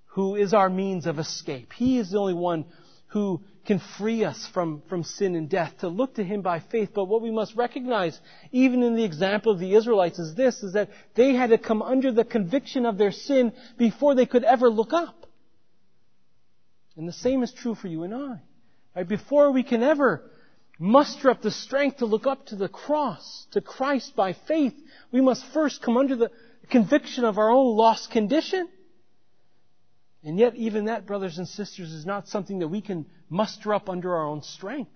who 0.07 0.35
is 0.35 0.53
our 0.53 0.69
means 0.69 1.05
of 1.05 1.19
escape. 1.19 1.71
He 1.73 1.97
is 1.97 2.11
the 2.11 2.19
only 2.19 2.33
one 2.33 2.65
who 3.07 3.41
can 3.65 3.79
free 3.97 4.23
us 4.23 4.49
from, 4.53 4.81
from 4.89 5.03
sin 5.03 5.35
and 5.35 5.49
death, 5.49 5.73
to 5.79 5.87
look 5.87 6.15
to 6.15 6.23
Him 6.23 6.41
by 6.41 6.59
faith. 6.59 6.89
But 6.93 7.05
what 7.05 7.21
we 7.21 7.31
must 7.31 7.55
recognize, 7.55 8.19
even 8.51 8.83
in 8.83 8.95
the 8.95 9.03
example 9.03 9.51
of 9.51 9.59
the 9.59 9.75
Israelites, 9.75 10.19
is 10.19 10.35
this, 10.35 10.63
is 10.63 10.73
that 10.73 10.89
they 11.15 11.33
had 11.33 11.51
to 11.51 11.57
come 11.57 11.81
under 11.81 12.11
the 12.11 12.25
conviction 12.25 12.85
of 12.85 12.97
their 12.97 13.11
sin 13.11 13.53
before 13.77 14.15
they 14.15 14.25
could 14.25 14.43
ever 14.43 14.69
look 14.69 14.93
up. 14.93 15.27
And 16.97 17.07
the 17.07 17.13
same 17.13 17.43
is 17.43 17.53
true 17.53 17.75
for 17.75 17.87
you 17.87 18.03
and 18.03 18.13
I. 18.13 18.41
Right? 18.95 19.07
Before 19.07 19.51
we 19.51 19.63
can 19.63 19.83
ever 19.83 20.30
muster 20.81 21.29
up 21.29 21.41
the 21.41 21.51
strength 21.51 21.97
to 21.97 22.05
look 22.05 22.27
up 22.27 22.47
to 22.47 22.55
the 22.55 22.67
cross, 22.67 23.45
to 23.51 23.61
Christ 23.61 24.15
by 24.15 24.33
faith, 24.33 24.73
we 25.11 25.21
must 25.21 25.45
first 25.53 25.81
come 25.81 25.95
under 25.95 26.15
the, 26.15 26.31
conviction 26.71 27.23
of 27.23 27.37
our 27.37 27.51
own 27.51 27.75
lost 27.75 28.09
condition. 28.09 28.67
And 30.23 30.39
yet, 30.39 30.55
even 30.55 30.85
that, 30.85 31.05
brothers 31.05 31.37
and 31.37 31.47
sisters, 31.47 31.91
is 31.91 32.05
not 32.05 32.27
something 32.27 32.59
that 32.59 32.67
we 32.67 32.81
can 32.81 33.05
muster 33.29 33.73
up 33.73 33.89
under 33.89 34.15
our 34.15 34.27
own 34.27 34.41
strength. 34.41 34.91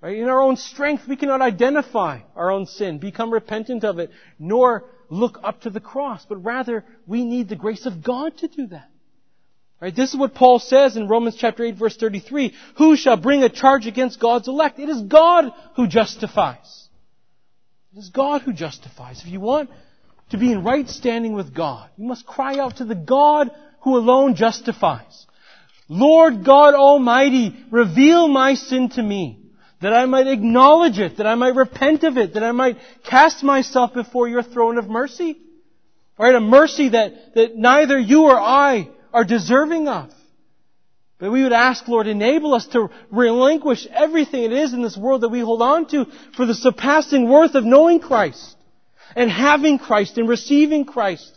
Right? 0.00 0.16
In 0.16 0.28
our 0.28 0.40
own 0.40 0.56
strength, 0.56 1.08
we 1.08 1.16
cannot 1.16 1.40
identify 1.40 2.20
our 2.34 2.50
own 2.50 2.66
sin, 2.66 2.98
become 2.98 3.32
repentant 3.32 3.82
of 3.82 3.98
it, 3.98 4.10
nor 4.38 4.84
look 5.08 5.38
up 5.42 5.62
to 5.62 5.70
the 5.70 5.80
cross. 5.80 6.24
But 6.26 6.36
rather, 6.36 6.84
we 7.06 7.24
need 7.24 7.48
the 7.48 7.56
grace 7.56 7.86
of 7.86 8.02
God 8.02 8.36
to 8.38 8.48
do 8.48 8.66
that. 8.68 8.90
Right? 9.80 9.94
This 9.94 10.10
is 10.10 10.16
what 10.18 10.34
Paul 10.34 10.58
says 10.58 10.96
in 10.96 11.06
Romans 11.06 11.36
chapter 11.36 11.62
8 11.64 11.76
verse 11.76 11.96
33. 11.96 12.54
Who 12.78 12.96
shall 12.96 13.16
bring 13.16 13.42
a 13.42 13.48
charge 13.48 13.86
against 13.86 14.20
God's 14.20 14.48
elect? 14.48 14.78
It 14.78 14.88
is 14.88 15.02
God 15.02 15.52
who 15.76 15.86
justifies. 15.86 16.88
It 17.94 17.98
is 17.98 18.08
God 18.08 18.42
who 18.42 18.52
justifies. 18.52 19.22
If 19.22 19.28
you 19.28 19.40
want 19.40 19.70
to 20.30 20.38
be 20.38 20.50
in 20.50 20.64
right 20.64 20.88
standing 20.88 21.34
with 21.34 21.54
God. 21.54 21.88
You 21.96 22.06
must 22.06 22.26
cry 22.26 22.58
out 22.58 22.76
to 22.78 22.84
the 22.84 22.94
God 22.94 23.50
who 23.82 23.96
alone 23.96 24.34
justifies. 24.34 25.26
Lord 25.88 26.44
God 26.44 26.74
Almighty, 26.74 27.54
reveal 27.70 28.26
my 28.26 28.54
sin 28.54 28.88
to 28.90 29.02
me, 29.02 29.38
that 29.80 29.92
I 29.92 30.06
might 30.06 30.26
acknowledge 30.26 30.98
it, 30.98 31.18
that 31.18 31.26
I 31.26 31.36
might 31.36 31.54
repent 31.54 32.02
of 32.02 32.16
it, 32.16 32.34
that 32.34 32.42
I 32.42 32.52
might 32.52 32.78
cast 33.04 33.44
myself 33.44 33.94
before 33.94 34.26
your 34.26 34.42
throne 34.42 34.78
of 34.78 34.88
mercy. 34.88 35.38
Right? 36.18 36.34
A 36.34 36.40
mercy 36.40 36.88
that, 36.88 37.34
that 37.34 37.56
neither 37.56 37.98
you 37.98 38.24
or 38.24 38.40
I 38.40 38.88
are 39.16 39.24
deserving 39.24 39.88
of. 39.88 40.10
But 41.18 41.32
we 41.32 41.42
would 41.42 41.54
ask, 41.54 41.88
Lord, 41.88 42.06
enable 42.06 42.52
us 42.52 42.66
to 42.68 42.90
relinquish 43.10 43.86
everything 43.90 44.42
it 44.44 44.52
is 44.52 44.74
in 44.74 44.82
this 44.82 44.96
world 44.96 45.22
that 45.22 45.30
we 45.30 45.40
hold 45.40 45.62
on 45.62 45.86
to 45.88 46.04
for 46.36 46.44
the 46.44 46.52
surpassing 46.52 47.26
worth 47.26 47.54
of 47.54 47.64
knowing 47.64 47.98
Christ 47.98 48.54
and 49.16 49.30
having 49.30 49.78
Christ 49.78 50.18
and 50.18 50.28
receiving 50.28 50.84
Christ 50.84 51.34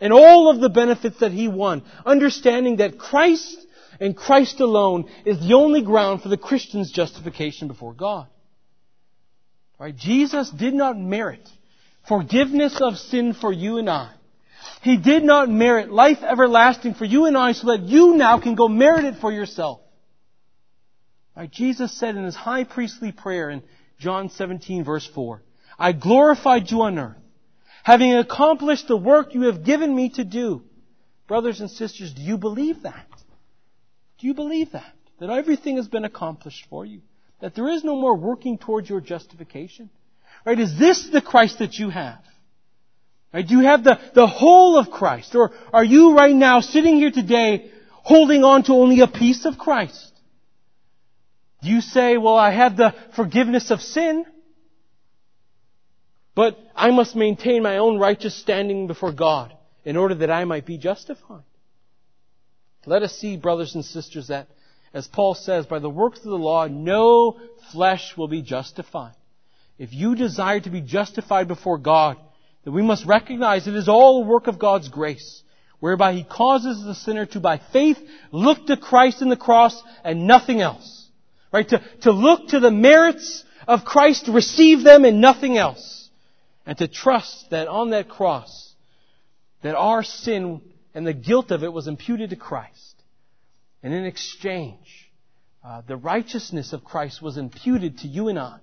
and 0.00 0.12
all 0.12 0.50
of 0.50 0.58
the 0.58 0.68
benefits 0.68 1.20
that 1.20 1.30
He 1.30 1.46
won, 1.46 1.84
understanding 2.04 2.78
that 2.78 2.98
Christ 2.98 3.56
and 4.00 4.16
Christ 4.16 4.58
alone 4.58 5.08
is 5.24 5.38
the 5.38 5.54
only 5.54 5.82
ground 5.82 6.22
for 6.22 6.28
the 6.28 6.36
Christian's 6.36 6.90
justification 6.90 7.68
before 7.68 7.94
God. 7.94 8.26
Right? 9.78 9.94
Jesus 9.94 10.50
did 10.50 10.74
not 10.74 10.98
merit 10.98 11.48
forgiveness 12.08 12.80
of 12.80 12.98
sin 12.98 13.32
for 13.32 13.52
you 13.52 13.78
and 13.78 13.88
I. 13.88 14.10
He 14.82 14.96
did 14.96 15.22
not 15.22 15.48
merit 15.48 15.92
life 15.92 16.24
everlasting 16.24 16.94
for 16.94 17.04
you 17.04 17.26
and 17.26 17.38
I 17.38 17.52
so 17.52 17.68
that 17.68 17.82
you 17.82 18.16
now 18.16 18.40
can 18.40 18.56
go 18.56 18.66
merit 18.66 19.04
it 19.04 19.20
for 19.20 19.30
yourself. 19.30 19.80
Right? 21.36 21.48
Jesus 21.48 21.96
said 21.96 22.16
in 22.16 22.24
his 22.24 22.34
high 22.34 22.64
priestly 22.64 23.12
prayer 23.12 23.48
in 23.48 23.62
John 24.00 24.28
17 24.28 24.82
verse 24.82 25.08
4, 25.14 25.40
I 25.78 25.92
glorified 25.92 26.68
you 26.68 26.82
on 26.82 26.98
earth, 26.98 27.16
having 27.84 28.16
accomplished 28.16 28.88
the 28.88 28.96
work 28.96 29.34
you 29.34 29.42
have 29.42 29.64
given 29.64 29.94
me 29.94 30.10
to 30.10 30.24
do. 30.24 30.64
Brothers 31.28 31.60
and 31.60 31.70
sisters, 31.70 32.12
do 32.12 32.20
you 32.20 32.36
believe 32.36 32.82
that? 32.82 33.06
Do 34.18 34.26
you 34.26 34.34
believe 34.34 34.72
that? 34.72 34.92
That 35.20 35.30
everything 35.30 35.76
has 35.76 35.86
been 35.86 36.04
accomplished 36.04 36.66
for 36.68 36.84
you? 36.84 37.02
That 37.40 37.54
there 37.54 37.68
is 37.68 37.84
no 37.84 37.94
more 37.94 38.16
working 38.16 38.58
towards 38.58 38.90
your 38.90 39.00
justification? 39.00 39.90
Right? 40.44 40.58
Is 40.58 40.76
this 40.76 41.08
the 41.12 41.22
Christ 41.22 41.60
that 41.60 41.74
you 41.74 41.88
have? 41.90 42.18
Right? 43.32 43.46
Do 43.46 43.54
you 43.54 43.64
have 43.64 43.82
the, 43.82 43.98
the 44.14 44.26
whole 44.26 44.78
of 44.78 44.90
Christ? 44.90 45.34
Or 45.34 45.52
are 45.72 45.84
you 45.84 46.14
right 46.14 46.34
now 46.34 46.60
sitting 46.60 46.96
here 46.96 47.10
today 47.10 47.70
holding 47.88 48.44
on 48.44 48.62
to 48.64 48.72
only 48.72 49.00
a 49.00 49.06
piece 49.06 49.46
of 49.46 49.58
Christ? 49.58 50.12
Do 51.62 51.70
you 51.70 51.80
say, 51.80 52.18
well, 52.18 52.36
I 52.36 52.50
have 52.50 52.76
the 52.76 52.94
forgiveness 53.14 53.70
of 53.70 53.80
sin, 53.80 54.26
but 56.34 56.58
I 56.74 56.90
must 56.90 57.14
maintain 57.14 57.62
my 57.62 57.78
own 57.78 57.98
righteous 57.98 58.34
standing 58.34 58.86
before 58.86 59.12
God 59.12 59.56
in 59.84 59.96
order 59.96 60.16
that 60.16 60.30
I 60.30 60.44
might 60.44 60.66
be 60.66 60.76
justified? 60.76 61.44
Let 62.84 63.02
us 63.02 63.16
see, 63.16 63.36
brothers 63.36 63.76
and 63.76 63.84
sisters, 63.84 64.28
that, 64.28 64.48
as 64.92 65.06
Paul 65.06 65.34
says, 65.34 65.66
by 65.66 65.78
the 65.78 65.88
works 65.88 66.18
of 66.18 66.24
the 66.30 66.36
law, 66.36 66.66
no 66.66 67.38
flesh 67.70 68.14
will 68.16 68.28
be 68.28 68.42
justified. 68.42 69.14
If 69.78 69.92
you 69.92 70.16
desire 70.16 70.60
to 70.60 70.70
be 70.70 70.80
justified 70.80 71.46
before 71.46 71.78
God, 71.78 72.18
then 72.64 72.74
we 72.74 72.82
must 72.82 73.06
recognize 73.06 73.66
it 73.66 73.74
is 73.74 73.88
all 73.88 74.22
a 74.22 74.26
work 74.26 74.46
of 74.46 74.58
God's 74.58 74.88
grace, 74.88 75.42
whereby 75.80 76.12
He 76.12 76.24
causes 76.24 76.82
the 76.82 76.94
sinner 76.94 77.26
to, 77.26 77.40
by 77.40 77.60
faith, 77.72 77.98
look 78.30 78.66
to 78.66 78.76
Christ 78.76 79.22
in 79.22 79.28
the 79.28 79.36
cross 79.36 79.80
and 80.04 80.26
nothing 80.26 80.60
else. 80.60 81.08
Right? 81.52 81.68
To, 81.68 81.82
to 82.02 82.12
look 82.12 82.48
to 82.48 82.60
the 82.60 82.70
merits 82.70 83.44
of 83.66 83.84
Christ, 83.84 84.28
receive 84.28 84.84
them 84.84 85.04
and 85.04 85.20
nothing 85.20 85.58
else. 85.58 86.08
And 86.64 86.78
to 86.78 86.88
trust 86.88 87.50
that 87.50 87.68
on 87.68 87.90
that 87.90 88.08
cross, 88.08 88.74
that 89.62 89.74
our 89.74 90.02
sin 90.02 90.62
and 90.94 91.06
the 91.06 91.12
guilt 91.12 91.50
of 91.50 91.64
it 91.64 91.72
was 91.72 91.88
imputed 91.88 92.30
to 92.30 92.36
Christ. 92.36 92.94
And 93.82 93.92
in 93.92 94.04
exchange, 94.04 95.10
uh, 95.64 95.82
the 95.86 95.96
righteousness 95.96 96.72
of 96.72 96.84
Christ 96.84 97.20
was 97.20 97.36
imputed 97.36 97.98
to 97.98 98.08
you 98.08 98.28
and 98.28 98.38
I. 98.38 98.58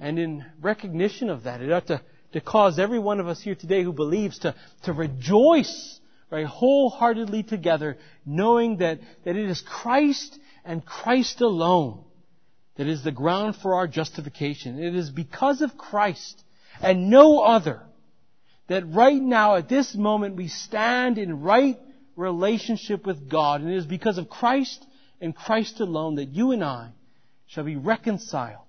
And 0.00 0.18
in 0.18 0.44
recognition 0.60 1.28
of 1.28 1.44
that, 1.44 1.60
it 1.60 1.72
ought 1.72 1.88
to, 1.88 2.00
to 2.32 2.40
cause 2.40 2.78
every 2.78 2.98
one 2.98 3.20
of 3.20 3.28
us 3.28 3.40
here 3.40 3.54
today 3.54 3.82
who 3.82 3.92
believes 3.92 4.40
to, 4.40 4.54
to 4.84 4.92
rejoice 4.92 5.98
right, 6.30 6.46
wholeheartedly 6.46 7.42
together, 7.42 7.96
knowing 8.26 8.78
that, 8.78 9.00
that 9.24 9.36
it 9.36 9.48
is 9.48 9.62
Christ 9.62 10.38
and 10.64 10.84
Christ 10.84 11.40
alone 11.40 12.04
that 12.76 12.86
is 12.86 13.02
the 13.02 13.12
ground 13.12 13.56
for 13.56 13.74
our 13.74 13.88
justification. 13.88 14.78
It 14.78 14.94
is 14.94 15.10
because 15.10 15.62
of 15.62 15.76
Christ 15.76 16.42
and 16.80 17.10
no 17.10 17.40
other 17.40 17.82
that 18.68 18.86
right 18.86 19.20
now, 19.20 19.56
at 19.56 19.68
this 19.68 19.94
moment, 19.94 20.36
we 20.36 20.48
stand 20.48 21.18
in 21.18 21.40
right 21.40 21.78
relationship 22.16 23.06
with 23.06 23.28
God. 23.28 23.62
And 23.62 23.70
it 23.70 23.76
is 23.76 23.86
because 23.86 24.18
of 24.18 24.28
Christ 24.28 24.84
and 25.20 25.34
Christ 25.34 25.80
alone 25.80 26.16
that 26.16 26.28
you 26.28 26.52
and 26.52 26.62
I 26.62 26.90
shall 27.46 27.64
be 27.64 27.76
reconciled 27.76 28.66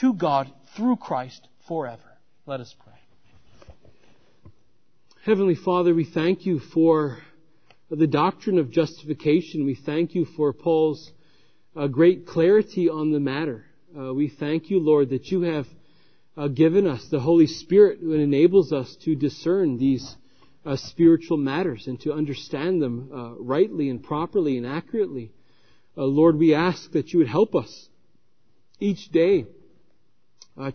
to 0.00 0.14
God 0.14 0.50
through 0.74 0.96
Christ 0.96 1.46
forever. 1.66 2.00
Let 2.48 2.60
us 2.60 2.74
pray. 2.82 2.94
Heavenly 5.22 5.54
Father, 5.54 5.94
we 5.94 6.06
thank 6.06 6.46
you 6.46 6.60
for 6.60 7.18
the 7.90 8.06
doctrine 8.06 8.56
of 8.56 8.70
justification. 8.70 9.66
We 9.66 9.74
thank 9.74 10.14
you 10.14 10.24
for 10.24 10.54
Paul's 10.54 11.12
uh, 11.76 11.88
great 11.88 12.26
clarity 12.26 12.88
on 12.88 13.12
the 13.12 13.20
matter. 13.20 13.66
Uh, 13.94 14.14
we 14.14 14.30
thank 14.30 14.70
you, 14.70 14.80
Lord, 14.80 15.10
that 15.10 15.26
you 15.26 15.42
have 15.42 15.66
uh, 16.38 16.48
given 16.48 16.86
us 16.86 17.06
the 17.10 17.20
Holy 17.20 17.46
Spirit 17.46 17.98
who 18.00 18.14
enables 18.14 18.72
us 18.72 18.96
to 19.02 19.14
discern 19.14 19.76
these 19.76 20.16
uh, 20.64 20.76
spiritual 20.76 21.36
matters 21.36 21.86
and 21.86 22.00
to 22.00 22.14
understand 22.14 22.80
them 22.80 23.10
uh, 23.14 23.34
rightly 23.34 23.90
and 23.90 24.02
properly 24.02 24.56
and 24.56 24.66
accurately. 24.66 25.32
Uh, 25.98 26.04
Lord, 26.04 26.38
we 26.38 26.54
ask 26.54 26.92
that 26.92 27.12
you 27.12 27.18
would 27.18 27.28
help 27.28 27.54
us 27.54 27.90
each 28.80 29.10
day 29.10 29.44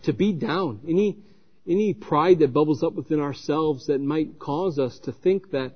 to 0.04 0.12
be 0.12 0.32
down 0.32 0.80
any 0.88 1.18
any 1.66 1.94
pride 1.94 2.40
that 2.40 2.52
bubbles 2.52 2.82
up 2.82 2.94
within 2.94 3.20
ourselves 3.20 3.86
that 3.86 4.00
might 4.00 4.38
cause 4.38 4.78
us 4.78 4.98
to 5.00 5.12
think 5.12 5.50
that 5.50 5.72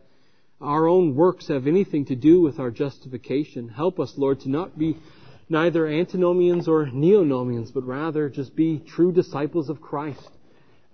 our 0.60 0.88
own 0.88 1.14
works 1.14 1.48
have 1.48 1.66
anything 1.66 2.04
to 2.06 2.16
do 2.16 2.40
with 2.40 2.58
our 2.58 2.70
justification. 2.70 3.68
Help 3.68 4.00
us, 4.00 4.14
Lord, 4.16 4.40
to 4.40 4.50
not 4.50 4.76
be 4.76 4.96
neither 5.48 5.86
antinomians 5.86 6.68
or 6.68 6.86
neonomians, 6.86 7.72
but 7.72 7.86
rather 7.86 8.28
just 8.28 8.54
be 8.54 8.78
true 8.80 9.12
disciples 9.12 9.70
of 9.70 9.80
Christ. 9.80 10.30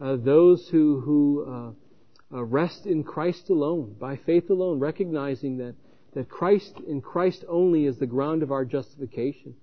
Uh, 0.01 0.17
those 0.17 0.69
who, 0.69 1.01
who 1.01 1.45
uh, 2.33 2.37
uh, 2.37 2.43
rest 2.45 2.87
in 2.87 3.05
Christ 3.05 3.49
alone, 3.49 3.97
by 3.99 4.17
faith 4.17 4.51
alone, 4.51 4.79
recognizing 4.79 5.59
that, 5.59 5.75
that 6.15 6.29
Christ 6.29 6.75
in 6.87 7.01
Christ 7.01 7.45
only 7.49 7.87
is 7.87 7.99
the 7.99 8.07
ground 8.07 8.43
of 8.43 8.53
our 8.53 8.65
justification. 8.65 9.55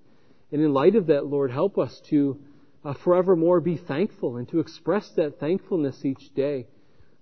And 0.52 0.62
in 0.62 0.74
light 0.74 0.96
of 0.96 1.08
that, 1.08 1.26
Lord, 1.26 1.52
help 1.52 1.78
us 1.78 2.02
to 2.10 2.40
uh, 2.84 2.94
forevermore 2.94 3.60
be 3.60 3.78
thankful 3.78 4.38
and 4.38 4.48
to 4.50 4.60
express 4.60 5.10
that 5.12 5.40
thankfulness 5.40 6.04
each 6.04 6.34
day, 6.34 6.68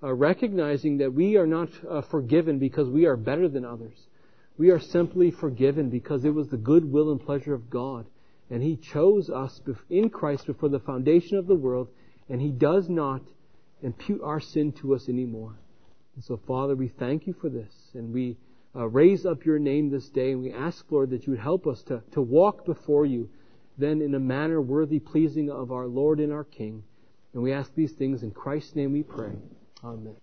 uh, 0.01 0.13
recognizing 0.13 0.97
that 0.97 1.13
we 1.13 1.37
are 1.37 1.47
not 1.47 1.69
uh, 1.89 2.01
forgiven 2.01 2.59
because 2.59 2.89
we 2.89 3.05
are 3.05 3.17
better 3.17 3.47
than 3.47 3.65
others 3.65 4.07
we 4.59 4.71
are 4.71 4.79
simply 4.79 5.31
forgiven 5.31 5.89
because 5.89 6.25
it 6.25 6.35
was 6.35 6.49
the 6.49 6.57
good 6.57 6.91
will 6.91 7.11
and 7.11 7.25
pleasure 7.25 7.53
of 7.53 7.69
God. 7.69 8.05
And 8.49 8.61
He 8.61 8.75
chose 8.75 9.29
us 9.29 9.61
in 9.89 10.09
Christ 10.09 10.47
before 10.47 10.67
the 10.67 10.81
foundation 10.81 11.37
of 11.37 11.47
the 11.47 11.55
world, 11.55 11.87
and 12.27 12.41
He 12.41 12.51
does 12.51 12.89
not 12.89 13.21
impute 13.81 14.21
our 14.21 14.41
sin 14.41 14.73
to 14.73 14.93
us 14.95 15.07
anymore. 15.07 15.55
And 16.15 16.23
so, 16.25 16.41
Father, 16.45 16.75
we 16.75 16.89
thank 16.89 17.25
you 17.25 17.33
for 17.39 17.47
this, 17.47 17.73
and 17.93 18.13
we 18.13 18.37
uh, 18.75 18.85
raise 18.87 19.25
up 19.25 19.45
your 19.45 19.59
name 19.59 19.89
this 19.89 20.09
day, 20.09 20.33
and 20.33 20.41
we 20.41 20.51
ask, 20.51 20.85
Lord, 20.91 21.11
that 21.11 21.25
you 21.25 21.31
would 21.31 21.39
help 21.39 21.65
us 21.65 21.81
to, 21.83 22.03
to 22.11 22.21
walk 22.21 22.65
before 22.65 23.05
you 23.05 23.29
then 23.79 24.01
in 24.01 24.13
a 24.13 24.19
manner 24.19 24.61
worthy, 24.61 24.99
pleasing 24.99 25.49
of 25.49 25.71
our 25.71 25.87
Lord 25.87 26.19
and 26.19 26.31
our 26.31 26.43
King. 26.43 26.83
And 27.33 27.41
we 27.41 27.53
ask 27.53 27.73
these 27.73 27.93
things 27.93 28.23
in 28.23 28.31
Christ's 28.31 28.75
name 28.75 28.91
we 28.93 29.03
pray. 29.03 29.31
Amen. 29.83 30.15